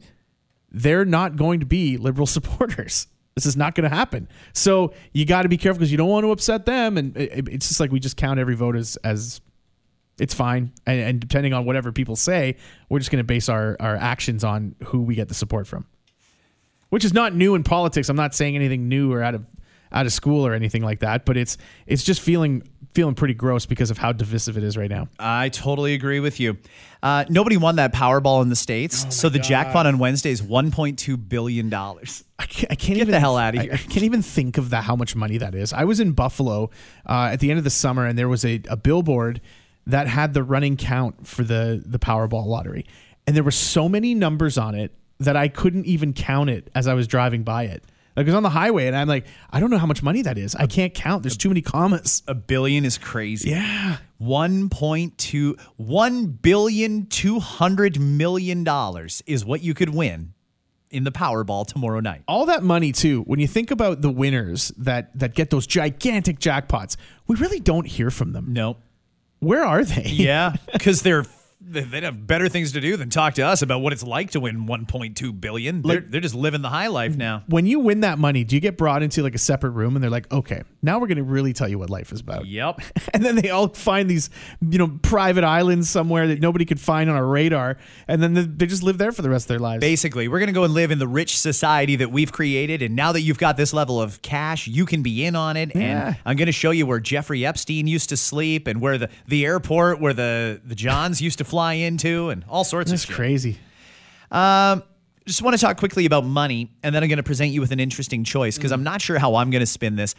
they're 0.69 1.05
not 1.05 1.37
going 1.37 1.61
to 1.61 1.65
be 1.65 1.97
liberal 1.97 2.27
supporters. 2.27 3.07
This 3.35 3.45
is 3.45 3.57
not 3.57 3.75
going 3.75 3.89
to 3.89 3.95
happen. 3.95 4.29
So 4.53 4.93
you 5.11 5.25
got 5.25 5.43
to 5.43 5.49
be 5.49 5.57
careful 5.57 5.79
because 5.79 5.91
you 5.91 5.97
don't 5.97 6.09
want 6.09 6.23
to 6.25 6.31
upset 6.31 6.65
them. 6.65 6.97
And 6.97 7.15
it's 7.17 7.67
just 7.67 7.79
like 7.79 7.91
we 7.91 7.99
just 7.99 8.15
count 8.15 8.39
every 8.39 8.55
vote 8.55 8.75
as, 8.77 8.97
as 9.03 9.41
it's 10.17 10.33
fine. 10.33 10.71
And, 10.85 10.99
and 10.99 11.19
depending 11.19 11.53
on 11.53 11.65
whatever 11.65 11.91
people 11.91 12.15
say, 12.15 12.55
we're 12.89 12.99
just 12.99 13.11
going 13.11 13.19
to 13.19 13.25
base 13.25 13.49
our, 13.49 13.75
our 13.79 13.95
actions 13.97 14.43
on 14.43 14.75
who 14.85 15.01
we 15.01 15.15
get 15.15 15.27
the 15.27 15.33
support 15.33 15.67
from, 15.67 15.85
which 16.89 17.03
is 17.03 17.13
not 17.13 17.35
new 17.35 17.55
in 17.55 17.63
politics. 17.63 18.07
I'm 18.07 18.15
not 18.15 18.33
saying 18.33 18.55
anything 18.55 18.87
new 18.87 19.11
or 19.11 19.21
out 19.21 19.35
of 19.35 19.45
out 19.95 20.05
of 20.05 20.13
school 20.13 20.45
or 20.45 20.53
anything 20.53 20.83
like 20.83 20.99
that, 20.99 21.25
but 21.25 21.37
it's 21.37 21.57
it's 21.87 22.03
just 22.03 22.21
feeling 22.21 22.61
feeling 22.93 23.15
pretty 23.15 23.33
gross 23.33 23.65
because 23.65 23.89
of 23.91 23.97
how 23.97 24.11
divisive 24.11 24.57
it 24.57 24.63
is 24.63 24.77
right 24.77 24.89
now. 24.89 25.07
I 25.19 25.49
totally 25.49 25.93
agree 25.95 26.19
with 26.19 26.39
you. 26.39 26.57
Uh, 27.03 27.25
nobody 27.29 27.57
won 27.57 27.75
that 27.77 27.93
Powerball 27.93 28.41
in 28.41 28.49
the 28.49 28.55
states, 28.55 29.15
so 29.15 29.29
the 29.29 29.39
jackpot 29.39 29.85
on 29.85 29.97
Wednesday 29.97 30.31
is 30.31 30.41
1.2 30.41 31.29
billion 31.29 31.69
dollars. 31.69 32.23
I 32.37 32.45
can't, 32.45 32.71
I 32.71 32.75
can't 32.75 32.95
Get 32.97 33.01
even 33.01 33.11
the 33.11 33.19
hell 33.19 33.37
outta 33.37 33.59
I- 33.59 33.63
here. 33.63 33.73
I, 33.73 33.77
can't 33.77 34.03
even 34.03 34.21
think 34.21 34.57
of 34.57 34.69
that 34.71 34.83
how 34.83 34.95
much 34.95 35.15
money 35.15 35.37
that 35.37 35.55
is. 35.55 35.71
I 35.73 35.85
was 35.85 35.99
in 35.99 36.11
Buffalo 36.11 36.69
uh, 37.07 37.29
at 37.31 37.39
the 37.39 37.49
end 37.49 37.57
of 37.57 37.63
the 37.63 37.69
summer, 37.69 38.05
and 38.05 38.17
there 38.19 38.29
was 38.29 38.43
a, 38.45 38.61
a 38.69 38.75
billboard 38.77 39.39
that 39.87 40.07
had 40.07 40.33
the 40.33 40.43
running 40.43 40.75
count 40.77 41.25
for 41.27 41.43
the 41.43 41.81
the 41.85 41.99
Powerball 41.99 42.45
lottery, 42.45 42.85
and 43.25 43.35
there 43.35 43.43
were 43.43 43.51
so 43.51 43.87
many 43.87 44.13
numbers 44.13 44.57
on 44.57 44.75
it 44.75 44.91
that 45.19 45.37
I 45.37 45.47
couldn't 45.47 45.85
even 45.85 46.11
count 46.13 46.49
it 46.49 46.69
as 46.75 46.87
I 46.87 46.93
was 46.93 47.07
driving 47.07 47.43
by 47.43 47.63
it. 47.65 47.83
Like 48.15 48.25
it 48.25 48.29
was 48.29 48.35
on 48.35 48.43
the 48.43 48.49
highway, 48.49 48.87
and 48.87 48.95
I'm 48.95 49.07
like, 49.09 49.25
I 49.51 49.59
don't 49.59 49.69
know 49.69 49.77
how 49.77 49.85
much 49.87 50.01
money 50.01 50.21
that 50.21 50.37
is. 50.37 50.55
I 50.55 50.67
can't 50.67 50.93
count. 50.93 51.23
There's 51.23 51.35
too 51.37 51.49
many 51.49 51.61
commas. 51.61 52.23
A 52.27 52.33
billion 52.35 52.85
is 52.85 52.97
crazy. 52.97 53.49
Yeah. 53.49 53.97
1.2 54.21 55.59
1 55.77 56.25
billion 56.27 57.05
200 57.07 57.99
million 57.99 58.63
dollars 58.63 59.21
is 59.25 59.43
what 59.45 59.61
you 59.61 59.73
could 59.73 59.89
win 59.93 60.33
in 60.91 61.03
the 61.03 61.11
Powerball 61.11 61.67
tomorrow 61.67 61.99
night. 61.99 62.21
all 62.27 62.45
that 62.45 62.63
money 62.63 62.91
too 62.93 63.21
when 63.23 63.39
you 63.39 63.47
think 63.47 63.71
about 63.71 64.01
the 64.01 64.09
winners 64.09 64.71
that 64.77 65.17
that 65.19 65.33
get 65.35 65.49
those 65.49 65.67
gigantic 65.67 66.39
jackpots 66.39 66.95
we 67.27 67.35
really 67.35 67.59
don't 67.59 67.85
hear 67.87 68.09
from 68.09 68.31
them 68.31 68.53
No. 68.53 68.77
where 69.39 69.65
are 69.65 69.83
they 69.83 70.03
Yeah, 70.05 70.55
cuz 70.79 71.01
they're 71.01 71.23
they- 71.23 71.29
they'd 71.67 72.03
have 72.03 72.25
better 72.27 72.47
things 72.49 72.71
to 72.73 72.81
do 72.81 72.95
than 72.97 73.09
talk 73.09 73.33
to 73.35 73.41
us 73.41 73.61
about 73.61 73.79
what 73.81 73.91
it's 73.93 74.03
like 74.03 74.31
to 74.31 74.39
win 74.39 74.67
1.2 74.67 75.41
billion. 75.41 75.81
They're, 75.81 75.99
they're 76.01 76.21
just 76.21 76.35
living 76.35 76.61
the 76.61 76.69
high 76.69 76.87
life 76.87 77.15
now. 77.17 77.43
when 77.47 77.65
you 77.65 77.79
win 77.79 78.01
that 78.01 78.19
money 78.19 78.43
do 78.43 78.55
you 78.55 78.59
get 78.59 78.77
brought 78.77 79.01
into 79.03 79.23
like 79.23 79.35
a 79.35 79.39
separate 79.39 79.71
room 79.71 79.95
and 79.95 80.03
they're 80.03 80.09
like 80.11 80.31
okay 80.31 80.61
now 80.81 80.99
we're 80.99 81.07
going 81.07 81.17
to 81.17 81.23
really 81.23 81.53
tell 81.53 81.67
you 81.67 81.79
what 81.79 81.89
life 81.89 82.11
is 82.11 82.19
about 82.21 82.45
Yep. 82.45 82.81
and 83.13 83.23
then 83.23 83.35
they 83.35 83.49
all 83.49 83.67
find 83.69 84.09
these 84.09 84.29
you 84.61 84.77
know 84.77 84.99
private 85.01 85.43
islands 85.43 85.89
somewhere 85.89 86.27
that 86.27 86.39
nobody 86.39 86.65
could 86.65 86.79
find 86.79 87.09
on 87.09 87.15
a 87.17 87.23
radar 87.25 87.77
and 88.07 88.21
then 88.21 88.33
they- 88.33 88.41
they 88.45 88.65
just 88.67 88.83
live 88.83 88.97
there 88.97 89.11
for 89.11 89.21
the 89.21 89.29
rest 89.29 89.45
of 89.45 89.49
their 89.49 89.59
lives 89.59 89.81
Basically, 89.81 90.27
we're 90.27 90.39
going 90.39 90.47
to 90.47 90.53
go 90.53 90.63
and 90.63 90.73
live 90.73 90.91
in 90.91 90.99
the 90.99 91.07
rich 91.07 91.37
society 91.37 91.95
that 91.97 92.11
we've 92.11 92.31
created. 92.31 92.81
And 92.81 92.95
now 92.95 93.11
that 93.11 93.21
you've 93.21 93.37
got 93.37 93.57
this 93.57 93.73
level 93.73 94.01
of 94.01 94.21
cash, 94.21 94.67
you 94.67 94.85
can 94.85 95.01
be 95.03 95.25
in 95.25 95.35
on 95.35 95.57
it. 95.57 95.75
Yeah. 95.75 96.07
And 96.09 96.17
I'm 96.25 96.35
going 96.37 96.45
to 96.47 96.51
show 96.51 96.71
you 96.71 96.85
where 96.85 96.99
Jeffrey 96.99 97.45
Epstein 97.45 97.87
used 97.87 98.09
to 98.09 98.17
sleep 98.17 98.67
and 98.67 98.79
where 98.81 98.97
the, 98.97 99.09
the 99.27 99.45
airport 99.45 99.99
where 99.99 100.13
the, 100.13 100.61
the 100.63 100.75
Johns 100.75 101.21
used 101.21 101.37
to 101.39 101.43
fly 101.43 101.54
into 101.73 102.29
and 102.29 102.43
all 102.49 102.63
sorts 102.63 102.91
that's 102.91 103.03
of 103.03 103.07
shit. 103.07 103.15
crazy 103.15 103.59
Just 105.25 105.41
want 105.41 105.57
to 105.57 105.61
talk 105.61 105.77
quickly 105.77 106.05
about 106.05 106.23
money. 106.23 106.71
And 106.83 106.93
then 106.93 107.01
I'm 107.01 107.09
going 107.09 107.17
to 107.17 107.23
present 107.23 107.51
you 107.51 107.59
with 107.59 107.71
an 107.71 107.79
interesting 107.79 108.23
choice 108.23 108.57
because 108.57 108.71
I'm 108.71 108.83
not 108.83 109.01
sure 109.01 109.17
how 109.17 109.35
I'm 109.35 109.49
going 109.49 109.61
to 109.61 109.65
spin 109.65 109.95
this. 109.95 110.13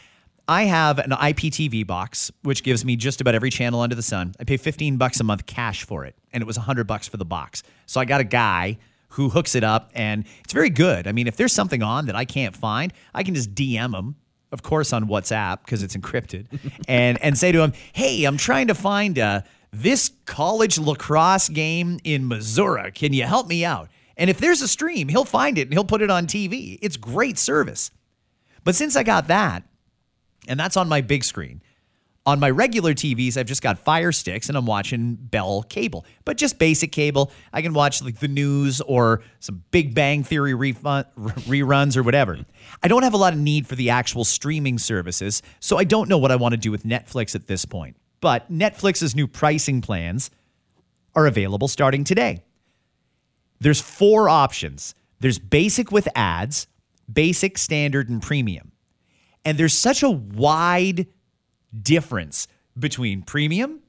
I 0.49 0.64
have 0.64 0.99
an 0.99 1.11
IPTV 1.11 1.87
box, 1.87 2.31
which 2.42 2.62
gives 2.62 2.85
me 2.85 2.96
just 2.96 3.20
about 3.20 3.35
every 3.35 3.51
channel 3.51 3.81
under 3.81 3.94
the 3.94 4.03
sun. 4.03 4.35
I 4.38 4.44
pay 4.44 4.57
15 4.57 4.96
bucks 4.96 5.18
a 5.18 5.25
month 5.25 5.46
cash 5.46 5.85
for 5.85 6.05
it, 6.05 6.14
and 6.33 6.40
it 6.40 6.46
was 6.46 6.57
100 6.57 6.87
bucks 6.87 7.09
for 7.09 7.16
the 7.16 7.25
box. 7.25 7.62
So 7.87 8.01
I 8.01 8.05
got 8.05 8.20
a 8.20 8.25
guy 8.25 8.79
who 9.11 9.29
hooks 9.29 9.55
it 9.55 9.64
up, 9.64 9.90
and 9.94 10.25
it's 10.44 10.53
very 10.53 10.70
good. 10.70 11.09
I 11.09 11.12
mean, 11.12 11.27
if 11.27 11.37
there's 11.37 11.53
something 11.53 11.83
on 11.83 12.07
that 12.07 12.14
I 12.14 12.25
can't 12.25 12.55
find, 12.55 12.92
I 13.12 13.25
can 13.25 13.35
just 13.35 13.55
DM 13.55 13.96
him, 13.96 14.16
of 14.53 14.62
course, 14.62 14.92
on 14.92 15.09
WhatsApp 15.09 15.61
because 15.64 15.83
it's 15.83 15.96
encrypted, 15.96 16.46
and 16.88 17.20
and 17.22 17.37
say 17.37 17.51
to 17.51 17.61
him, 17.62 17.72
"Hey, 17.92 18.25
I'm 18.25 18.37
trying 18.37 18.68
to 18.68 18.75
find 18.75 19.18
uh, 19.18 19.42
this 19.72 20.11
college 20.24 20.79
lacrosse 20.79 21.48
game 21.48 21.98
in 22.05 22.29
Missouri. 22.29 22.92
Can 22.92 23.12
you 23.12 23.24
help 23.24 23.48
me 23.48 23.64
out?" 23.64 23.88
And 24.16 24.31
if 24.31 24.38
there's 24.38 24.62
a 24.62 24.68
stream, 24.68 25.09
he'll 25.09 25.24
find 25.24 25.59
it 25.59 25.62
and 25.62 25.72
he'll 25.72 25.85
put 25.85 26.02
it 26.02 26.11
on 26.11 26.26
TV. 26.26 26.79
It's 26.81 26.96
great 26.96 27.38
service. 27.38 27.90
But 28.64 28.74
since 28.74 28.96
I 28.96 29.02
got 29.02 29.29
that, 29.29 29.62
and 30.48 30.59
that's 30.59 30.76
on 30.76 30.88
my 30.88 31.00
big 31.00 31.24
screen. 31.24 31.62
On 32.24 32.40
my 32.40 32.50
regular 32.50 32.92
TVs, 32.92 33.37
I've 33.37 33.46
just 33.46 33.62
got 33.62 33.79
Fire 33.79 34.11
Sticks 34.11 34.48
and 34.48 34.59
I'm 34.59 34.66
watching 34.66 35.14
Bell 35.14 35.62
cable, 35.62 36.05
but 36.24 36.37
just 36.37 36.59
basic 36.59 36.90
cable. 36.90 37.31
I 37.52 37.62
can 37.62 37.72
watch 37.72 38.02
like 38.02 38.18
the 38.18 38.26
news 38.26 38.81
or 38.81 39.22
some 39.38 39.62
Big 39.70 39.94
Bang 39.94 40.24
Theory 40.24 40.52
reruns 40.55 41.96
or 41.96 42.02
whatever. 42.02 42.38
I 42.83 42.88
don't 42.88 43.05
have 43.05 43.14
a 43.14 43.16
lot 43.16 43.33
of 43.33 43.38
need 43.38 43.68
for 43.68 43.76
the 43.76 43.90
actual 43.90 44.24
streaming 44.24 44.79
services, 44.79 45.40
so 45.61 45.79
I 45.79 45.85
don't 45.85 46.09
know 46.09 46.18
what 46.18 46.33
I 46.33 46.37
want 46.37 46.52
to 46.52 46.59
do 46.59 46.72
with 46.72 46.83
Netflix 46.83 47.37
at 47.37 47.46
this 47.46 47.64
point. 47.64 47.96
But 48.20 48.50
Netflix's 48.50 49.14
new 49.14 49.26
pricing 49.26 49.81
plans 49.81 50.31
are 51.14 51.26
available 51.26 51.68
starting 51.68 52.05
today. 52.05 52.42
There's 53.61 53.81
four 53.81 54.29
options. 54.29 54.94
There's 55.20 55.38
basic 55.38 55.90
with 55.90 56.09
ads, 56.14 56.66
basic, 57.11 57.59
standard, 57.59 58.09
and 58.09 58.22
premium. 58.22 58.72
And 59.44 59.59
there's 59.59 59.74
such 59.74 60.02
a 60.02 60.11
wide 60.11 61.07
difference 61.83 62.48
between 62.79 63.22
premium 63.22 63.81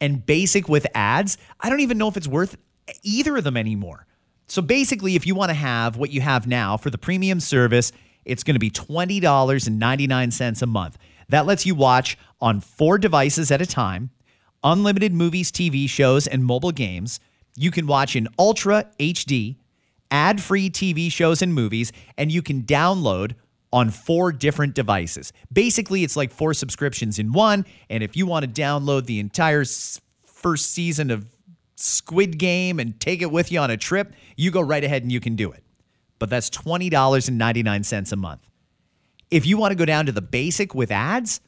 and 0.00 0.24
basic 0.24 0.68
with 0.68 0.86
ads. 0.94 1.36
I 1.60 1.68
don't 1.68 1.80
even 1.80 1.98
know 1.98 2.08
if 2.08 2.16
it's 2.16 2.28
worth 2.28 2.56
either 3.02 3.36
of 3.36 3.44
them 3.44 3.56
anymore. 3.56 4.06
So 4.46 4.62
basically, 4.62 5.16
if 5.16 5.26
you 5.26 5.34
want 5.34 5.50
to 5.50 5.54
have 5.54 5.96
what 5.96 6.10
you 6.10 6.20
have 6.20 6.46
now 6.46 6.76
for 6.76 6.90
the 6.90 6.98
premium 6.98 7.40
service, 7.40 7.92
it's 8.24 8.42
going 8.42 8.54
to 8.54 8.60
be 8.60 8.70
$20.99 8.70 10.62
a 10.62 10.66
month. 10.66 10.98
That 11.28 11.46
lets 11.46 11.66
you 11.66 11.74
watch 11.74 12.18
on 12.40 12.60
four 12.60 12.98
devices 12.98 13.50
at 13.50 13.62
a 13.62 13.66
time, 13.66 14.10
unlimited 14.62 15.12
movies, 15.12 15.50
TV 15.50 15.88
shows, 15.88 16.26
and 16.26 16.44
mobile 16.44 16.72
games. 16.72 17.20
You 17.56 17.70
can 17.70 17.86
watch 17.86 18.16
in 18.16 18.28
Ultra 18.38 18.86
HD, 18.98 19.56
ad 20.10 20.42
free 20.42 20.70
TV 20.70 21.10
shows 21.10 21.42
and 21.42 21.54
movies, 21.54 21.92
and 22.18 22.30
you 22.30 22.42
can 22.42 22.62
download 22.62 23.34
on 23.72 23.90
four 23.90 24.30
different 24.30 24.74
devices. 24.74 25.32
Basically, 25.52 26.04
it's 26.04 26.16
like 26.16 26.30
four 26.30 26.54
subscriptions 26.54 27.18
in 27.18 27.32
one. 27.32 27.66
And 27.90 28.04
if 28.04 28.16
you 28.16 28.24
want 28.24 28.44
to 28.44 28.62
download 28.62 29.06
the 29.06 29.18
entire 29.18 29.64
first 30.24 30.70
season 30.70 31.10
of 31.10 31.26
Squid 31.74 32.38
Game 32.38 32.78
and 32.78 32.98
take 33.00 33.20
it 33.20 33.32
with 33.32 33.50
you 33.50 33.58
on 33.58 33.72
a 33.72 33.76
trip, 33.76 34.12
you 34.36 34.52
go 34.52 34.60
right 34.60 34.84
ahead 34.84 35.02
and 35.02 35.10
you 35.10 35.18
can 35.18 35.34
do 35.34 35.50
it. 35.50 35.64
But 36.20 36.30
that's 36.30 36.48
$20.99 36.50 38.12
a 38.12 38.16
month. 38.16 38.48
If 39.34 39.44
you 39.44 39.58
want 39.58 39.72
to 39.72 39.74
go 39.74 39.84
down 39.84 40.06
to 40.06 40.12
the 40.12 40.22
basic 40.22 40.76
with 40.76 40.92
ads, 40.92 41.40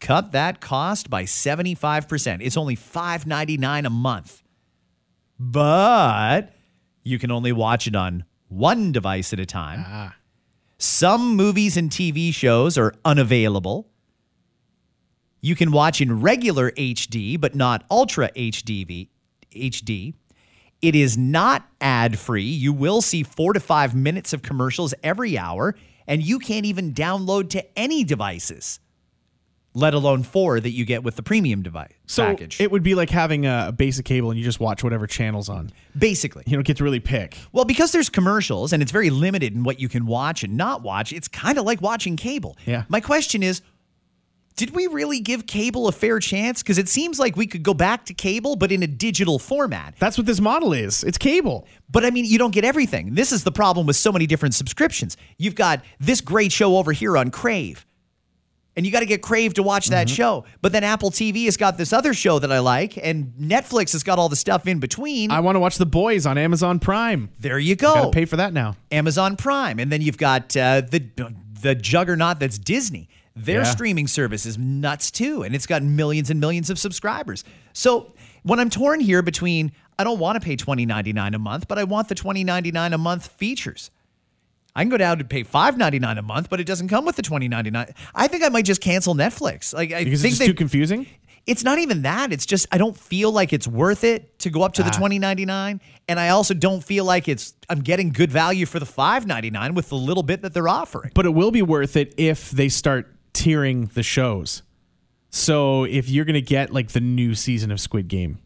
cut 0.00 0.32
that 0.32 0.60
cost 0.60 1.08
by 1.08 1.22
75%. 1.22 2.40
It's 2.42 2.56
only 2.56 2.74
$5.99 2.74 3.86
a 3.86 3.90
month. 3.90 4.42
But 5.38 6.52
you 7.04 7.20
can 7.20 7.30
only 7.30 7.52
watch 7.52 7.86
it 7.86 7.94
on 7.94 8.24
one 8.48 8.90
device 8.90 9.32
at 9.32 9.38
a 9.38 9.46
time. 9.46 9.84
Ah. 9.86 10.16
Some 10.78 11.36
movies 11.36 11.76
and 11.76 11.88
TV 11.88 12.34
shows 12.34 12.76
are 12.76 12.92
unavailable. 13.04 13.88
You 15.40 15.54
can 15.54 15.70
watch 15.70 16.00
in 16.00 16.20
regular 16.20 16.72
HD, 16.72 17.40
but 17.40 17.54
not 17.54 17.84
Ultra 17.92 18.28
HD. 18.32 19.08
HD. 19.54 20.14
It 20.82 20.96
is 20.96 21.16
not 21.16 21.64
ad 21.80 22.18
free. 22.18 22.42
You 22.42 22.72
will 22.72 23.00
see 23.00 23.22
four 23.22 23.52
to 23.52 23.60
five 23.60 23.94
minutes 23.94 24.32
of 24.32 24.42
commercials 24.42 24.94
every 25.04 25.38
hour, 25.38 25.76
and 26.06 26.22
you 26.22 26.38
can't 26.38 26.66
even 26.66 26.92
download 26.92 27.50
to 27.50 27.78
any 27.78 28.04
devices, 28.04 28.80
let 29.72 29.94
alone 29.94 30.22
four 30.22 30.60
that 30.60 30.70
you 30.70 30.84
get 30.84 31.02
with 31.02 31.16
the 31.16 31.22
premium 31.22 31.62
device 31.62 31.92
so 32.06 32.24
package. 32.26 32.60
it 32.60 32.70
would 32.70 32.82
be 32.82 32.94
like 32.94 33.10
having 33.10 33.44
a 33.44 33.72
basic 33.76 34.04
cable 34.04 34.30
and 34.30 34.38
you 34.38 34.44
just 34.44 34.60
watch 34.60 34.84
whatever 34.84 35.06
channels 35.06 35.48
on 35.48 35.72
Basically. 35.98 36.44
you 36.46 36.56
don't 36.56 36.64
get 36.66 36.76
to 36.76 36.84
really 36.84 37.00
pick 37.00 37.36
Well, 37.52 37.64
because 37.64 37.90
there's 37.90 38.08
commercials 38.08 38.72
and 38.72 38.82
it's 38.82 38.92
very 38.92 39.10
limited 39.10 39.52
in 39.54 39.64
what 39.64 39.80
you 39.80 39.88
can 39.88 40.06
watch 40.06 40.44
and 40.44 40.56
not 40.56 40.82
watch, 40.82 41.12
it's 41.12 41.26
kind 41.26 41.58
of 41.58 41.64
like 41.64 41.80
watching 41.82 42.16
cable. 42.16 42.56
Yeah. 42.66 42.84
My 42.88 43.00
question 43.00 43.42
is 43.42 43.62
did 44.56 44.70
we 44.74 44.86
really 44.86 45.20
give 45.20 45.46
cable 45.46 45.88
a 45.88 45.92
fair 45.92 46.20
chance? 46.20 46.62
Because 46.62 46.78
it 46.78 46.88
seems 46.88 47.18
like 47.18 47.36
we 47.36 47.46
could 47.46 47.62
go 47.62 47.74
back 47.74 48.04
to 48.06 48.14
cable, 48.14 48.54
but 48.56 48.70
in 48.70 48.82
a 48.82 48.86
digital 48.86 49.38
format. 49.38 49.94
that's 49.98 50.16
what 50.16 50.26
this 50.26 50.40
model 50.40 50.72
is 50.72 51.02
it's 51.04 51.18
cable 51.18 51.66
But 51.90 52.04
I 52.04 52.10
mean, 52.10 52.24
you 52.24 52.38
don't 52.38 52.52
get 52.52 52.64
everything. 52.64 53.14
This 53.14 53.32
is 53.32 53.44
the 53.44 53.52
problem 53.52 53.86
with 53.86 53.96
so 53.96 54.12
many 54.12 54.26
different 54.26 54.54
subscriptions. 54.54 55.16
You've 55.38 55.54
got 55.54 55.82
this 55.98 56.20
great 56.20 56.52
show 56.52 56.76
over 56.76 56.92
here 56.92 57.16
on 57.16 57.30
Crave, 57.30 57.84
and 58.76 58.86
you 58.86 58.92
got 58.92 59.00
to 59.00 59.06
get 59.06 59.22
Crave 59.22 59.54
to 59.54 59.62
watch 59.62 59.88
that 59.88 60.08
show. 60.08 60.44
But 60.62 60.72
then 60.72 60.84
Apple 60.84 61.10
TV 61.10 61.44
has 61.46 61.56
got 61.56 61.76
this 61.76 61.92
other 61.92 62.14
show 62.14 62.38
that 62.38 62.52
I 62.52 62.60
like, 62.60 62.96
and 62.96 63.32
Netflix 63.40 63.92
has 63.92 64.02
got 64.02 64.18
all 64.18 64.28
the 64.28 64.36
stuff 64.36 64.66
in 64.66 64.78
between. 64.78 65.30
i 65.30 65.40
want 65.40 65.56
to 65.56 65.60
watch 65.60 65.78
the 65.78 65.86
boys 65.86 66.26
on 66.26 66.38
amazon 66.38 66.78
prime 66.78 67.30
there 67.38 67.58
you 67.58 67.76
go. 67.76 67.94
gotta 67.94 68.10
pay 68.10 68.24
for 68.24 68.36
that 68.36 68.52
now 68.52 68.76
Amazon 68.90 69.36
Prime, 69.36 69.80
and 69.80 69.90
then 69.90 70.00
you've 70.00 70.18
got 70.18 70.56
uh, 70.56 70.80
the 70.80 71.04
the 71.60 71.74
juggernaut 71.74 72.38
that's 72.38 72.58
Disney. 72.58 73.08
Their 73.36 73.62
Yeah. 73.62 73.64
streaming 73.64 74.06
service 74.06 74.46
is 74.46 74.56
nuts 74.56 75.10
too, 75.10 75.42
and 75.42 75.54
it's 75.54 75.66
got 75.66 75.82
millions 75.82 76.30
and 76.30 76.38
millions 76.40 76.70
of 76.70 76.78
subscribers. 76.78 77.42
So 77.72 78.12
when 78.44 78.60
I'm 78.60 78.70
torn 78.70 79.00
here 79.00 79.22
between 79.22 79.72
I 79.96 80.02
don't 80.02 80.18
want 80.18 80.34
to 80.34 80.44
pay 80.44 80.56
$20.99 80.56 81.34
a 81.34 81.38
month, 81.38 81.68
but 81.68 81.78
I 81.78 81.84
want 81.84 82.08
the 82.08 82.16
$20.99 82.16 82.92
a 82.94 82.98
month 82.98 83.28
features. 83.28 83.90
I 84.74 84.82
can 84.82 84.88
go 84.90 84.96
down 84.96 85.18
to 85.18 85.24
pay 85.24 85.44
$5.99 85.44 86.18
a 86.18 86.22
month, 86.22 86.50
but 86.50 86.58
it 86.58 86.64
doesn't 86.66 86.88
come 86.88 87.04
with 87.04 87.14
the 87.14 87.22
$20.99. 87.22 87.92
I 88.12 88.26
think 88.26 88.42
I 88.42 88.48
might 88.48 88.64
just 88.64 88.80
cancel 88.80 89.14
Netflix. 89.14 89.72
Like 89.72 89.92
I 89.92 90.02
Because 90.02 90.20
think 90.22 90.32
it's 90.32 90.40
they, 90.40 90.46
too 90.48 90.54
confusing. 90.54 91.06
it's 91.46 91.62
not 91.62 91.78
even 91.78 92.02
that. 92.02 92.32
It's 92.32 92.44
just 92.44 92.66
I 92.72 92.78
don't 92.78 92.96
feel 92.98 93.30
like 93.30 93.52
it's 93.52 93.68
worth 93.68 94.02
it 94.02 94.36
to 94.40 94.50
go 94.50 94.62
up 94.62 94.72
to 94.74 94.82
the 94.82 94.88
Ah. 94.88 94.98
twenty 94.98 95.20
ninety 95.20 95.44
nine, 95.44 95.80
and 96.08 96.18
I 96.18 96.30
also 96.30 96.54
don't 96.54 96.82
feel 96.82 97.04
like 97.04 97.28
it's 97.28 97.54
I'm 97.70 97.80
getting 97.82 98.10
good 98.10 98.32
value 98.32 98.66
for 98.66 98.80
the 98.80 98.86
five 98.86 99.28
ninety 99.28 99.50
nine 99.50 99.74
with 99.74 99.90
the 99.90 99.96
little 99.96 100.24
bit 100.24 100.42
that 100.42 100.54
they're 100.54 100.68
offering. 100.68 101.12
But 101.14 101.24
it 101.24 101.34
will 101.34 101.52
be 101.52 101.62
worth 101.62 101.96
it 101.96 102.12
if 102.16 102.50
they 102.50 102.68
start 102.68 103.13
tiering 103.34 103.92
the 103.92 104.02
shows. 104.02 104.62
So 105.30 105.84
if 105.84 106.08
you're 106.08 106.24
going 106.24 106.34
to 106.34 106.40
get 106.40 106.72
like 106.72 106.92
the 106.92 107.00
new 107.00 107.34
season 107.34 107.70
of 107.70 107.80
Squid 107.80 108.08
Game, 108.08 108.38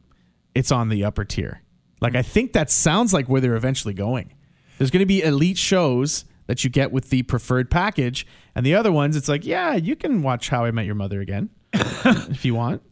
it's 0.55 0.73
on 0.73 0.89
the 0.89 1.05
upper 1.05 1.25
tier. 1.25 1.63
Like 2.01 2.17
I 2.17 2.23
think 2.23 2.53
that 2.55 2.71
sounds 2.71 3.13
like 3.13 3.29
where 3.29 3.41
they're 3.41 3.57
eventually 3.57 3.95
going. 3.95 4.33
There's 4.79 4.91
going 4.91 5.03
to 5.03 5.07
be 5.07 5.23
elite 5.23 5.59
shows 5.59 6.25
that 6.47 6.65
you 6.65 6.71
get 6.71 6.91
with 6.91 7.11
the 7.11 7.23
preferred 7.25 7.71
package, 7.71 8.27
and 8.55 8.65
the 8.65 8.75
other 8.75 8.91
ones, 8.91 9.17
it's 9.17 9.29
like, 9.29 9.45
yeah, 9.45 9.75
you 9.75 9.95
can 9.95 10.23
watch 10.23 10.49
How 10.49 10.65
I 10.65 10.71
Met 10.71 10.87
Your 10.87 10.95
Mother 10.95 11.21
again 11.21 11.51
if 11.73 12.45
you 12.45 12.55
want. 12.55 12.83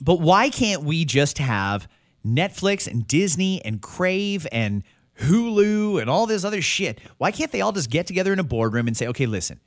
But 0.00 0.20
why 0.20 0.50
can't 0.50 0.82
we 0.82 1.04
just 1.04 1.38
have 1.38 1.88
Netflix 2.26 2.86
and 2.90 3.06
Disney 3.06 3.64
and 3.64 3.80
Crave 3.80 4.46
and 4.50 4.82
Hulu 5.20 6.00
and 6.00 6.10
all 6.10 6.26
this 6.26 6.44
other 6.44 6.60
shit? 6.60 7.00
Why 7.18 7.30
can't 7.30 7.52
they 7.52 7.60
all 7.60 7.72
just 7.72 7.90
get 7.90 8.06
together 8.06 8.32
in 8.32 8.40
a 8.40 8.44
boardroom 8.44 8.88
and 8.88 8.96
say, 8.96 9.06
okay, 9.06 9.26
listen, 9.26 9.60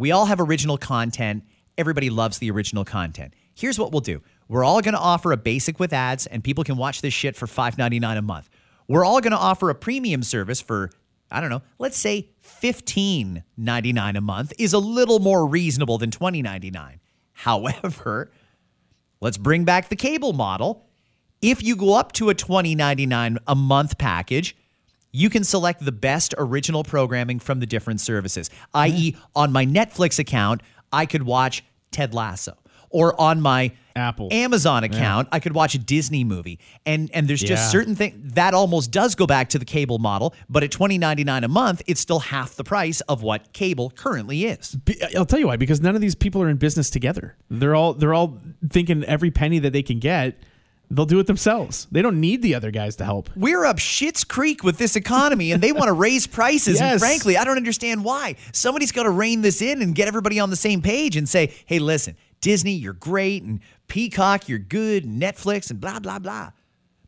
we 0.00 0.10
all 0.10 0.24
have 0.24 0.40
original 0.40 0.78
content. 0.78 1.44
Everybody 1.78 2.10
loves 2.10 2.38
the 2.38 2.50
original 2.50 2.84
content. 2.84 3.34
Here's 3.54 3.78
what 3.78 3.92
we'll 3.92 4.00
do. 4.00 4.22
We're 4.48 4.64
all 4.64 4.80
going 4.80 4.94
to 4.94 5.00
offer 5.00 5.30
a 5.30 5.36
basic 5.36 5.78
with 5.78 5.92
ads, 5.92 6.26
and 6.26 6.42
people 6.42 6.64
can 6.64 6.76
watch 6.76 7.02
this 7.02 7.14
shit 7.14 7.36
for 7.36 7.46
$5.99 7.46 8.16
a 8.16 8.22
month. 8.22 8.48
We're 8.88 9.04
all 9.04 9.20
going 9.20 9.32
to 9.32 9.38
offer 9.38 9.70
a 9.70 9.74
premium 9.74 10.22
service 10.22 10.60
for, 10.60 10.90
I 11.30 11.40
don't 11.40 11.50
know, 11.50 11.62
let's 11.78 11.96
say 11.96 12.30
$15.99 12.42 14.16
a 14.16 14.20
month 14.20 14.52
is 14.58 14.72
a 14.72 14.78
little 14.78 15.20
more 15.20 15.46
reasonable 15.46 15.98
than 15.98 16.10
$20.99. 16.10 16.98
However, 17.34 18.32
let's 19.20 19.38
bring 19.38 19.64
back 19.64 19.88
the 19.88 19.96
cable 19.96 20.32
model. 20.32 20.86
If 21.42 21.62
you 21.62 21.76
go 21.76 21.94
up 21.94 22.12
to 22.12 22.30
a 22.30 22.34
$20.99 22.34 23.38
a 23.46 23.54
month 23.54 23.98
package, 23.98 24.56
you 25.12 25.30
can 25.30 25.44
select 25.44 25.84
the 25.84 25.92
best 25.92 26.34
original 26.38 26.84
programming 26.84 27.38
from 27.38 27.60
the 27.60 27.66
different 27.66 28.00
services. 28.00 28.48
Mm-hmm. 28.48 28.76
I.e., 28.76 29.16
on 29.34 29.52
my 29.52 29.66
Netflix 29.66 30.18
account, 30.18 30.62
I 30.92 31.06
could 31.06 31.22
watch 31.22 31.64
Ted 31.90 32.14
Lasso. 32.14 32.56
Or 32.92 33.18
on 33.20 33.40
my 33.40 33.70
Apple. 33.94 34.28
Amazon 34.32 34.82
account, 34.82 35.28
I 35.30 35.38
could 35.38 35.54
watch 35.54 35.76
a 35.76 35.78
Disney 35.78 36.24
movie. 36.24 36.58
And 36.84 37.08
and 37.14 37.28
there's 37.28 37.40
just 37.40 37.62
Yeah. 37.64 37.68
certain 37.68 37.94
things 37.94 38.32
that 38.34 38.52
almost 38.52 38.90
does 38.90 39.14
go 39.14 39.28
back 39.28 39.48
to 39.50 39.60
the 39.60 39.64
cable 39.64 40.00
model, 40.00 40.34
but 40.48 40.64
at 40.64 40.70
$20.99 40.72 41.44
a 41.44 41.48
month, 41.48 41.82
it's 41.86 42.00
still 42.00 42.18
half 42.18 42.56
the 42.56 42.64
price 42.64 43.00
of 43.02 43.22
what 43.22 43.52
cable 43.52 43.90
currently 43.90 44.44
is. 44.44 44.76
I'll 45.16 45.24
tell 45.24 45.38
you 45.38 45.46
why. 45.46 45.56
Because 45.56 45.80
none 45.80 45.94
of 45.94 46.00
these 46.00 46.16
people 46.16 46.42
are 46.42 46.48
in 46.48 46.56
business 46.56 46.90
together. 46.90 47.36
They're 47.48 47.76
all 47.76 47.94
they're 47.94 48.14
all 48.14 48.40
thinking 48.68 49.04
every 49.04 49.30
penny 49.30 49.60
that 49.60 49.72
they 49.72 49.82
can 49.84 50.00
get, 50.00 50.36
they'll 50.90 51.06
do 51.06 51.20
it 51.20 51.26
themselves. 51.26 51.86
They 51.90 52.02
don't 52.02 52.20
need 52.20 52.42
the 52.42 52.54
other 52.54 52.70
guys 52.70 52.96
to 52.96 53.04
help. 53.04 53.30
We're 53.36 53.64
up 53.64 53.78
Shit's 53.78 54.24
Creek 54.24 54.64
with 54.64 54.78
this 54.78 54.96
economy 54.96 55.52
and 55.52 55.62
they 55.62 55.72
want 55.72 55.86
to 55.86 55.92
raise 55.92 56.26
prices. 56.26 56.80
And 56.80 56.98
frankly, 57.00 57.36
I 57.36 57.44
don't 57.44 57.56
understand 57.56 58.04
why. 58.04 58.36
Somebody's 58.52 58.92
got 58.92 59.04
to 59.04 59.10
rein 59.10 59.42
this 59.42 59.62
in 59.62 59.82
and 59.82 59.94
get 59.94 60.08
everybody 60.08 60.40
on 60.40 60.50
the 60.50 60.56
same 60.56 60.82
page 60.82 61.16
and 61.16 61.28
say, 61.28 61.54
hey, 61.66 61.78
listen, 61.78 62.16
Disney, 62.40 62.72
you're 62.72 62.92
great. 62.92 63.42
And 63.42 63.60
Peacock, 63.88 64.48
you're 64.48 64.58
good. 64.58 65.04
And 65.04 65.20
Netflix, 65.20 65.70
and 65.70 65.80
blah, 65.80 66.00
blah, 66.00 66.18
blah. 66.18 66.50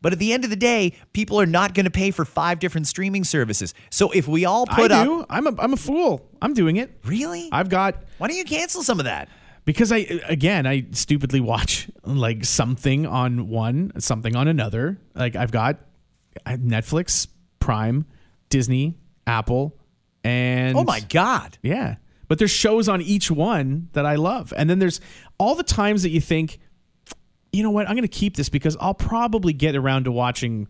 But 0.00 0.12
at 0.12 0.18
the 0.18 0.32
end 0.32 0.42
of 0.44 0.50
the 0.50 0.56
day, 0.56 0.94
people 1.12 1.40
are 1.40 1.46
not 1.46 1.74
going 1.74 1.84
to 1.84 1.90
pay 1.90 2.10
for 2.10 2.24
five 2.24 2.58
different 2.58 2.88
streaming 2.88 3.22
services. 3.22 3.72
So 3.88 4.10
if 4.10 4.26
we 4.26 4.44
all 4.44 4.66
put 4.66 4.90
I 4.90 5.00
up. 5.00 5.06
do. 5.06 5.24
I'm 5.30 5.46
a 5.46 5.54
I'm 5.60 5.72
a 5.72 5.76
fool. 5.76 6.28
I'm 6.42 6.54
doing 6.54 6.76
it. 6.76 6.90
Really? 7.04 7.48
I've 7.52 7.68
got 7.68 8.02
why 8.18 8.26
don't 8.26 8.36
you 8.36 8.44
cancel 8.44 8.82
some 8.82 8.98
of 8.98 9.04
that? 9.04 9.28
Because 9.64 9.92
I 9.92 9.98
again 10.28 10.66
I 10.66 10.86
stupidly 10.92 11.40
watch 11.40 11.88
like 12.04 12.44
something 12.44 13.06
on 13.06 13.48
one, 13.48 13.92
something 13.98 14.34
on 14.36 14.48
another. 14.48 14.98
Like 15.14 15.36
I've 15.36 15.52
got 15.52 15.78
Netflix, 16.46 17.28
Prime, 17.60 18.06
Disney, 18.48 18.98
Apple, 19.26 19.76
and 20.24 20.76
Oh 20.76 20.84
my 20.84 21.00
God. 21.00 21.58
yeah. 21.62 21.96
But 22.28 22.38
there's 22.38 22.50
shows 22.50 22.88
on 22.88 23.02
each 23.02 23.30
one 23.30 23.88
that 23.92 24.06
I 24.06 24.14
love, 24.14 24.54
and 24.56 24.70
then 24.70 24.78
there's 24.78 25.00
all 25.38 25.54
the 25.54 25.62
times 25.62 26.02
that 26.02 26.10
you 26.10 26.20
think, 26.20 26.58
you 27.52 27.62
know 27.62 27.70
what, 27.70 27.86
I'm 27.86 27.94
going 27.94 28.08
to 28.08 28.08
keep 28.08 28.36
this 28.36 28.48
because 28.48 28.74
I'll 28.80 28.94
probably 28.94 29.52
get 29.52 29.76
around 29.76 30.04
to 30.04 30.12
watching 30.12 30.66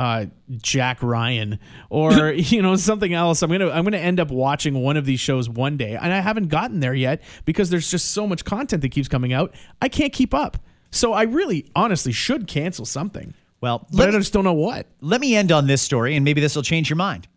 uh, 0.00 0.24
Jack 0.56 1.02
Ryan 1.02 1.58
or 1.90 2.32
you 2.32 2.62
know 2.62 2.74
something 2.76 3.12
else. 3.12 3.42
I'm 3.42 3.50
gonna 3.50 3.68
I'm 3.70 3.84
gonna 3.84 3.98
end 3.98 4.18
up 4.18 4.30
watching 4.30 4.74
one 4.82 4.96
of 4.96 5.04
these 5.04 5.20
shows 5.20 5.48
one 5.48 5.76
day, 5.76 5.94
and 5.94 6.12
I 6.12 6.20
haven't 6.20 6.48
gotten 6.48 6.80
there 6.80 6.94
yet 6.94 7.22
because 7.44 7.68
there's 7.68 7.90
just 7.90 8.12
so 8.12 8.26
much 8.26 8.44
content 8.44 8.80
that 8.82 8.88
keeps 8.88 9.08
coming 9.08 9.32
out. 9.32 9.54
I 9.82 9.88
can't 9.90 10.12
keep 10.12 10.32
up. 10.32 10.56
So 10.90 11.12
I 11.12 11.22
really, 11.22 11.70
honestly, 11.76 12.12
should 12.12 12.46
cancel 12.46 12.84
something. 12.86 13.34
Well, 13.60 13.86
But 13.92 14.08
I 14.08 14.12
me- 14.12 14.18
just 14.18 14.32
don't 14.32 14.44
know 14.44 14.54
what. 14.54 14.86
Let 15.02 15.20
me 15.20 15.36
end 15.36 15.52
on 15.52 15.66
this 15.66 15.82
story, 15.82 16.16
and 16.16 16.24
maybe 16.24 16.40
this 16.40 16.56
will 16.56 16.62
change 16.62 16.88
your 16.88 16.96
mind. 16.96 17.28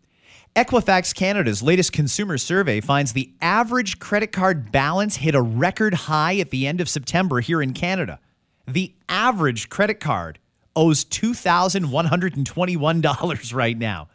Equifax 0.56 1.14
Canada's 1.14 1.62
latest 1.62 1.92
consumer 1.92 2.38
survey 2.38 2.80
finds 2.80 3.12
the 3.14 3.34
average 3.42 4.00
credit 4.00 4.32
card 4.32 4.72
balance 4.72 5.18
hit 5.18 5.36
a 5.36 5.42
record 5.42 5.94
high 5.94 6.38
at 6.38 6.50
the 6.52 6.66
end 6.66 6.80
of 6.80 6.88
September 6.88 7.42
here 7.42 7.62
in 7.62 7.74
Canada. 7.74 8.20
The 8.68 8.94
average 9.10 9.68
credit 9.70 10.00
card 10.00 10.40
owes 10.76 11.06
$2,121 11.06 13.54
right 13.56 13.78
now. 13.78 14.10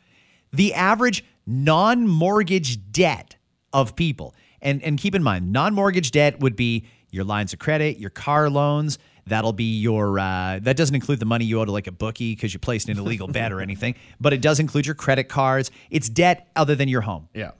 The 0.52 0.74
average 0.74 1.24
non 1.46 2.06
mortgage 2.06 2.92
debt 2.92 3.36
of 3.72 3.96
people, 3.96 4.34
and, 4.60 4.82
and 4.82 4.98
keep 4.98 5.14
in 5.14 5.22
mind, 5.22 5.50
non 5.52 5.72
mortgage 5.74 6.10
debt 6.10 6.40
would 6.40 6.56
be 6.56 6.86
your 7.10 7.24
lines 7.24 7.52
of 7.52 7.58
credit, 7.58 7.98
your 7.98 8.08
car 8.10 8.50
loans. 8.50 8.98
That'll 9.26 9.52
be 9.52 9.78
your, 9.78 10.18
uh, 10.18 10.58
that 10.62 10.78
doesn't 10.78 10.94
include 10.94 11.20
the 11.20 11.26
money 11.26 11.44
you 11.44 11.60
owe 11.60 11.66
to 11.66 11.70
like 11.70 11.86
a 11.86 11.92
bookie 11.92 12.34
because 12.34 12.54
you 12.54 12.60
placed 12.60 12.88
an 12.88 12.98
illegal 12.98 13.28
bet 13.28 13.52
or 13.52 13.60
anything, 13.60 13.94
but 14.20 14.32
it 14.32 14.40
does 14.40 14.58
include 14.58 14.86
your 14.86 14.94
credit 14.94 15.24
cards. 15.24 15.70
It's 15.90 16.08
debt 16.08 16.48
other 16.56 16.74
than 16.74 16.88
your 16.88 17.02
home. 17.02 17.28
Yeah. 17.34 17.50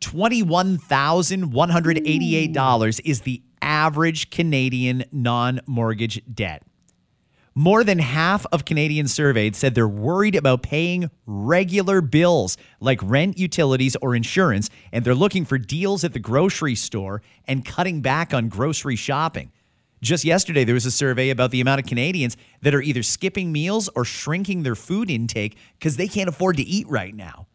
$21,188 0.00 3.00
is 3.04 3.20
the 3.22 3.42
average 3.60 4.30
Canadian 4.30 5.04
non 5.12 5.60
mortgage 5.66 6.22
debt. 6.32 6.62
More 7.56 7.84
than 7.84 8.00
half 8.00 8.44
of 8.50 8.64
Canadians 8.64 9.14
surveyed 9.14 9.54
said 9.54 9.76
they're 9.76 9.86
worried 9.86 10.34
about 10.34 10.64
paying 10.64 11.08
regular 11.24 12.00
bills 12.00 12.56
like 12.80 12.98
rent, 13.00 13.38
utilities, 13.38 13.94
or 14.02 14.16
insurance, 14.16 14.70
and 14.92 15.04
they're 15.04 15.14
looking 15.14 15.44
for 15.44 15.56
deals 15.56 16.02
at 16.02 16.14
the 16.14 16.18
grocery 16.18 16.74
store 16.74 17.22
and 17.46 17.64
cutting 17.64 18.00
back 18.00 18.34
on 18.34 18.48
grocery 18.48 18.96
shopping. 18.96 19.52
Just 20.02 20.24
yesterday, 20.24 20.64
there 20.64 20.74
was 20.74 20.84
a 20.84 20.90
survey 20.90 21.30
about 21.30 21.52
the 21.52 21.60
amount 21.60 21.80
of 21.80 21.86
Canadians 21.86 22.36
that 22.62 22.74
are 22.74 22.82
either 22.82 23.04
skipping 23.04 23.52
meals 23.52 23.88
or 23.94 24.04
shrinking 24.04 24.64
their 24.64 24.74
food 24.74 25.08
intake 25.08 25.56
because 25.78 25.96
they 25.96 26.08
can't 26.08 26.28
afford 26.28 26.56
to 26.56 26.64
eat 26.64 26.88
right 26.88 27.14
now. 27.14 27.46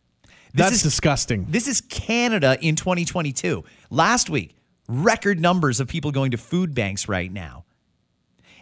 This 0.53 0.65
That's 0.65 0.75
is 0.77 0.83
disgusting. 0.83 1.45
this 1.49 1.67
is 1.67 1.81
Canada 1.81 2.57
in 2.62 2.77
2022. 2.77 3.65
Last 3.89 4.29
week, 4.29 4.55
record 4.88 5.41
numbers 5.41 5.81
of 5.81 5.89
people 5.89 6.12
going 6.12 6.31
to 6.31 6.38
food 6.38 6.73
banks 6.73 7.09
right 7.09 7.31
now. 7.31 7.65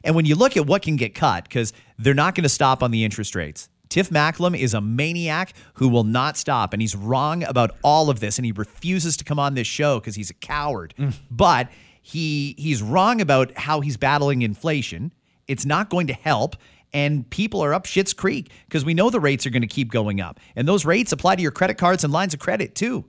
And 0.04 0.16
when 0.16 0.26
you 0.26 0.36
look 0.36 0.58
at 0.58 0.66
what 0.66 0.82
can 0.82 0.96
get 0.96 1.16
cut, 1.16 1.44
because 1.44 1.74
they're 1.98 2.14
not 2.14 2.36
going 2.36 2.44
to 2.44 2.50
stop 2.50 2.84
on 2.84 2.92
the 2.92 3.04
interest 3.04 3.36
rates. 3.36 3.70
Tiff 3.90 4.10
Macklem 4.10 4.58
is 4.58 4.74
a 4.74 4.82
maniac 4.82 5.54
who 5.76 5.88
will 5.88 6.04
not 6.04 6.38
stop, 6.38 6.74
and 6.74 6.82
he's 6.82 6.96
wrong 6.96 7.44
about 7.44 7.78
all 7.84 8.10
of 8.10 8.20
this, 8.20 8.38
and 8.38 8.46
he 8.46 8.52
refuses 8.52 9.16
to 9.18 9.24
come 9.24 9.40
on 9.40 9.54
this 9.54 9.68
show 9.68 10.00
because 10.00 10.16
he's 10.16 10.30
a 10.30 10.34
coward. 10.34 10.94
Mm. 10.98 11.14
But 11.32 11.70
he 12.02 12.56
he's 12.58 12.82
wrong 12.82 13.22
about 13.22 13.58
how 13.58 13.82
he's 13.82 13.98
battling 13.98 14.42
inflation. 14.42 15.14
It's 15.48 15.66
not 15.66 15.90
going 15.90 16.08
to 16.08 16.14
help, 16.14 16.58
and 16.94 17.30
people 17.30 17.64
are 17.64 17.74
up 17.74 17.86
shit's 17.86 18.14
creek 18.14 18.52
because 18.66 18.84
we 18.84 18.94
know 18.94 19.10
the 19.10 19.20
rates 19.20 19.46
are 19.46 19.50
going 19.50 19.62
to 19.62 19.68
keep 19.68 19.92
going 19.92 20.20
up, 20.20 20.40
and 20.56 20.68
those 20.68 20.86
rates 20.86 21.12
apply 21.12 21.38
to 21.38 21.42
your 21.42 21.52
credit 21.52 21.78
cards 21.78 22.04
and 22.04 22.12
lines 22.12 22.34
of 22.34 22.40
credit 22.40 22.76
too. 22.76 23.06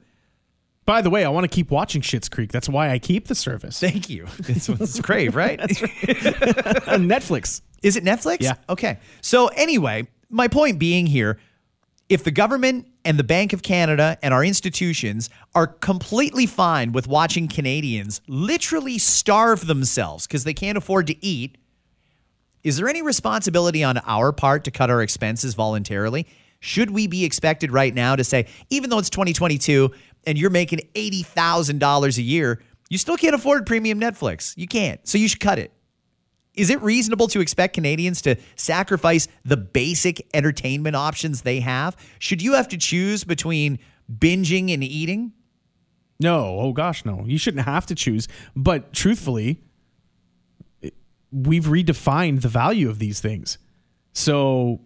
By 0.89 1.03
the 1.03 1.11
way, 1.11 1.23
I 1.23 1.29
want 1.29 1.45
to 1.45 1.55
keep 1.55 1.71
watching 1.71 2.01
Schitt's 2.01 2.31
Creek. 2.31 2.51
That's 2.51 2.67
why 2.67 2.89
I 2.89 2.99
keep 2.99 3.29
the 3.29 3.35
service. 3.35 3.79
Thank 3.79 4.09
you. 4.09 4.27
It's, 4.39 4.71
it's 4.71 4.99
Crave, 5.03 5.37
right? 5.37 5.61
On 5.61 5.67
Netflix. 7.07 7.61
Is 7.83 7.97
it 7.97 8.05
Netflix? 8.05 8.39
Yeah. 8.41 8.55
Okay. 8.71 8.99
So 9.21 9.49
anyway, 9.49 10.09
my 10.31 10.49
point 10.49 10.79
being 10.79 11.07
here, 11.07 11.39
if 12.09 12.25
the 12.25 12.31
government 12.31 12.87
and 13.05 13.19
the 13.19 13.23
Bank 13.23 13.53
of 13.53 13.63
Canada 13.63 14.17
and 14.23 14.33
our 14.33 14.43
institutions 14.43 15.29
are 15.55 15.67
completely 15.67 16.47
fine 16.47 16.93
with 16.93 17.07
watching 17.07 17.49
Canadians 17.49 18.23
literally 18.27 18.97
starve 18.97 19.67
themselves 19.67 20.27
because 20.27 20.45
they 20.45 20.55
can't 20.55 20.79
afford 20.79 21.07
to 21.09 21.23
eat, 21.23 21.59
is 22.65 22.79
there 22.79 22.89
any 22.89 23.03
responsibility 23.03 23.85
on 23.85 23.99
our 24.07 24.33
part 24.33 24.65
to 24.65 24.71
cut 24.71 24.89
our 24.89 25.03
expenses 25.03 25.53
voluntarily? 25.53 26.27
Should 26.61 26.91
we 26.91 27.07
be 27.07 27.25
expected 27.25 27.73
right 27.73 27.95
now 27.95 28.17
to 28.17 28.25
say, 28.25 28.47
even 28.71 28.91
though 28.91 28.99
it's 28.99 29.11
2022 29.11 29.93
and 30.29 30.37
you're 30.37 30.51
making 30.51 30.81
$80,000 30.95 32.19
a 32.19 32.23
year, 32.23 32.61
You 32.91 32.99
still 32.99 33.17
can't 33.17 33.35
afford 33.35 33.67
premium 33.67 34.01
Netflix. 34.01 34.57
You 34.57 34.67
can't. 34.67 35.07
So 35.07 35.19
you 35.19 35.29
should 35.29 35.41
cut 35.41 35.59
it. 35.59 35.73
Is 36.55 36.71
it 36.71 36.81
reasonable 36.83 37.29
to 37.29 37.41
expect 37.41 37.75
Canadians 37.75 38.23
to 38.23 38.37
sacrifice 38.57 39.29
the 39.45 39.57
basic 39.57 40.27
entertainment 40.35 40.97
options 40.97 41.43
they 41.43 41.61
have? 41.61 41.97
Should 42.19 42.43
you 42.43 42.55
have 42.55 42.67
to 42.69 42.79
choose 42.79 43.25
between 43.25 43.79
binging 44.11 44.73
and 44.73 44.83
eating? 44.83 45.33
No, 46.19 46.59
oh 46.59 46.73
gosh, 46.73 47.05
no. 47.05 47.25
You 47.27 47.39
shouldn't 47.39 47.65
have 47.65 47.87
to 47.87 47.95
choose. 47.95 48.27
But 48.57 48.93
truthfully, 48.93 49.63
we've 51.31 51.65
redefined 51.65 52.41
the 52.41 52.49
value 52.49 52.89
of 52.89 52.99
these 52.99 53.21
things. 53.21 53.59
So, 54.15 54.81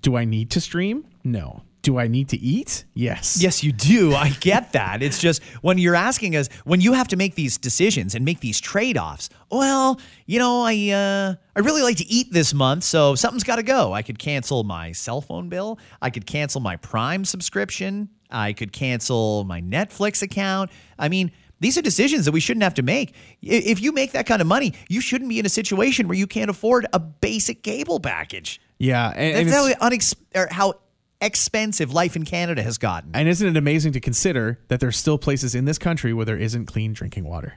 do 0.00 0.16
I 0.16 0.24
need 0.24 0.50
to 0.52 0.60
stream? 0.60 1.06
No. 1.22 1.62
Do 1.86 2.00
I 2.00 2.08
need 2.08 2.30
to 2.30 2.36
eat? 2.36 2.84
Yes. 2.94 3.40
Yes, 3.40 3.62
you 3.62 3.70
do. 3.70 4.12
I 4.26 4.30
get 4.40 4.72
that. 4.72 5.04
It's 5.04 5.20
just 5.20 5.40
when 5.62 5.78
you're 5.78 5.94
asking 5.94 6.34
us, 6.34 6.48
when 6.64 6.80
you 6.80 6.94
have 6.94 7.06
to 7.08 7.16
make 7.16 7.36
these 7.36 7.58
decisions 7.58 8.16
and 8.16 8.24
make 8.24 8.40
these 8.40 8.58
trade 8.58 8.98
offs, 8.98 9.30
well, 9.52 10.00
you 10.26 10.40
know, 10.40 10.62
I, 10.62 10.90
uh, 10.90 11.34
I 11.54 11.60
really 11.60 11.82
like 11.82 11.98
to 11.98 12.06
eat 12.06 12.32
this 12.32 12.52
month, 12.52 12.82
so 12.82 13.14
something's 13.14 13.44
got 13.44 13.56
to 13.56 13.62
go. 13.62 13.92
I 13.92 14.02
could 14.02 14.18
cancel 14.18 14.64
my 14.64 14.90
cell 14.90 15.20
phone 15.20 15.48
bill. 15.48 15.78
I 16.02 16.10
could 16.10 16.26
cancel 16.26 16.60
my 16.60 16.74
Prime 16.74 17.24
subscription. 17.24 18.08
I 18.32 18.52
could 18.52 18.72
cancel 18.72 19.44
my 19.44 19.60
Netflix 19.60 20.22
account. 20.22 20.72
I 20.98 21.08
mean, 21.08 21.30
these 21.60 21.78
are 21.78 21.82
decisions 21.82 22.24
that 22.24 22.32
we 22.32 22.40
shouldn't 22.40 22.64
have 22.64 22.74
to 22.74 22.82
make. 22.82 23.14
If 23.42 23.80
you 23.80 23.92
make 23.92 24.10
that 24.10 24.26
kind 24.26 24.42
of 24.42 24.48
money, 24.48 24.74
you 24.88 25.00
shouldn't 25.00 25.30
be 25.30 25.38
in 25.38 25.46
a 25.46 25.50
situation 25.50 26.08
where 26.08 26.18
you 26.18 26.26
can't 26.26 26.50
afford 26.50 26.88
a 26.92 26.98
basic 26.98 27.62
cable 27.62 28.00
package. 28.00 28.60
Yeah, 28.78 29.12
and, 29.14 29.48
That's 29.48 29.56
how, 29.56 29.88
unex- 29.88 30.16
or 30.34 30.48
how 30.50 30.74
expensive 31.20 31.92
life 31.92 32.16
in 32.16 32.24
Canada 32.24 32.62
has 32.62 32.78
gotten. 32.78 33.10
And 33.14 33.28
isn't 33.28 33.46
it 33.46 33.56
amazing 33.56 33.92
to 33.92 34.00
consider 34.00 34.60
that 34.68 34.80
there's 34.80 34.96
still 34.96 35.18
places 35.18 35.54
in 35.54 35.64
this 35.64 35.78
country 35.78 36.12
where 36.12 36.24
there 36.24 36.36
isn't 36.38 36.66
clean 36.66 36.92
drinking 36.92 37.24
water? 37.24 37.54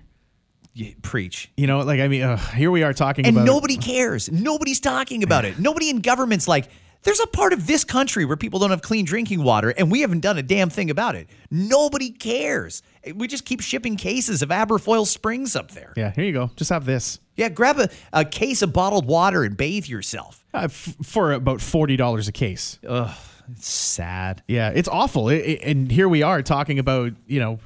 You 0.74 0.94
preach. 1.02 1.52
You 1.58 1.68
know, 1.68 1.80
like 1.80 2.00
I 2.00 2.08
mean, 2.08 2.22
uh, 2.22 2.38
here 2.38 2.72
we 2.72 2.84
are 2.84 2.94
talking 2.94 3.26
and 3.26 3.44
nobody 3.44 3.76
cares. 3.76 4.32
Nobody's 4.32 4.80
talking 4.80 5.24
about 5.24 5.44
it. 5.46 5.60
Nobody 5.60 5.90
in 5.90 6.00
government's 6.00 6.48
like, 6.48 6.70
there's 7.04 7.20
a 7.20 7.28
part 7.28 7.54
of 7.54 7.66
this 7.66 7.84
country 7.86 8.26
where 8.26 8.36
people 8.38 8.60
don't 8.60 8.72
have 8.72 8.82
clean 8.82 9.06
drinking 9.06 9.42
water, 9.42 9.70
and 9.70 9.90
we 9.90 10.02
haven't 10.02 10.20
done 10.20 10.38
a 10.38 10.44
damn 10.44 10.70
thing 10.70 10.90
about 10.90 11.16
it. 11.16 11.30
Nobody 11.50 12.12
cares. 12.12 12.82
We 13.16 13.28
just 13.28 13.46
keep 13.46 13.62
shipping 13.62 13.96
cases 13.96 14.42
of 14.42 14.50
Aberfoyle 14.50 15.08
Springs 15.08 15.56
up 15.56 15.72
there. 15.72 15.94
Yeah, 15.96 16.12
here 16.12 16.26
you 16.26 16.34
go. 16.34 16.52
Just 16.58 16.70
have 16.72 16.86
this. 16.86 17.20
Yeah, 17.38 17.48
grab 17.50 17.80
a, 17.80 17.90
a 18.12 18.26
case 18.26 18.62
of 18.62 18.74
bottled 18.74 19.06
water 19.06 19.44
and 19.44 19.56
bathe 19.56 19.88
yourself. 19.88 20.46
Uh, 20.54 20.64
f- 20.66 20.98
for 21.02 21.32
about 21.32 21.62
forty 21.62 21.96
dollars 21.96 22.28
a 22.28 22.34
case. 22.34 22.80
Ugh, 22.86 23.16
it's 23.52 23.68
sad. 23.68 24.44
Yeah, 24.48 24.70
it's 24.70 24.88
awful. 24.88 25.30
It, 25.30 25.38
it, 25.38 25.64
and 25.64 25.92
here 25.92 26.08
we 26.08 26.24
are 26.24 26.42
talking 26.42 26.80
about 26.80 27.14
you 27.28 27.40
know, 27.40 27.60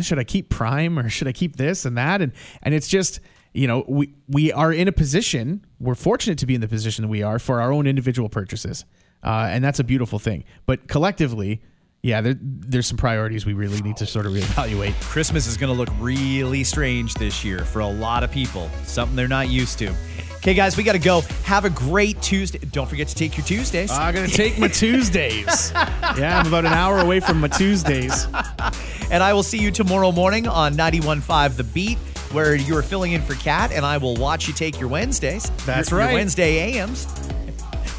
should 0.00 0.18
I 0.18 0.24
keep 0.24 0.48
Prime 0.48 0.98
or 0.98 1.08
should 1.08 1.28
I 1.28 1.32
keep 1.32 1.56
this 1.56 1.84
and 1.84 1.96
that? 1.98 2.20
And 2.22 2.32
and 2.62 2.74
it's 2.74 2.88
just 2.88 3.20
you 3.52 3.66
know 3.66 3.84
we 3.88 4.14
we 4.28 4.52
are 4.52 4.72
in 4.72 4.88
a 4.88 4.92
position. 4.92 5.64
We're 5.78 5.94
fortunate 5.94 6.38
to 6.38 6.46
be 6.46 6.54
in 6.54 6.60
the 6.60 6.68
position 6.68 7.02
that 7.02 7.08
we 7.08 7.22
are 7.22 7.38
for 7.38 7.60
our 7.60 7.72
own 7.72 7.86
individual 7.86 8.28
purchases, 8.28 8.84
uh, 9.22 9.48
and 9.50 9.64
that's 9.64 9.78
a 9.78 9.84
beautiful 9.84 10.18
thing. 10.18 10.44
But 10.66 10.88
collectively. 10.88 11.62
Yeah, 12.02 12.22
there, 12.22 12.34
there's 12.40 12.86
some 12.86 12.96
priorities 12.96 13.44
we 13.44 13.52
really 13.52 13.82
need 13.82 13.98
to 13.98 14.06
sort 14.06 14.24
of 14.24 14.32
reevaluate. 14.32 14.98
Christmas 15.02 15.46
is 15.46 15.58
going 15.58 15.70
to 15.70 15.78
look 15.78 15.90
really 15.98 16.64
strange 16.64 17.12
this 17.12 17.44
year 17.44 17.62
for 17.62 17.80
a 17.80 17.86
lot 17.86 18.24
of 18.24 18.30
people, 18.30 18.70
something 18.84 19.14
they're 19.14 19.28
not 19.28 19.50
used 19.50 19.78
to. 19.80 19.94
Okay, 20.40 20.54
guys, 20.54 20.74
we 20.74 20.84
got 20.84 20.92
to 20.92 20.98
go. 20.98 21.20
Have 21.44 21.66
a 21.66 21.70
great 21.70 22.22
Tuesday. 22.22 22.58
Don't 22.72 22.88
forget 22.88 23.08
to 23.08 23.14
take 23.14 23.36
your 23.36 23.44
Tuesdays. 23.44 23.90
I'm 23.90 24.14
going 24.14 24.26
to 24.26 24.34
take 24.34 24.58
my 24.58 24.68
Tuesdays. 24.68 25.70
yeah, 25.74 26.40
I'm 26.40 26.46
about 26.46 26.64
an 26.64 26.72
hour 26.72 26.98
away 27.00 27.20
from 27.20 27.40
my 27.40 27.48
Tuesdays. 27.48 28.24
and 29.10 29.22
I 29.22 29.34
will 29.34 29.42
see 29.42 29.58
you 29.58 29.70
tomorrow 29.70 30.10
morning 30.12 30.48
on 30.48 30.72
91.5 30.72 31.56
The 31.56 31.64
Beat, 31.64 31.98
where 32.32 32.54
you're 32.54 32.80
filling 32.80 33.12
in 33.12 33.20
for 33.20 33.34
Kat, 33.34 33.70
and 33.70 33.84
I 33.84 33.98
will 33.98 34.16
watch 34.16 34.48
you 34.48 34.54
take 34.54 34.80
your 34.80 34.88
Wednesdays. 34.88 35.50
That's 35.66 35.90
your, 35.90 35.98
right. 36.00 36.06
Your 36.06 36.14
Wednesday 36.14 36.78
AMs. 36.78 37.06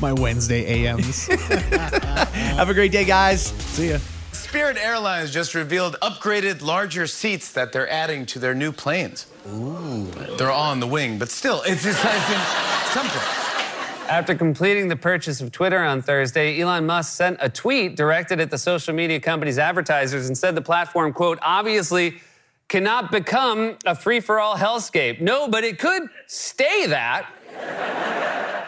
My 0.01 0.11
Wednesday 0.11 0.87
AMs. 0.87 1.27
Have 1.27 2.69
a 2.69 2.73
great 2.73 2.91
day, 2.91 3.05
guys. 3.05 3.43
See 3.43 3.91
ya. 3.91 3.99
Spirit 4.51 4.75
Airlines 4.75 5.31
just 5.31 5.55
revealed 5.55 5.95
upgraded, 6.01 6.61
larger 6.61 7.07
seats 7.07 7.53
that 7.53 7.71
they're 7.71 7.89
adding 7.89 8.25
to 8.25 8.37
their 8.37 8.53
new 8.53 8.73
planes. 8.73 9.27
Ooh. 9.47 10.11
They're 10.37 10.51
all 10.51 10.71
on 10.71 10.81
the 10.81 10.87
wing, 10.87 11.17
but 11.17 11.29
still, 11.29 11.61
it's, 11.65 11.85
it's, 11.85 11.97
it's 12.03 12.91
something. 12.91 13.21
After 14.09 14.35
completing 14.35 14.89
the 14.89 14.97
purchase 14.97 15.39
of 15.39 15.53
Twitter 15.53 15.79
on 15.79 16.01
Thursday, 16.01 16.59
Elon 16.59 16.85
Musk 16.85 17.15
sent 17.15 17.37
a 17.39 17.47
tweet 17.47 17.95
directed 17.95 18.41
at 18.41 18.51
the 18.51 18.57
social 18.57 18.93
media 18.93 19.21
company's 19.21 19.57
advertisers 19.57 20.27
and 20.27 20.37
said 20.37 20.53
the 20.53 20.61
platform, 20.61 21.13
quote, 21.13 21.39
obviously 21.41 22.19
cannot 22.67 23.09
become 23.09 23.77
a 23.85 23.95
free 23.95 24.19
for 24.19 24.41
all 24.41 24.57
hellscape. 24.57 25.21
No, 25.21 25.47
but 25.47 25.63
it 25.63 25.79
could 25.79 26.09
stay 26.27 26.87
that. 26.87 27.25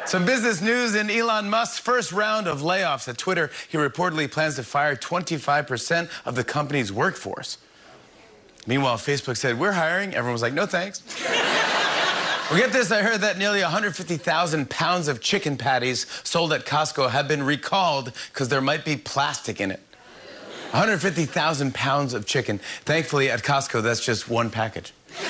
Some 0.05 0.25
business 0.25 0.61
news 0.61 0.95
in 0.95 1.09
Elon 1.09 1.49
Musk's 1.49 1.79
first 1.79 2.11
round 2.11 2.45
of 2.45 2.61
layoffs 2.61 3.07
at 3.07 3.17
Twitter. 3.17 3.49
He 3.69 3.77
reportedly 3.77 4.29
plans 4.29 4.55
to 4.55 4.63
fire 4.63 4.95
25% 4.97 6.09
of 6.25 6.35
the 6.35 6.43
company's 6.43 6.91
workforce. 6.91 7.57
Meanwhile, 8.67 8.97
Facebook 8.97 9.37
said, 9.37 9.57
We're 9.57 9.71
hiring. 9.71 10.13
Everyone 10.13 10.33
was 10.33 10.41
like, 10.41 10.53
No 10.53 10.65
thanks. 10.65 11.01
well, 12.51 12.59
get 12.59 12.73
this 12.73 12.91
I 12.91 13.01
heard 13.01 13.21
that 13.21 13.37
nearly 13.37 13.61
150,000 13.61 14.69
pounds 14.69 15.07
of 15.07 15.21
chicken 15.21 15.57
patties 15.57 16.05
sold 16.23 16.51
at 16.51 16.65
Costco 16.65 17.09
have 17.09 17.27
been 17.29 17.43
recalled 17.43 18.11
because 18.33 18.49
there 18.49 18.61
might 18.61 18.83
be 18.83 18.97
plastic 18.97 19.61
in 19.61 19.71
it. 19.71 19.79
150,000 20.71 21.73
pounds 21.73 22.13
of 22.13 22.25
chicken. 22.25 22.59
Thankfully, 22.83 23.29
at 23.29 23.41
Costco, 23.41 23.81
that's 23.81 24.03
just 24.05 24.27
one 24.27 24.49
package. 24.49 24.91